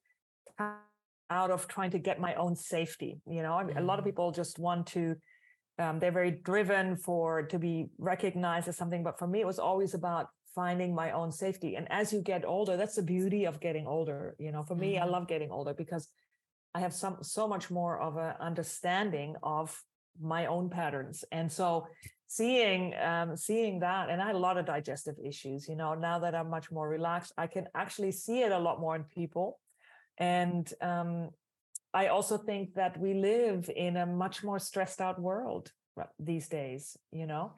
out 1.29 1.51
of 1.51 1.67
trying 1.67 1.91
to 1.91 1.99
get 1.99 2.19
my 2.19 2.33
own 2.35 2.55
safety 2.55 3.19
you 3.27 3.43
know 3.43 3.51
mm. 3.51 3.77
a 3.77 3.81
lot 3.81 3.99
of 3.99 4.03
mm. 4.03 4.09
people 4.09 4.31
just 4.31 4.59
want 4.59 4.87
to 4.87 5.15
um, 5.77 5.99
they're 5.99 6.11
very 6.11 6.31
driven 6.31 6.97
for 6.97 7.43
to 7.43 7.57
be 7.57 7.87
recognized 7.97 8.67
as 8.67 8.77
something 8.77 9.03
but 9.03 9.17
for 9.17 9.27
me 9.27 9.39
it 9.41 9.47
was 9.47 9.59
always 9.59 9.93
about 9.93 10.27
finding 10.55 10.93
my 10.93 11.11
own 11.11 11.31
safety 11.31 11.75
and 11.75 11.87
as 11.91 12.11
you 12.11 12.21
get 12.21 12.43
older 12.45 12.75
that's 12.75 12.95
the 12.95 13.03
beauty 13.03 13.45
of 13.45 13.59
getting 13.59 13.85
older 13.85 14.35
you 14.39 14.51
know 14.51 14.63
for 14.63 14.75
me 14.75 14.93
mm. 14.93 14.97
i 14.97 15.01
mm-hmm. 15.01 15.11
love 15.11 15.27
getting 15.27 15.51
older 15.51 15.73
because 15.73 16.09
i 16.73 16.79
have 16.79 16.93
some 16.93 17.17
so 17.21 17.47
much 17.47 17.69
more 17.69 17.99
of 17.99 18.17
an 18.17 18.33
understanding 18.39 19.35
of 19.43 19.81
my 20.19 20.47
own 20.47 20.69
patterns 20.69 21.23
and 21.31 21.51
so 21.51 21.87
seeing 22.27 22.93
um, 23.01 23.35
seeing 23.35 23.79
that 23.79 24.09
and 24.09 24.21
i 24.21 24.25
had 24.25 24.35
a 24.35 24.39
lot 24.39 24.57
of 24.57 24.65
digestive 24.65 25.15
issues 25.23 25.67
you 25.69 25.75
know 25.75 25.93
now 25.93 26.19
that 26.19 26.35
i'm 26.35 26.49
much 26.49 26.71
more 26.71 26.89
relaxed 26.89 27.31
i 27.37 27.47
can 27.47 27.67
actually 27.75 28.11
see 28.11 28.41
it 28.41 28.51
a 28.51 28.59
lot 28.59 28.79
more 28.79 28.95
in 28.95 29.03
people 29.03 29.59
and 30.19 30.73
um, 30.81 31.29
i 31.93 32.07
also 32.07 32.37
think 32.37 32.73
that 32.75 32.99
we 32.99 33.13
live 33.13 33.69
in 33.75 33.97
a 33.97 34.05
much 34.05 34.43
more 34.43 34.59
stressed 34.59 35.01
out 35.01 35.19
world 35.19 35.71
these 36.19 36.47
days 36.47 36.97
you 37.11 37.25
know 37.25 37.51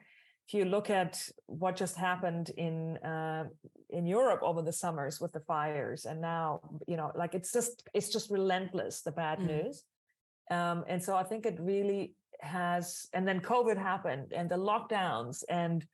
if 0.48 0.54
you 0.54 0.64
look 0.64 0.90
at 0.90 1.28
what 1.46 1.76
just 1.76 1.96
happened 1.96 2.50
in 2.56 2.96
uh, 2.98 3.44
in 3.90 4.06
Europe 4.06 4.40
over 4.42 4.60
the 4.60 4.72
summers 4.72 5.20
with 5.20 5.32
the 5.32 5.40
fires, 5.40 6.04
and 6.04 6.20
now 6.20 6.60
you 6.88 6.96
know, 6.96 7.12
like 7.14 7.34
it's 7.34 7.52
just 7.52 7.88
it's 7.94 8.08
just 8.08 8.28
relentless 8.28 9.02
the 9.02 9.12
bad 9.12 9.38
mm. 9.38 9.46
news, 9.46 9.84
um, 10.50 10.84
and 10.88 11.02
so 11.02 11.14
I 11.14 11.22
think 11.22 11.46
it 11.46 11.58
really 11.60 12.16
has 12.42 13.06
and 13.12 13.26
then 13.26 13.40
covid 13.40 13.78
happened 13.78 14.32
and 14.32 14.50
the 14.50 14.56
lockdowns 14.56 15.44
and 15.48 15.86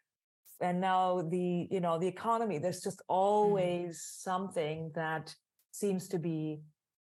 and 0.61 0.81
now 0.81 1.23
the 1.31 1.69
you 1.71 1.81
know 1.81 1.99
the 1.99 2.07
economy 2.07 2.59
there's 2.59 2.81
just 2.81 2.99
mm-hmm. 2.99 3.15
always 3.15 3.97
mm. 3.97 4.23
something 4.23 4.91
that 4.95 5.35
seems 5.79 6.09
to 6.09 6.19
be 6.19 6.61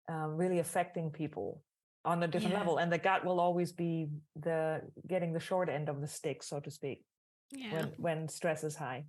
um, 0.10 0.36
really 0.36 0.60
affecting 0.60 1.10
people 1.10 1.62
on 2.04 2.22
a 2.24 2.28
different 2.28 2.54
yeah. 2.54 2.60
level 2.60 2.78
and 2.78 2.92
the 2.92 2.98
gut 2.98 3.26
will 3.26 3.40
always 3.40 3.72
be 3.72 4.08
the 4.40 4.82
getting 5.08 5.34
the 5.34 5.40
short 5.40 5.70
end 5.70 5.90
of 5.90 6.02
the 6.02 6.08
stick 6.08 6.44
so 6.44 6.60
to 6.60 6.70
speak 6.70 7.04
yeah. 7.52 7.74
when 7.74 7.86
when 7.98 8.28
stress 8.30 8.64
is 8.64 8.76
high 8.76 9.04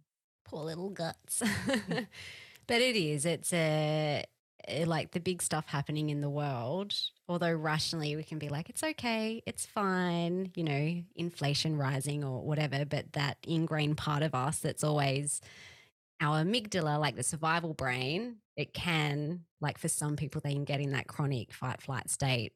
poor 0.46 0.64
little 0.64 0.88
guts 0.88 1.42
mm. 1.42 2.06
but 2.66 2.80
it 2.80 2.96
is 2.96 3.26
it's 3.26 3.52
a 3.52 4.24
Eh, 4.68 4.84
like 4.86 5.12
the 5.12 5.20
big 5.20 5.42
stuff 5.42 5.66
happening 5.68 6.10
in 6.10 6.20
the 6.20 6.30
world, 6.30 6.94
although 7.28 7.52
rationally 7.52 8.16
we 8.16 8.24
can 8.24 8.38
be 8.38 8.48
like, 8.48 8.68
it's 8.68 8.82
okay, 8.82 9.42
it's 9.46 9.64
fine, 9.64 10.50
you 10.56 10.64
know, 10.64 11.02
inflation 11.14 11.76
rising 11.76 12.24
or 12.24 12.42
whatever, 12.42 12.84
but 12.84 13.12
that 13.12 13.38
ingrained 13.46 13.96
part 13.96 14.22
of 14.22 14.34
us 14.34 14.58
that's 14.58 14.82
always 14.82 15.40
our 16.20 16.42
amygdala, 16.42 16.98
like 16.98 17.16
the 17.16 17.22
survival 17.22 17.74
brain, 17.74 18.36
it 18.56 18.72
can, 18.72 19.40
like 19.60 19.78
for 19.78 19.88
some 19.88 20.16
people, 20.16 20.40
they 20.42 20.52
can 20.52 20.64
get 20.64 20.80
in 20.80 20.92
that 20.92 21.06
chronic 21.06 21.52
fight 21.52 21.82
flight 21.82 22.08
state 22.10 22.52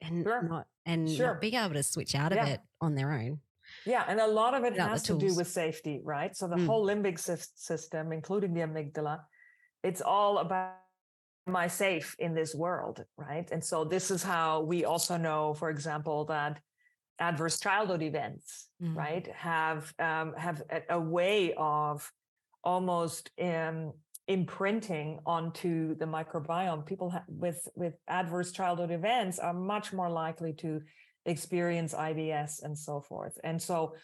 and 0.00 0.24
sure. 0.24 0.42
not 0.42 0.66
and 0.86 1.10
sure. 1.10 1.26
not 1.26 1.40
being 1.40 1.54
able 1.54 1.74
to 1.74 1.82
switch 1.82 2.14
out 2.14 2.34
yeah. 2.34 2.42
of 2.42 2.48
it 2.48 2.60
on 2.80 2.94
their 2.94 3.12
own. 3.12 3.40
Yeah, 3.86 4.04
and 4.08 4.18
a 4.20 4.26
lot 4.26 4.54
of 4.54 4.64
it 4.64 4.72
Without 4.72 4.90
has 4.90 5.02
to 5.04 5.14
do 5.18 5.34
with 5.34 5.46
safety, 5.46 6.00
right? 6.02 6.36
So 6.36 6.48
the 6.48 6.56
mm. 6.56 6.66
whole 6.66 6.84
limbic 6.86 7.18
system, 7.56 8.12
including 8.12 8.52
the 8.52 8.62
amygdala, 8.62 9.20
it's 9.82 10.00
all 10.00 10.38
about 10.38 10.74
am 11.46 11.56
I 11.56 11.68
safe 11.68 12.14
in 12.18 12.34
this 12.34 12.54
world? 12.54 13.04
Right. 13.16 13.48
And 13.50 13.64
so 13.64 13.84
this 13.84 14.10
is 14.10 14.22
how 14.22 14.60
we 14.60 14.84
also 14.84 15.16
know, 15.16 15.54
for 15.54 15.70
example, 15.70 16.24
that 16.26 16.60
adverse 17.18 17.60
childhood 17.60 18.02
events, 18.02 18.68
mm-hmm. 18.82 18.96
right, 18.96 19.26
have 19.34 19.92
um, 19.98 20.34
have 20.36 20.62
a, 20.70 20.94
a, 20.96 21.00
way 21.00 21.54
of 21.56 22.10
almost 22.64 23.30
um, 23.40 23.92
imprinting 24.28 25.18
onto 25.26 25.96
the 25.96 26.04
microbiome. 26.04 26.86
People 26.86 27.10
ha- 27.10 27.24
with 27.28 27.66
with 27.74 27.94
adverse 28.08 28.52
childhood 28.52 28.90
events 28.90 29.38
are 29.38 29.54
much 29.54 29.92
more 29.92 30.10
likely 30.10 30.52
to 30.54 30.80
experience 31.26 31.94
IBS 31.94 32.62
and 32.62 32.76
so 32.76 33.00
forth. 33.00 33.38
And 33.44 33.60
so 33.60 33.94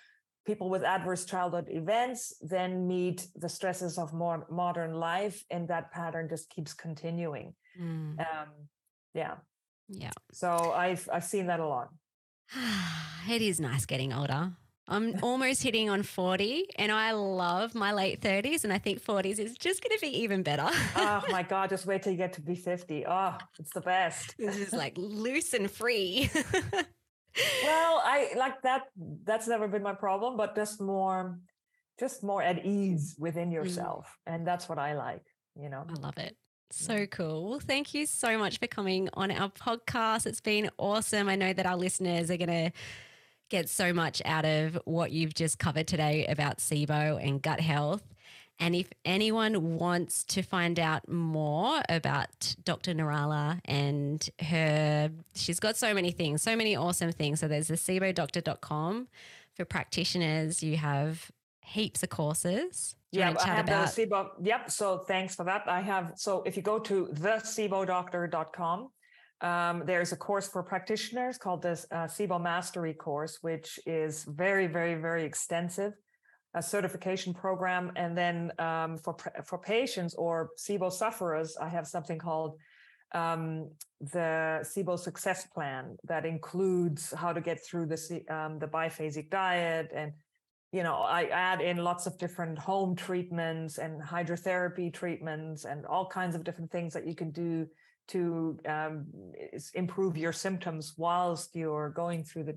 people 0.47 0.71
with 0.71 0.85
adverse 0.85 1.25
childhood 1.25 1.67
events 1.69 2.35
then 2.41 2.87
meet 2.87 3.27
the 3.35 3.49
stresses 3.49 3.99
of 3.99 4.13
more 4.13 4.47
modern 4.51 4.95
life 4.95 5.45
and 5.51 5.69
that 5.69 5.91
pattern 5.91 6.29
just 6.29 6.49
keeps 6.49 6.73
continuing 6.73 7.53
mm. 7.79 8.19
um, 8.21 8.49
yeah 9.13 9.35
yeah 9.89 10.13
so 10.33 10.73
i've 10.75 11.09
i've 11.13 11.25
seen 11.25 11.47
that 11.49 11.61
a 11.61 11.67
lot 11.67 11.89
it 13.29 13.43
is 13.43 13.61
nice 13.61 13.85
getting 13.85 14.13
older 14.13 14.53
I'm 14.89 15.19
almost 15.23 15.63
hitting 15.63 15.91
on 15.91 16.03
40 16.05 16.67
and 16.77 16.93
I 16.93 17.11
love 17.13 17.75
my 17.75 17.93
late 17.93 18.21
30s 18.21 18.63
and 18.63 18.73
I 18.73 18.79
think 18.79 19.05
40s 19.05 19.39
is 19.41 19.57
just 19.57 19.83
going 19.83 19.97
to 19.97 20.01
be 20.01 20.23
even 20.23 20.43
better. 20.43 20.69
oh 20.97 21.25
my 21.31 21.43
God, 21.49 21.71
just 21.71 21.87
wait 21.87 22.03
till 22.03 22.13
you 22.13 22.19
get 22.19 22.35
to 22.35 22.41
be 22.41 22.55
50. 22.55 23.05
Oh, 23.07 23.37
it's 23.59 23.73
the 23.73 23.81
best. 23.81 24.37
This 24.39 24.57
is 24.59 24.73
like 24.73 24.95
loose 24.97 25.55
and 25.55 25.69
free 25.69 26.31
well, 27.65 28.03
I 28.05 28.31
like 28.37 28.63
that. 28.63 28.85
That's 29.25 29.49
never 29.49 29.69
been 29.69 29.83
my 29.83 29.95
problem, 29.95 30.37
but 30.37 30.55
just 30.55 30.81
more, 30.81 31.39
just 31.99 32.23
more 32.23 32.43
at 32.43 32.65
ease 32.65 33.17
within 33.19 33.51
mm. 33.51 33.55
yourself, 33.55 34.07
mm. 34.07 34.35
and 34.35 34.47
that's 34.47 34.69
what 34.69 34.79
I 34.79 34.95
like. 34.95 35.25
You 35.61 35.69
know, 35.69 35.85
I 35.89 35.93
love 36.01 36.19
it. 36.19 36.37
So 36.71 37.07
cool. 37.07 37.49
Well, 37.49 37.61
thank 37.61 37.95
you 37.95 38.07
so 38.07 38.39
much 38.39 38.59
for 38.59 38.67
coming 38.67 39.09
on 39.15 39.31
our 39.31 39.51
podcast. 39.51 40.27
It's 40.27 40.41
been 40.41 40.69
awesome. 40.79 41.29
I 41.29 41.37
know 41.37 41.53
that 41.53 41.65
our 41.65 41.77
listeners 41.77 42.31
are 42.31 42.37
going 42.37 42.49
to 42.49 42.73
get 43.49 43.69
so 43.69 43.93
much 43.93 44.21
out 44.25 44.45
of 44.45 44.79
what 44.85 45.13
you've 45.13 45.35
just 45.35 45.59
covered 45.59 45.87
today 45.87 46.27
about 46.27 46.59
SIBO 46.59 47.23
and 47.23 47.41
gut 47.41 47.61
health. 47.61 48.03
And 48.59 48.75
if 48.75 48.89
anyone 49.05 49.77
wants 49.77 50.25
to 50.25 50.43
find 50.43 50.81
out 50.81 51.09
more 51.09 51.83
about 51.91 52.57
Dr. 52.65 52.95
Nirala 52.95 53.61
and 53.67 54.27
her, 54.41 55.11
she's 55.35 55.61
got 55.61 55.77
so 55.77 55.93
many 55.93 56.11
things, 56.11 56.41
so 56.43 56.57
many 56.57 56.75
awesome 56.75 57.13
things. 57.13 57.41
So 57.41 57.49
there's 57.49 57.69
the 57.69 57.75
SIBODoctor.com 57.75 59.09
for 59.55 59.65
practitioners. 59.67 60.63
You 60.63 60.79
have 60.79 61.31
heaps 61.61 62.03
of 62.03 62.09
courses. 62.09 62.97
Yeah, 63.13 63.35
I 63.39 63.47
have 63.47 63.69
about- 63.69 63.95
the 63.95 64.07
SIBO. 64.07 64.31
Yep. 64.43 64.71
So 64.71 64.99
thanks 64.99 65.35
for 65.35 65.45
that. 65.45 65.65
I 65.69 65.81
have, 65.83 66.13
so 66.17 66.43
if 66.45 66.57
you 66.57 66.63
go 66.63 66.79
to 66.79 67.09
thesibodoctor.com, 67.13 68.89
um, 69.41 69.83
there's 69.85 70.13
a 70.13 70.17
course 70.17 70.49
for 70.49 70.63
practitioners 70.63 71.39
called 71.39 71.63
the 71.63 71.73
uh, 71.91 72.07
SIBO 72.07 72.41
Mastery 72.41 72.95
course, 72.95 73.39
which 73.43 73.79
is 73.87 74.25
very, 74.25 74.67
very, 74.67 74.95
very 74.95 75.25
extensive 75.25 75.93
a 76.55 76.63
certification 76.63 77.35
program, 77.35 77.93
and 77.97 78.17
then 78.17 78.51
um, 78.59 78.97
for 78.97 79.15
for 79.45 79.59
patients 79.59 80.15
or 80.15 80.49
SIBO 80.59 80.91
sufferers, 80.91 81.55
I 81.61 81.69
have 81.69 81.87
something 81.87 82.19
called 82.19 82.59
um, 83.13 83.71
the 84.01 84.61
SIBO 84.63 84.99
success 84.99 85.47
plan 85.47 85.97
that 86.05 86.25
includes 86.25 87.13
how 87.13 87.33
to 87.33 87.41
get 87.41 87.65
through 87.65 87.87
the 87.87 88.25
um, 88.31 88.59
the 88.59 88.67
biphasic 88.67 89.31
diet 89.31 89.91
and 89.95 90.13
you 90.73 90.83
know 90.83 90.97
i 90.97 91.27
add 91.27 91.61
in 91.61 91.77
lots 91.77 92.07
of 92.07 92.19
different 92.19 92.59
home 92.59 92.97
treatments 92.97 93.79
and 93.79 94.03
hydrotherapy 94.03 94.93
treatments 94.93 95.65
and 95.65 95.87
all 95.87 96.09
kinds 96.09 96.35
of 96.35 96.43
different 96.43 96.71
things 96.73 96.93
that 96.93 97.07
you 97.07 97.15
can 97.15 97.31
do 97.31 97.65
to 98.09 98.59
um, 98.69 99.07
improve 99.75 100.17
your 100.17 100.33
symptoms 100.33 100.95
whilst 100.97 101.55
you're 101.55 101.91
going 101.91 102.25
through 102.25 102.45
the 102.45 102.57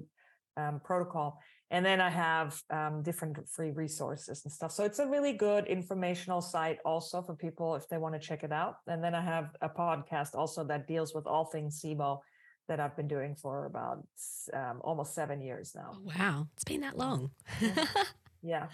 um, 0.61 0.81
protocol 0.83 1.39
and 1.71 1.85
then 1.85 2.01
i 2.01 2.09
have 2.09 2.61
um, 2.69 3.01
different 3.01 3.37
free 3.47 3.71
resources 3.71 4.41
and 4.43 4.51
stuff 4.51 4.71
so 4.71 4.83
it's 4.83 4.99
a 4.99 5.07
really 5.07 5.33
good 5.33 5.65
informational 5.67 6.41
site 6.41 6.79
also 6.83 7.21
for 7.21 7.35
people 7.35 7.75
if 7.75 7.87
they 7.87 7.97
want 7.97 8.13
to 8.13 8.19
check 8.19 8.43
it 8.43 8.51
out 8.51 8.77
and 8.87 9.03
then 9.03 9.15
i 9.15 9.21
have 9.21 9.49
a 9.61 9.69
podcast 9.69 10.35
also 10.35 10.63
that 10.63 10.87
deals 10.87 11.13
with 11.13 11.25
all 11.25 11.45
things 11.45 11.81
SIBO 11.81 12.19
that 12.69 12.79
I've 12.79 12.95
been 12.95 13.07
doing 13.07 13.35
for 13.35 13.65
about 13.65 14.05
um, 14.53 14.79
almost 14.81 15.13
seven 15.13 15.41
years 15.41 15.73
now. 15.75 15.91
Oh, 15.95 16.11
wow, 16.17 16.47
it's 16.53 16.63
been 16.63 16.81
that 16.81 16.97
long. 16.97 17.31
yeah. 17.59 17.85
yeah. 18.41 18.67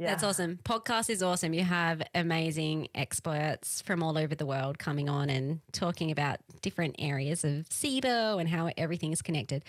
Yeah. 0.00 0.06
That's 0.08 0.24
awesome. 0.24 0.58
Podcast 0.64 1.10
is 1.10 1.22
awesome. 1.22 1.52
You 1.52 1.62
have 1.62 2.00
amazing 2.14 2.88
experts 2.94 3.82
from 3.82 4.02
all 4.02 4.16
over 4.16 4.34
the 4.34 4.46
world 4.46 4.78
coming 4.78 5.10
on 5.10 5.28
and 5.28 5.60
talking 5.72 6.10
about 6.10 6.38
different 6.62 6.96
areas 6.98 7.44
of 7.44 7.68
SIBO 7.68 8.40
and 8.40 8.48
how 8.48 8.70
everything 8.78 9.12
is 9.12 9.20
connected. 9.20 9.62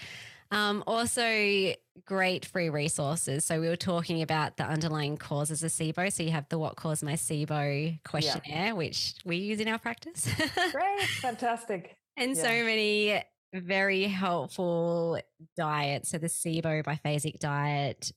Um, 0.50 0.86
also, 0.88 1.74
great 2.06 2.46
free 2.46 2.70
resources. 2.70 3.44
So, 3.44 3.60
we 3.60 3.68
were 3.68 3.76
talking 3.76 4.22
about 4.22 4.56
the 4.56 4.64
underlying 4.64 5.18
causes 5.18 5.64
of 5.64 5.72
SIBO. 5.72 6.12
So, 6.12 6.24
you 6.24 6.32
have 6.32 6.48
the 6.48 6.58
What 6.58 6.78
Caused 6.78 7.04
My 7.04 7.14
SIBO 7.14 8.02
questionnaire, 8.06 8.68
yeah. 8.68 8.72
which 8.72 9.16
we 9.26 9.36
use 9.36 9.60
in 9.60 9.68
our 9.68 9.80
practice. 9.80 10.30
great. 10.72 11.02
Fantastic. 11.20 11.98
and 12.16 12.38
yeah. 12.38 12.42
so 12.42 12.50
many 12.64 13.22
very 13.54 14.04
helpful 14.04 15.20
diets. 15.58 16.10
So 16.10 16.18
the 16.18 16.28
SIBO 16.28 16.84
biphasic 16.84 17.40
diet, 17.40 18.12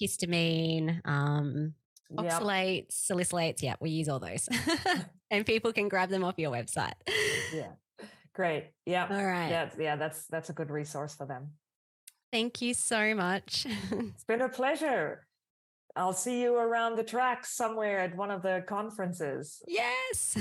histamine, 0.00 1.00
um, 1.06 1.74
oxalates, 2.16 3.08
yep. 3.08 3.18
salicylates. 3.18 3.62
Yeah, 3.62 3.74
we 3.80 3.90
use 3.90 4.08
all 4.08 4.18
those. 4.18 4.48
and 5.30 5.44
people 5.44 5.72
can 5.72 5.88
grab 5.88 6.08
them 6.10 6.24
off 6.24 6.38
your 6.38 6.50
website. 6.50 6.94
Yeah. 7.52 7.72
Great. 8.34 8.70
Yeah. 8.86 9.08
All 9.10 9.24
right. 9.24 9.50
Yeah, 9.50 9.70
yeah, 9.78 9.96
that's 9.96 10.26
that's 10.26 10.48
a 10.48 10.52
good 10.52 10.70
resource 10.70 11.14
for 11.14 11.26
them. 11.26 11.48
Thank 12.30 12.62
you 12.62 12.74
so 12.74 13.14
much. 13.14 13.66
it's 13.90 14.24
been 14.24 14.42
a 14.42 14.48
pleasure. 14.48 15.26
I'll 15.96 16.12
see 16.12 16.40
you 16.42 16.54
around 16.56 16.96
the 16.96 17.02
tracks 17.02 17.56
somewhere 17.56 17.98
at 17.98 18.14
one 18.16 18.30
of 18.30 18.42
the 18.42 18.62
conferences. 18.68 19.60
Yes. 19.66 20.36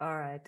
All 0.00 0.16
right. 0.18 0.40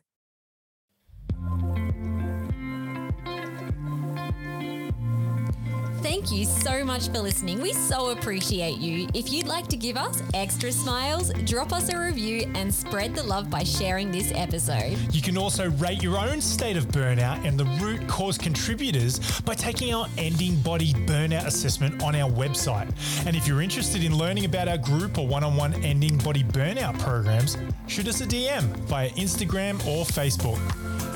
Thank 6.09 6.32
you 6.32 6.46
so 6.46 6.86
much 6.86 7.09
for 7.09 7.18
listening. 7.18 7.61
We 7.61 7.74
so 7.74 8.12
appreciate 8.12 8.78
you. 8.78 9.11
If 9.12 9.30
you'd 9.30 9.46
like 9.46 9.66
to 9.68 9.76
give 9.76 9.98
us 9.98 10.22
extra 10.32 10.72
smiles, 10.72 11.30
drop 11.44 11.70
us 11.70 11.92
a 11.92 11.98
review 11.98 12.50
and 12.54 12.74
spread 12.74 13.14
the 13.14 13.22
love 13.22 13.50
by 13.50 13.62
sharing 13.62 14.11
this 14.11 14.32
episode. 14.34 14.96
You 15.12 15.20
can 15.20 15.36
also 15.36 15.68
rate 15.72 16.02
your 16.02 16.16
own 16.18 16.40
state 16.40 16.78
of 16.78 16.86
burnout 16.88 17.44
and 17.44 17.61
the 17.61 17.66
root 17.84 18.09
cause 18.09 18.38
contributors 18.38 19.18
by 19.42 19.52
taking 19.52 19.92
our 19.92 20.06
Ending 20.16 20.59
Body 20.62 20.94
Burnout 20.94 21.44
Assessment 21.44 22.02
on 22.02 22.16
our 22.16 22.30
website. 22.30 22.88
And 23.26 23.36
if 23.36 23.46
you're 23.46 23.61
interested 23.61 24.02
in 24.02 24.16
learning 24.16 24.46
about 24.46 24.66
our 24.66 24.78
group 24.78 25.18
or 25.18 25.26
one 25.28 25.44
on 25.44 25.56
one 25.56 25.74
Ending 25.84 26.16
Body 26.16 26.42
Burnout 26.42 26.98
programs, 27.00 27.59
shoot 27.86 28.09
us 28.09 28.22
a 28.22 28.26
DM 28.26 28.62
via 28.86 29.11
Instagram 29.11 29.74
or 29.86 30.06
Facebook. 30.06 30.56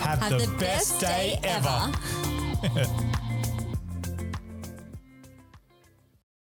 Have, 0.00 0.18
Have 0.18 0.32
the, 0.32 0.46
the, 0.46 0.52
best, 0.58 1.00
best 1.00 1.00
day, 1.00 1.38
day 1.42 1.48
ever. 1.48 1.90
ever. 2.76 3.08